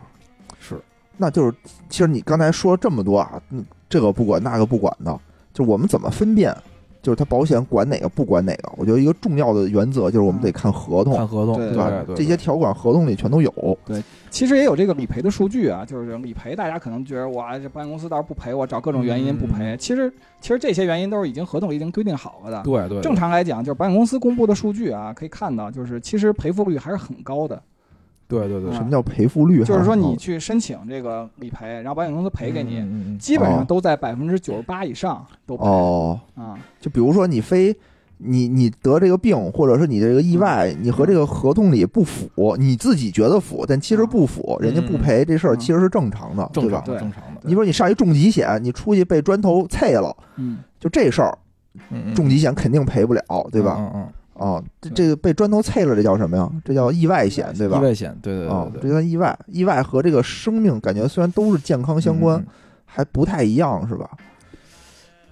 [1.16, 1.54] 是那就是，
[1.88, 5.18] 其实你刚才说这么多啊，嗯这个不管那个不管的，
[5.52, 6.54] 就我们怎么分辨？
[7.02, 8.72] 就是他保险管哪个不管哪个？
[8.76, 12.02] 我觉得一个重要的原则就是我们得看合同，看合同，对对吧？
[12.04, 13.78] 对，这些条款合同里全都有。
[13.84, 19.76] 对其实也有这个理赔的数据啊，就是理赔，大家可能觉得哇，这保险公司倒是不赔我，找各种原因不赔。
[19.76, 22.62] 嗯其实其实这些原因都是已经合同已经规定好了的。
[22.64, 27.62] 对对，正常来讲，就是保险公司公布的数据啊，可以看到，就是其实赔付率还是很高的。
[28.28, 28.74] 对对对，啊。
[28.74, 29.64] 什么叫赔付率？
[29.64, 36.58] 就是说你去申请这个理赔，然后保险公司赔给你，基本哦上都在百分之九十八以上都赔哦，啊。
[36.80, 37.76] 就比如说你非
[38.18, 40.78] 你你得这个病，或者是你这个意外，嗯。
[40.82, 45.58] 你和这个合同里不符，你自己觉得符，但其实不符，人家不赔，这事儿嗯。
[45.58, 46.94] 其实是正常的，对吧正常？
[46.94, 51.36] 的对正常的，你说你上一重疾险，你出去被砖头碎了，嗯，就这事儿，
[52.14, 53.22] 重疾险肯定赔不了，
[53.52, 53.76] 对吧？
[53.78, 54.08] 嗯嗯
[54.38, 56.50] 啊，这这个被砖头碎了，这叫什么呀？
[56.64, 57.80] 这叫意外险，对嗯，吧意？
[57.82, 62.46] 外险，对对啊，这对对，叫意外，意外和这个生命感觉虽然都是健康相关，嗯
[62.84, 64.10] 还不太一样，是吧？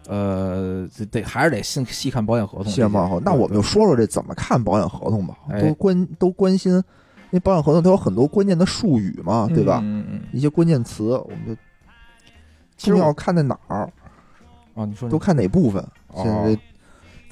[0.07, 2.71] 呃，这得还是得细细看保险合同。
[2.71, 5.35] 细看保险合同，那我们就说说这怎么看保险合同吧。
[5.49, 6.83] 哎都关都关心，因
[7.31, 9.81] 为保险合同它有很多关键的术语嘛，对吧？
[9.83, 11.63] 嗯嗯嗯，一些关键词，我们就
[12.77, 13.91] 其实要看在哪儿，
[14.75, 15.83] 啊，你说都看哪部分。
[16.09, 16.61] 哦现在这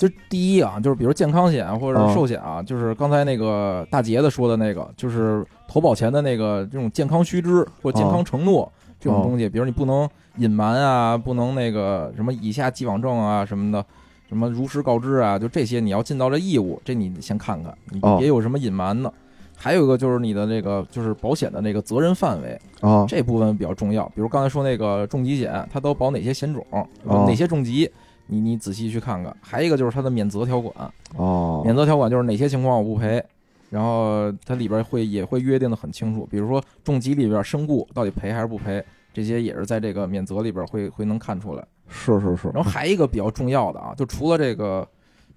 [0.03, 8.69] 就是第一啊，就是比如健康险或者寿险啊，就是刚才那个大杰子说的那个，就是投保前的那个这种健康须知或健康承诺
[8.99, 10.09] 这种东西，比如你不能
[10.39, 13.87] 隐瞒啊，不能那个什么以下既往症啊什么的，
[14.29, 18.17] 什么如实告知啊，就这些你要尽到这义务，这你先看看，你哦。
[18.19, 19.13] 别有什么隐瞒的。
[19.55, 24.05] 还有一个就是你的这个就是保险的那个责任范围，啊，这部分比较重要。
[24.07, 26.85] 比如刚才说那个重疾险，它都保哪些险种，哦。
[27.05, 27.89] 哪些重疾，
[28.33, 29.37] 你你仔细去看看。
[29.43, 33.23] 还有一个就是它的免责条款，哦，免责条款就是哪些情况我不赔，
[33.69, 36.27] 然后它里边会也会约定的很清楚。
[36.31, 38.83] 比如说重疾里边身故到底赔还是不赔，
[39.13, 41.65] 这些也是在这个免责里边会会能看出来。
[41.89, 44.89] 是是是，然后还一个比较重要的啊，就除了这个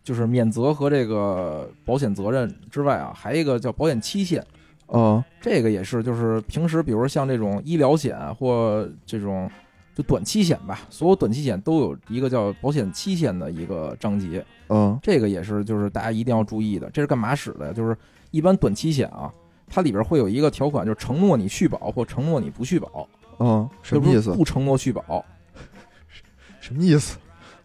[0.04, 4.42] 就是免责和这个保险责任之外啊，还有一个叫保险期限。
[4.88, 9.50] 嗯这个也是，就是平时比如说像这种医疗险或这种
[9.96, 16.90] 就短期险吧，所有短期险都有一个叫保险期限的一个章节，嗯这个也是就是大家一定要注意的。
[16.92, 17.74] 这是干嘛使的呀？
[17.74, 17.98] 就是
[18.32, 19.34] 一般短期险啊，
[19.68, 23.08] 它里边会有一个条款，就是承诺你续保或承诺你不续保。
[23.40, 24.34] 嗯，什么意思？
[24.34, 25.24] 不承诺续保，
[26.60, 27.18] 什么意思？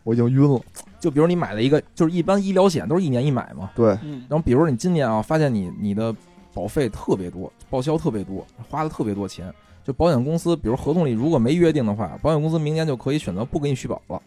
[0.04, 0.60] 我已经晕了。
[1.00, 3.70] 就比如你买了一个，就是一般医疗险都是一年一买嘛。
[3.74, 6.14] 对，嗯然后比如你今年啊，发现你你的
[6.54, 9.52] 保费特别多，报销特别多，花了特别多钱，
[9.84, 14.22] 就保险公司，比如合同里如果没约定的话，保险公司明年就可以选择不给你续保了。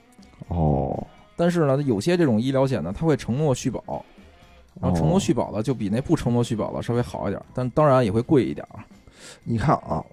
[0.50, 4.04] 哦，但是呢，有些这种医疗险呢，它会承诺续保，
[4.82, 8.84] 然后承诺哦续保的就比那不承诺续保的稍微好一点，但当然也会贵一点啊。
[9.44, 10.04] 你看啊，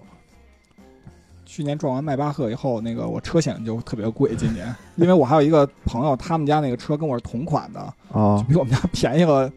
[1.45, 4.33] 去年撞完迈巴赫以后，那个我车险就特别贵。
[4.35, 7.79] 今年，因为我还有一个朋友，他们家那个车跟我是同款的，
[8.13, 9.51] 啊，比我们家便宜了，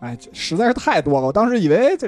[0.00, 1.26] 哎，这实在是太多了。
[1.26, 2.06] 我当时以为这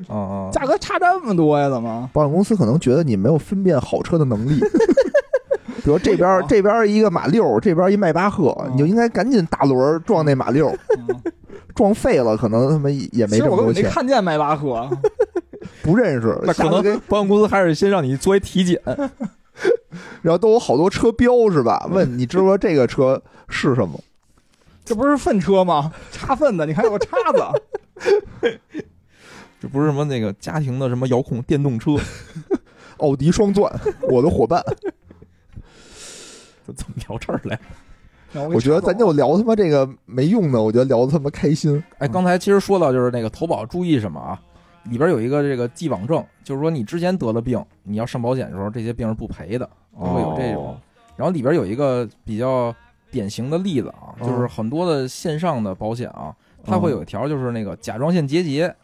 [0.52, 2.08] 价格差这么多呀，怎么？
[2.12, 4.60] 保险公司可能觉得你没有分辨好车的能力。
[5.82, 10.68] 比如这边哦这边一个马六，这边一迈巴赫，嗯你就应该赶紧大轮儿撞那马六，
[10.98, 11.06] 嗯
[11.74, 14.86] 撞废了可能他妈也没这么多钱，没看见迈巴赫，
[15.82, 16.38] 不认识。
[16.44, 18.78] 那可能下次给保险公司还是先让你做一体检，
[20.20, 21.88] 然后都有好多车标是吧？
[21.90, 23.98] 问你知不知道这个车是什么？
[24.84, 25.90] 这不是粪车吗？
[26.12, 27.40] 插粪的，你看有个叉子。
[29.60, 31.92] 这不是什么那个家庭的什么遥控电动车，
[32.98, 33.70] 奥迪双钻，
[34.10, 34.62] 我的伙伴。
[36.76, 37.58] 怎么聊这儿来？
[38.48, 41.82] 我觉得咱就聊他妈这个没用的，我觉得聊的他妈开心。
[41.98, 44.40] 哎，刚才其实说到就是那个投保注意什么啊？
[44.84, 49.68] 里边有一个这个既往症，就是说你之前得了病，你要上保险的时候，这些病是不赔的，
[49.98, 50.68] 都会有这种。
[50.68, 50.80] 哦
[51.16, 52.74] 然后里边有一个比较
[53.10, 58.74] 典型的例子啊，哦就是很多的线上的保险啊，它会有一条就是那个甲状腺结节，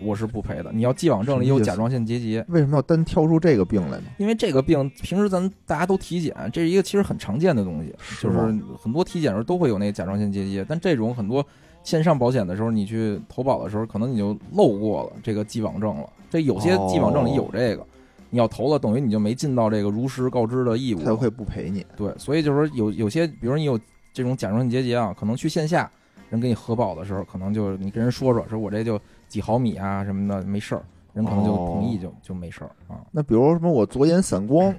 [0.00, 0.70] 我是不赔的。
[0.72, 4.04] 你要既往症里有甲状腺结节，为什么要单挑出这个病来呢？
[4.18, 8.38] 因为这个病平时咱大家都体检，这是一个其实很常见的东西，就是
[8.80, 11.44] 很多体检时候都会有那个甲状腺结节，但这种很多
[11.82, 16.08] 线上保险的时候，你去投保的时候，可能你就漏过了这个既往症了。
[16.30, 17.86] 这有些既往症里有这个，
[18.30, 21.04] 你要投了，等于你就没尽到这个如实告知的义务了。
[21.06, 21.84] 他会不赔你。
[21.96, 23.80] 对，所以就是说有有些，比如你有
[24.12, 25.90] 这种甲状腺结节啊，可能去线下
[26.30, 30.82] 人给你核保的时候，可能就你跟人说说，说我这就几毫米啊什么的，没事儿，
[31.14, 33.00] 人可能就同意就、就没事儿啊。
[33.10, 34.72] 那比如什么我左眼散光，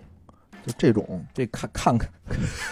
[0.66, 2.10] 就这种这看看看，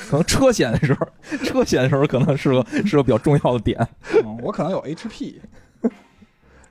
[0.09, 1.07] 可能车险的时候，
[1.43, 3.77] 车险的时候可能是个是个比较重要的点。
[4.23, 5.35] 嗯我可能有 HP，HP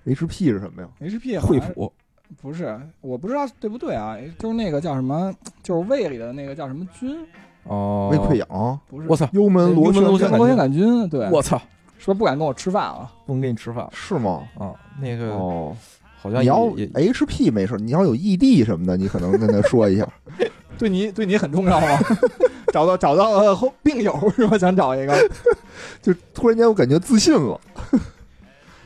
[0.05, 1.93] HP 是什么呀？？HP 惠普
[2.41, 4.16] 不是，我不知道对不对啊？
[4.39, 7.16] 就是那个叫什么，就是胃里的那个叫什么菌，
[7.65, 11.61] 哦，胃溃疡不是我操，幽门螺幽门螺旋旋螺旋杆菌，对，我操，
[12.07, 13.11] 说不敢跟我吃饭了。
[13.27, 14.45] 不能跟你吃饭了是吗？
[14.57, 14.73] 啊！
[15.01, 15.77] 那个哦，
[16.16, 20.09] 好像也你要也 HP 没事，你要有异地什么的，你可能跟他说一下。
[20.78, 22.01] 对你对你很重要啊？
[22.73, 24.57] 找到找到了后病友是吧？
[24.57, 25.15] 想找一个，
[26.01, 27.61] 就突然间我感觉自信了。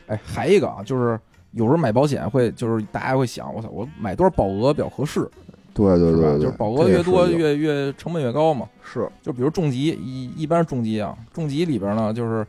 [0.07, 1.19] 哎，还一个啊，就是
[1.53, 5.29] 有时候买保险会，就是大家会想，我操，我买多少保额比较合适，
[5.73, 6.13] 对对？
[6.13, 8.69] 对对，就是保额越多越越成本越高嘛。
[8.83, 12.47] 是就比如重疾，一一般重疾啊，重疾里边呢，就是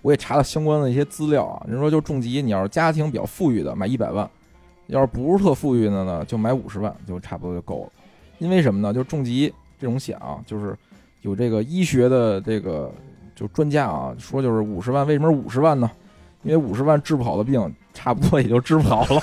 [0.00, 4.26] 我也查了相关的一些资料啊，人说就重疾，你要是家庭比较富裕的，买一百万；
[4.86, 7.92] 要是不是特富裕的呢，就买五十万，就差不多就够了。
[8.38, 8.92] 因为什么呢？
[8.92, 10.76] 就重疾这种险啊，就是
[11.20, 12.90] 有这个医学的这个
[13.34, 15.90] 就专家啊说，就是五十万，为什么五十万呢？
[16.42, 19.20] 因为五十万治不好的病，差不多也就治不好了。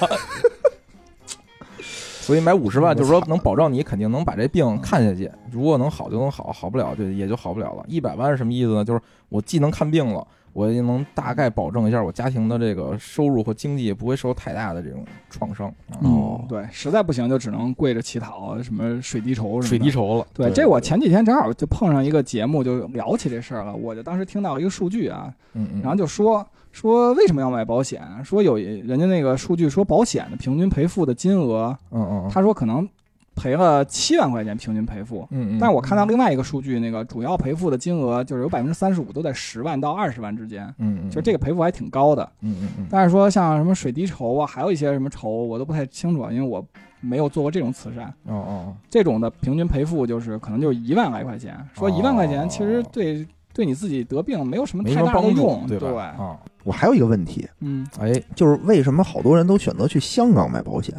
[2.30, 7.84] 所以买五十万就是说能保障你肯定能把这病看下去，如果能好就能好，好不了就也就好不了了。
[7.88, 8.86] 一百万是什么意思呢？
[8.86, 10.24] 就是我既能看病了，
[10.54, 15.68] 我也能大概保证一下我家庭的这个收入和经济也不会受太大的这种创伤。
[15.90, 19.90] 啊哦对，实在不行就只能跪着乞讨，什么水滴筹什么水滴。
[19.90, 23.76] 筹了，对，这我前几天正好就碰上一个节目，就聊起这事儿了。
[23.76, 28.02] 我就当时听到一个数据啊，嗯嗯，然后就说说为什么要买保险？
[28.24, 32.88] 说有人家那个数据说保险的平均赔付的金额，嗯嗯嗯，他说可能
[33.36, 35.28] 赔了七万块钱平均赔付。
[35.32, 42.30] 嗯嗯，但是我看到另外一个数据，那个主要赔付的金额就是有百分之三十五都在十万到二十万之间，嗯嗯，就这个赔付还挺高的。
[42.42, 46.64] 嗯嗯嗯，但是说像什么水滴筹啊，还有一些什么筹，我都不太清楚，因为我
[47.02, 48.14] 没有做过这种慈善。
[48.26, 56.04] 哦哦，这种的平均赔付就是可能就是一万来块钱，说一万块钱其实对对你自己得病没有什么没太大的帮助用，，对吧？
[56.18, 60.96] 啊，我还有一个问题，嗯，哎，就是为什么好多人都选择去香港买保险？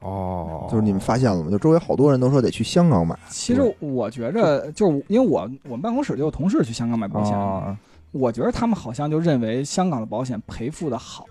[0.00, 1.50] 哦，就是你们发现了吗？
[1.50, 3.18] 就周围好多人都说得去香港买。
[3.28, 7.76] 其实我觉着就是因为我我们办公室就有同事去香港买保险，啊，
[8.12, 11.24] 我觉得他们好像就认为香港的保险赔付的好，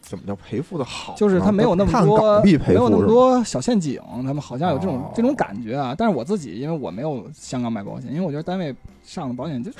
[0.00, 1.18] 怎么叫赔付的好呢？
[1.18, 3.06] 就是他没有那么看多港币赔没有那么？
[3.06, 5.92] 多小陷阱，他们好像有这种、哦这种感觉啊。
[5.98, 8.72] 但是我自己因为我没有香港买保险，因为我觉得单位
[9.06, 9.70] 上的保险就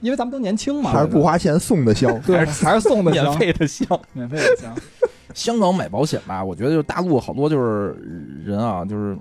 [0.00, 2.18] 因为咱们都年轻嘛，还是不花钱送的香？
[2.22, 4.00] 对，还是送的香免，费的香。
[4.14, 4.74] 免费的香。
[5.34, 7.94] 香港买保险吧，我觉得就是大陆好多就是
[8.44, 9.14] 人啊，就是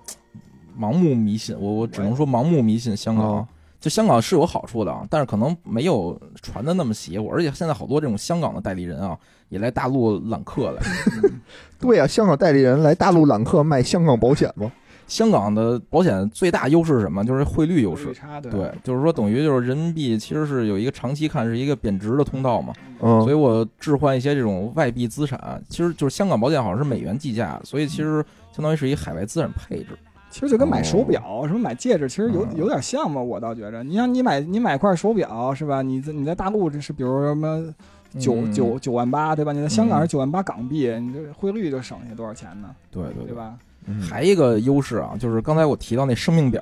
[0.79, 3.25] 盲目迷信，我我只能说盲目迷信香港。
[3.25, 3.47] 哦
[3.79, 9.15] 就香港是有好处的啊，但是可能没有传的那么邪乎，而且现在好多这种香港的代理人啊，
[9.49, 10.81] 也来大陆揽客了。
[11.79, 14.71] 对呀、香港代理人来大陆揽客卖香港保险吗？
[15.07, 17.23] 香港的保险最大优势是什么？
[17.23, 18.13] 就是汇率优势。
[18.41, 29.97] 对对，就是说等于就是人民币其实是有一个长期看是一个贬值的通道嘛，嗯，所以我置换一些这种外币资产，其实就是香港保险好像是美元计价，所以其实相当于是一海外资产配置。
[30.29, 33.21] 其实就跟买手表、什么买戒指，其实有嗯有点像嘛。
[33.21, 35.81] 我倒觉着，你像你买你买块手表是吧？
[35.81, 37.73] 你在你在大陆这是比如什么
[38.19, 39.53] 九嗯九九万八对吧？
[39.53, 42.75] 你在香港嗯是九万八港币，你这汇率就省下多少钱呢？
[42.91, 43.33] 对对对？
[43.33, 43.57] 吧？
[43.87, 44.01] 嗯。
[44.01, 46.61] 还一个优势啊，就是刚才我提到那生命表，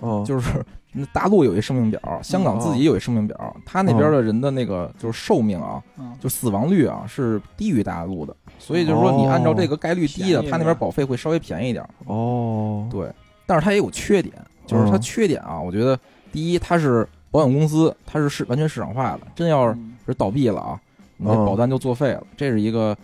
[0.00, 11.84] 哦，就是那 大陆有一生命表，香港自己有一生命表，他那边的人的那个就是寿命啊，嗯，就死亡率啊是低于大陆的，所以就是说你按照这个概率低的，他那边保费会稍微便宜一点。
[12.06, 13.10] 哦，对，
[13.46, 14.34] 但是它也有缺点，
[14.66, 15.98] 就是它嗯缺点啊，我觉得
[16.32, 19.94] 第一，它是保险公司，它是市完全市场化的，真要嗯。
[20.06, 20.80] 是倒闭了啊，
[21.18, 21.44] 你的嗯。
[21.44, 22.96] 保单就作废了，这是一个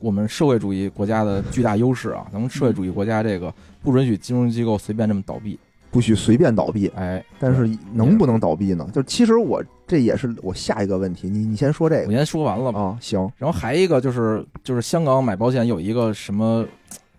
[0.00, 2.26] 我们社会主义国家的巨大优势啊。
[2.32, 3.52] 咱们社会主义国家这个
[3.82, 5.58] 不允许金融机构随便这么倒闭，
[5.90, 8.88] 不许随便倒闭，哎，但是能不能倒闭呢？
[8.92, 12.80] 就其实我这也是我下一个问题，你你先说这个我先说完了吧。
[12.80, 16.64] 啊，行，然后还一个就是就是香港买保险有一个什么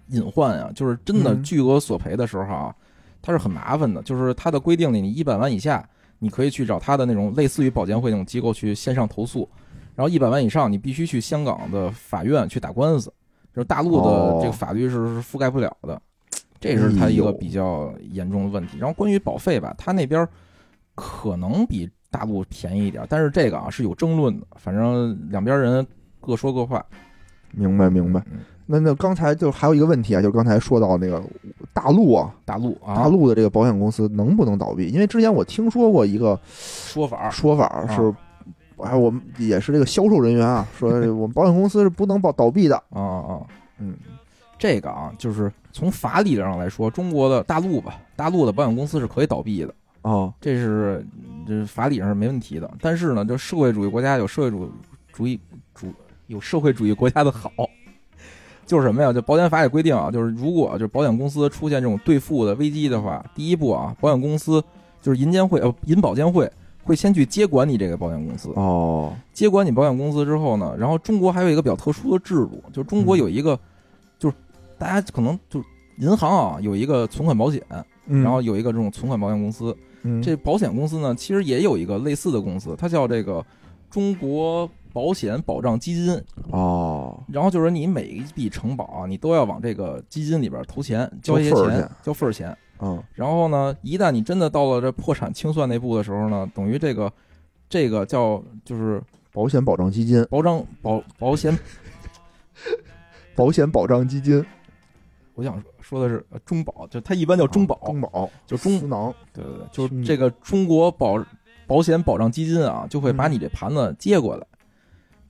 [0.07, 2.75] 隐患啊，就是真的嗯巨额索赔的时候啊，
[3.21, 5.87] 它是很麻烦的，就是它的规定里，你一百万以下，
[6.19, 9.47] 你可以去找它的那种类似于保监会那种机构去线上投诉，
[9.95, 13.11] 然后一百万以上，你必须去香港的法院去打官司，
[13.53, 16.01] 就是大陆哦的这个法律是是覆盖不了的，
[16.59, 18.77] 这是它一个比较严重的问题。
[18.77, 20.27] 然后关于保费吧，它那边
[20.95, 25.85] 可能比大陆便宜一点，但是这个啊是有争论的，反正两边人
[26.19, 26.85] 各说各话。
[27.51, 28.19] 明白明白。
[28.31, 31.21] 嗯那那刚才就还有一个问题啊，就是刚才说到那个
[31.73, 34.87] 大陆啊，大陆啊，大陆的这个保险公司能不能倒闭？
[34.87, 38.13] 因为之前我听说过一个说法儿说法是，
[38.81, 42.75] 哎，我们也是这个销售人员啊，说 我们保险公司是不能保倒闭的。
[42.89, 43.41] 啊啊啊，
[43.79, 43.95] 嗯，
[44.57, 51.05] 这个啊，就是从法理上来说，中国的大陆吧，大陆的保险公司是可以倒闭的，哦，这是
[51.47, 52.69] 这法理上是没问题的。
[52.79, 54.71] 但是呢，就社会主义国家有社会主
[55.11, 55.39] 主义
[55.73, 55.87] 主
[56.27, 57.51] 有社会主义国家的好，
[58.65, 59.11] 就是什么呀？
[59.11, 64.63] 就保险法也规定啊，就是如果就是保险公司出现这种兑付的危机的话，第一步啊，保险公司
[65.01, 66.49] 就是银监会呃银保监会
[66.83, 73.57] 会先去接管你这个保险公司，哦，接管你保险公司之后呢，然后中国还有一个比较特殊的制度，就是中国有一个，
[74.17, 74.35] 就是
[74.77, 75.65] 大家可能就是
[75.97, 77.61] 银行啊有一个存款保险，
[78.07, 78.23] 嗯。
[78.23, 79.75] 然后有一个这种存款保险公司。
[80.03, 80.21] 嗯。
[80.21, 83.45] 这保险公司呢，其实也有一个类似的公司，它叫这个
[83.89, 86.19] 中国保险保障基金。
[86.49, 92.57] 哦，然后就是你每一笔承保啊，你都要往这个基金里边投钱，交一些钱，交份儿钱。
[92.81, 93.01] 嗯。
[93.13, 97.11] 然后呢，一旦你真的到了这破产清算那步的时候呢，等于这个
[97.69, 99.01] 这个叫就是
[99.31, 101.57] 保险保障基金，保障保保险。
[103.33, 104.45] 保险保障基金，
[105.35, 108.77] 我想说的是呃中保，就它一般叫中保，中保就中
[109.33, 111.23] 对对对，就是这个中国保
[111.65, 113.31] 保险保障基金啊，就会把嗯。
[113.31, 114.45] 你这盘子接过来。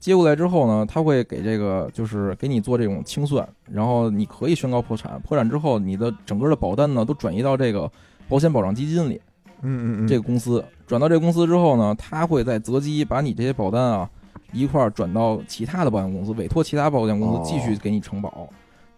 [0.02, 5.20] 接过来之后呢，他会给这个就是给你做这种清算，然后你可以宣告破产。
[5.20, 7.88] 破产之后，你的整个的保单呢都转移到这个
[8.28, 9.20] 保险保障基金里。
[9.60, 14.10] 嗯嗯嗯，这个公司转到这个公司之后呢，他会再择机把你这些保单啊
[14.52, 18.48] 一块儿转到其他的保险公司，委托其他保险公哦司继续给你承保。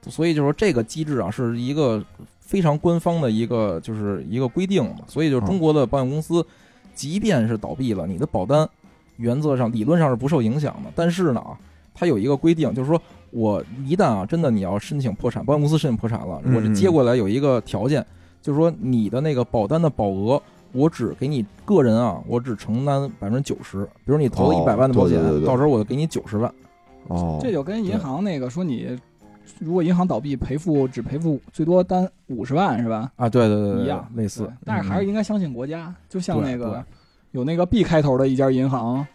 [0.09, 2.03] 所以就是说这个机制啊是一个
[2.41, 5.03] 非常官方的一个就是一个规定嘛。
[5.07, 6.43] 所以就是中国的保险公司，
[6.95, 8.67] 即便是倒闭了，你的保单
[9.17, 10.91] 原则上理论上是不受影响的。
[10.95, 11.59] 但是呢啊，
[11.95, 13.01] 它有一个规定，就是说
[13.31, 18.05] 我一旦啊真的你要申请破产，保险公司申请破产了，嗯我这接过来有一个条件，
[18.43, 20.41] 就是说你的那个保单的保额。
[20.77, 23.85] 我只给你个人啊，我只承担百分之九十。
[24.05, 26.53] 比如你投了哦一百万的保险，对对对对到时候我就给你九十万。
[27.07, 28.89] 哦，这就跟银行那个说你，
[29.61, 33.13] 如果银行倒闭赔付只赔付最多单五十万是吧？
[33.15, 36.85] 啊，对对对对，一样类似，但是还是嗯应该相信国家，就像那个
[37.35, 39.07] 有那个 B 开头的一家银行。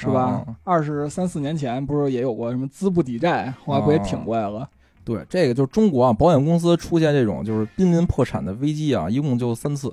[0.00, 0.46] 是吧啊？
[0.62, 4.64] 二十三四年前不是也有过什么资不抵债，后来不也挺过来了？
[5.02, 9.92] 对这个就是中国啊，保险公司出现这种就是濒临破产的危机啊，一共就三次。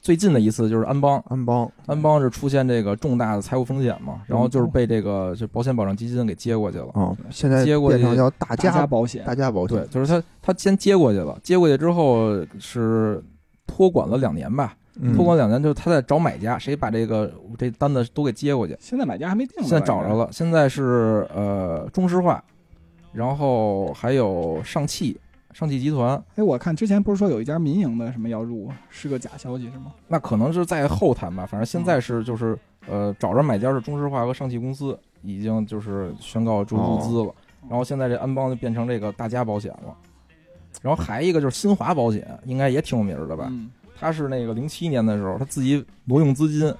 [0.00, 6.88] 最近的一次就是安邦，安邦，安邦是出现这个重大的财务风险嘛，然后就是被这个就保险保障基金给接过去了。
[6.94, 13.22] 啊，现在接过去变成叫大大家家保险大家保险对，，就是他他先接过去了，接过去之后是
[13.64, 14.79] 托管了两年吧，嗯
[15.14, 18.76] 托管两年，就是他在找买家，谁把这个这单子都给接过去。
[18.80, 22.42] 现在买家还没定呢，现在找着了，现在是呃中石化，
[23.12, 25.18] 然后还有上汽，
[25.52, 29.92] 上汽集团，哎，我看之前不是说有一家民营的什么要入，是个假消息是吗？
[30.08, 32.58] 那可能是在后谈吧，反正现在是就是
[32.88, 37.34] 呃找着买家是中石化和上汽公司，已经就是宣告注入资了，
[37.68, 39.96] 然后现在这安邦就变成这个大家保险了，
[40.82, 43.48] 然后还一个就是新华保险，应该也挺有名的吧？
[43.50, 43.70] 嗯，
[44.00, 46.74] 他是那个零七年的时候他自己挪用资金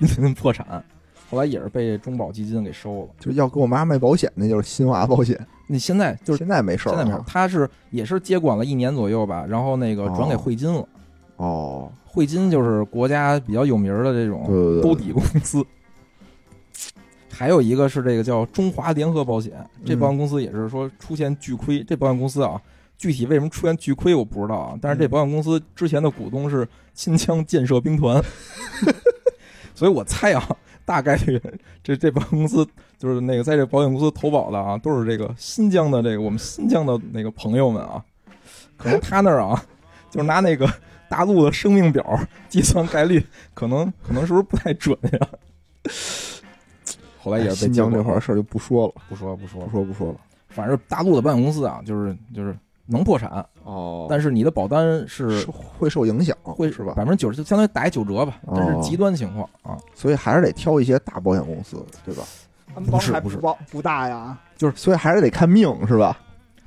[0.34, 0.82] 破产，
[1.30, 3.08] 后来也是被中保基金给收了。
[3.20, 5.38] 就是要给我妈卖保险，那就是新华保险。
[5.68, 10.88] 你现在就是现在没事儿，现在没事，他是也是接管了一年左右吧，然后那个转给汇金了。
[11.36, 14.44] 哦，汇金就是国家比较有名的这种
[14.80, 15.64] 兜底公司。
[17.30, 19.52] 还有一个是这个叫中华联合保险，
[19.84, 21.82] 这保险公司也是说出现巨亏。
[21.82, 22.60] 这保险公司啊，
[23.02, 28.22] 具体为什么出现巨亏我不知道啊，但是这保险公司之前的股东是新疆建设兵团，
[29.74, 31.42] 所以我猜啊，大概率
[31.82, 32.64] 这这保险公司
[32.96, 38.04] 就是那个在这保险公司投保的啊，都是这个新疆的这个我们新疆的那个朋友们啊，
[38.76, 39.60] 可能他那儿啊，
[40.08, 40.72] 就是拿那个
[41.08, 42.16] 大陆的生命表
[42.48, 45.28] 计算概率，可能可能是不是不太准呀？
[47.18, 50.20] 后来也是被新疆这块儿事儿就不说了，不说不说不，说不说了。
[50.50, 56.92] 反正大陆的保险公司啊，就是就是能破产，哦但是你的保单是是会受影响，会是吧？
[56.94, 59.76] 百分之九十，就相当于打一九折吧，哦这是极端情况啊。
[59.94, 62.22] 所以还是得挑一些大保险公司，对吧？
[62.90, 66.18] 不是不是不不大呀，就是所以还是得看命，是吧？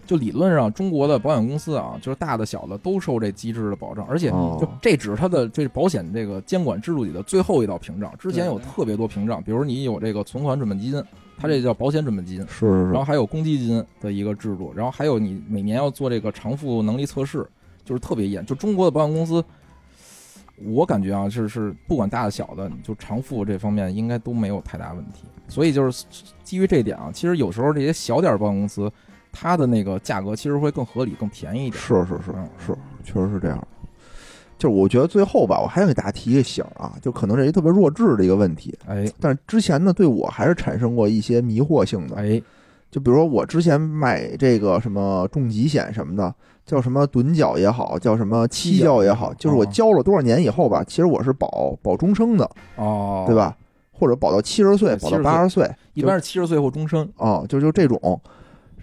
[0.06, 8.14] 就理论上，中国的保险公司啊，就是大的小的都受这机制的保障，而且哦就这只是它的这保险这个监管制度里的最后一道屏障。
[8.20, 11.04] 之前有特别多屏障，比如你有这个存款准备基金，
[11.38, 17.46] 它这叫保险准备金，是是是，然后还有公积金的一个制度，然后还有你每年要做这个偿付能力测试，
[17.84, 18.46] 就是特别严。
[18.46, 19.44] 就中国的保险公司，
[20.64, 25.26] 我感觉啊，是是不管大的小的，就偿付这方面应该都没有太大问题。
[25.48, 26.06] 所以就是
[26.44, 28.92] 基于这一点啊，其实有时候这些小点儿保险公司，
[29.32, 31.82] 它的那个价格其实会更合理、更便宜一点。
[31.82, 33.68] 是是是嗯是，确实是这样。
[34.58, 42.16] 就是我觉得最后吧，我还想给大家提一个醒啊，就可能是一特别弱智的一个问题，哎但是之前呢，对我还是产生过一些迷惑性的。
[42.16, 42.42] 哎，
[42.90, 46.34] 就比如说我之前买这个什么重疾险什么的，
[46.66, 53.36] 叫什么趸缴也好，叫什么期缴也好，就是我哦交了多少年以后吧，其实我是保保终生的，哦，对？
[53.36, 53.56] 吧？
[53.98, 57.08] 或者保到七十岁，保到八十岁，一般是七十岁或终生。
[57.16, 58.20] 啊，就就这种。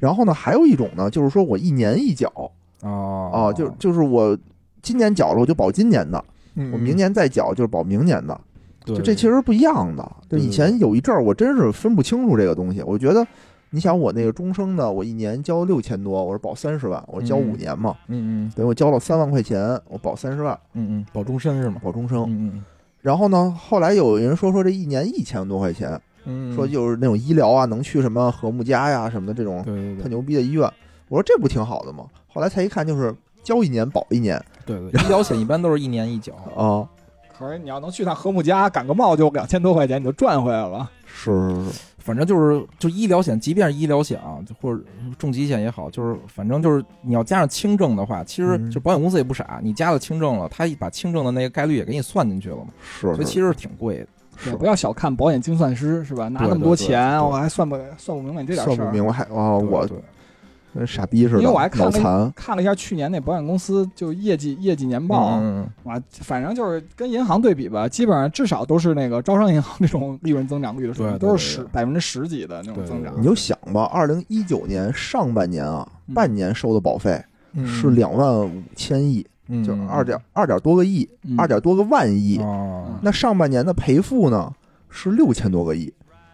[0.01, 2.33] 然后呢，还有一种呢，就是说我一年一缴
[2.81, 4.37] 哦啊，就就是我
[4.83, 6.19] 今年缴了，我就保今年的；
[6.57, 8.39] 嗯我明年再缴，就是保明年的。
[8.85, 10.11] 就这其实不一样的。
[10.29, 12.83] 就以前有一阵儿，我真是分不清楚这个东西。
[12.83, 13.25] 我觉得，
[13.71, 21.81] 你想我那个终生的，我一年交六千多，我是保三十万，我交五嗯年嘛，嗯嗯等于我交了三万块钱，我保三十万，嗯嗯，保终身是吗？
[21.83, 22.25] 保终生。
[22.25, 22.65] 嗯嗯
[23.01, 29.63] 然后呢，后来有人说说这一年一千多块钱，嗯，说就是那种医疗啊，能去什么和睦家呀什么的这种
[30.01, 30.69] 特牛逼的医院。
[31.09, 32.05] 我说这不挺好的吗？
[32.27, 33.15] 后来才一看，就是
[33.45, 36.33] 交一年保一年对对，医疗险一般都是一年一缴。
[36.57, 36.89] 啊。
[37.37, 40.89] 可是你要能去趟和睦家感个冒就两千多块钱，你就赚回来了。
[41.07, 44.81] 是是是，反正就是就医疗险，即便是医疗险啊，就或者
[45.19, 54.57] 重疾险也好，就是反正就是你要加上轻症的话，其实嗯就保险公司也不傻，你加了轻症了，他把轻症的那个概率也给你算进去了嘛，是是所以其实挺贵的。
[54.57, 56.29] 不要小看保险精算师是吧？
[56.29, 58.77] 拿那么多钱，对我还算不算不明白你这点事儿。
[58.77, 59.99] 算不明白还啊，我对
[60.75, 62.33] 跟傻逼似的，因为我还看了一脑残。
[62.35, 73.25] 看了一下去年那保险公司就业绩业绩年报，嗯，哇，反正就是跟银行对比吧，基本上至少都是那个招商银行 这种利润增长率的水平，对对都是十百分之十几的那种增长你。
[73.25, 77.23] 就想吧，二零一九年上半年啊，嗯半年收的保费
[77.55, 82.39] 嗯是两万五千亿，嗯就是二点二点多个亿，嗯二点多个万亿。
[82.39, 84.51] 哦，那上半年的赔付呢
[84.89, 85.93] 是六千多个亿，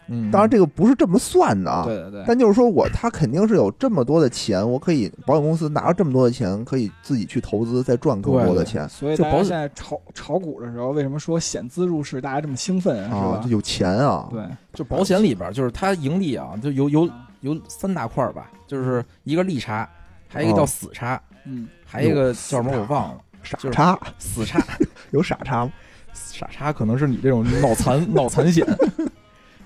[0.09, 1.85] 嗯，当然这个不是这么算的啊。
[1.85, 13.49] 对对对，但就是说我他肯定是有这么多的钱，我可以保险公司拿着这么多的钱，可以自己去投资，再赚更多对对的钱所以就保险大家现在炒炒股的时候，为什么说险资入市，大家这么兴奋是啊，吧就？
[13.51, 14.29] 有钱啊。
[14.31, 17.11] 对，就保险里边，就是它盈利啊，就有有
[17.41, 19.89] 有三大块儿吧，就是一个利差，
[20.29, 24.65] 还有一个叫死差，嗯，还有一个叫什么我忘了，傻叉死差。
[25.13, 25.73] 有傻叉吗？
[26.15, 28.67] 傻叉可能是你这种脑残 脑残险，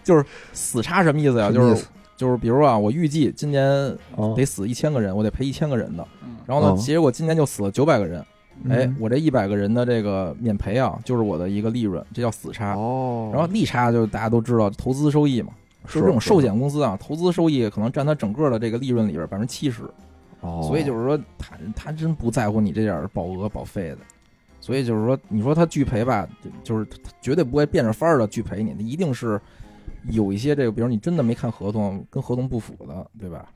[0.02, 1.50] 就是死差什么意思呀？
[1.50, 1.84] 就是
[2.16, 3.64] 就是比如啊，我预计今年
[4.16, 4.34] 哦。
[4.36, 6.36] 得死一千个人，我得赔一千个人的，嗯。
[6.46, 6.76] 然后呢，哦。
[6.76, 8.20] 结果今年就死了九百个人，
[8.68, 12.74] 哎嗯，我这一百个人的这个免赔啊，就是我的一个利润，这叫死差。
[12.74, 15.52] 哦，然后利差就大家都知道，投资收益嘛，
[15.86, 19.82] 就是这种寿险公司啊，投资收益可能占它整个的这个利润里边百分之七十，
[20.40, 23.98] 哦，所以就是说他他真不在乎你这点儿保额保费的，
[24.60, 29.40] 所以就是说你说他拒赔吧，就就是他绝对不会变着法儿的拒赔你，他一定是
[30.10, 33.48] 有一些这个，比如你真的没看合同，跟合同不符的，对吧？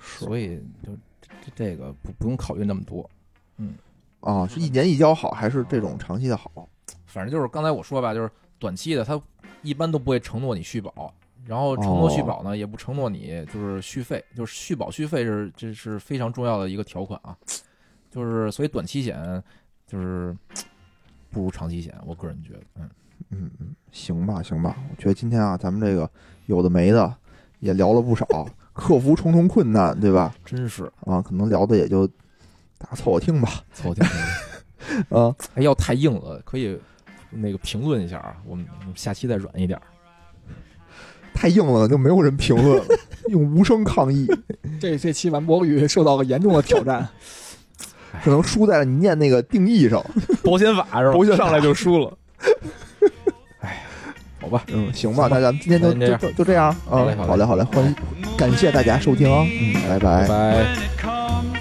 [0.00, 3.08] 所以就这这个不不用考虑那么多。
[3.56, 3.74] 嗯
[4.20, 6.68] 啊，是一年一交好，还是这种长期的好？
[7.06, 9.20] 反正就是刚才我说吧，就是短期的，他
[9.62, 11.12] 一般都不会承诺你续保，
[11.46, 17.36] 然后承诺续保呢，也不承诺你就是续费，就是续保续费是这是非常重要的一个条款啊。
[18.10, 19.42] 就是所以短期险
[19.86, 20.36] 就是
[21.30, 22.90] 不如长期险，我个人觉得，嗯
[23.40, 26.08] 嗯嗯，行吧行吧，我觉得今天啊，咱们这个
[26.46, 27.12] 有的没的
[27.60, 28.26] 也聊了不少，
[28.72, 30.34] 克服重重困难，对吧？
[30.44, 32.06] 真是啊，可能聊的也就
[32.78, 33.48] 大家凑合听吧。
[33.72, 34.04] 凑合听。
[35.08, 36.78] 啊，哎，要太硬了，可以
[37.30, 39.82] 那个评论一下啊，我们下期再软一点儿。
[41.34, 42.84] 太硬了就没有人评论了，
[43.28, 44.26] 用无声抗议，
[44.80, 47.08] 这这期完播率受到了严重的挑战。
[48.22, 50.00] 可能输在了你念那个定义上。
[50.44, 51.12] 保险法是吧？
[51.12, 52.16] 保险上来就输了。
[54.44, 57.28] 哎，好吧，嗯，行吧，那咱们今天就就就就这样啊好嘞好嘞。
[57.28, 57.94] 好嘞，好嘞，欢迎，
[58.36, 60.28] 感谢大家收听啊，嗯，拜拜。
[60.28, 61.53] 拜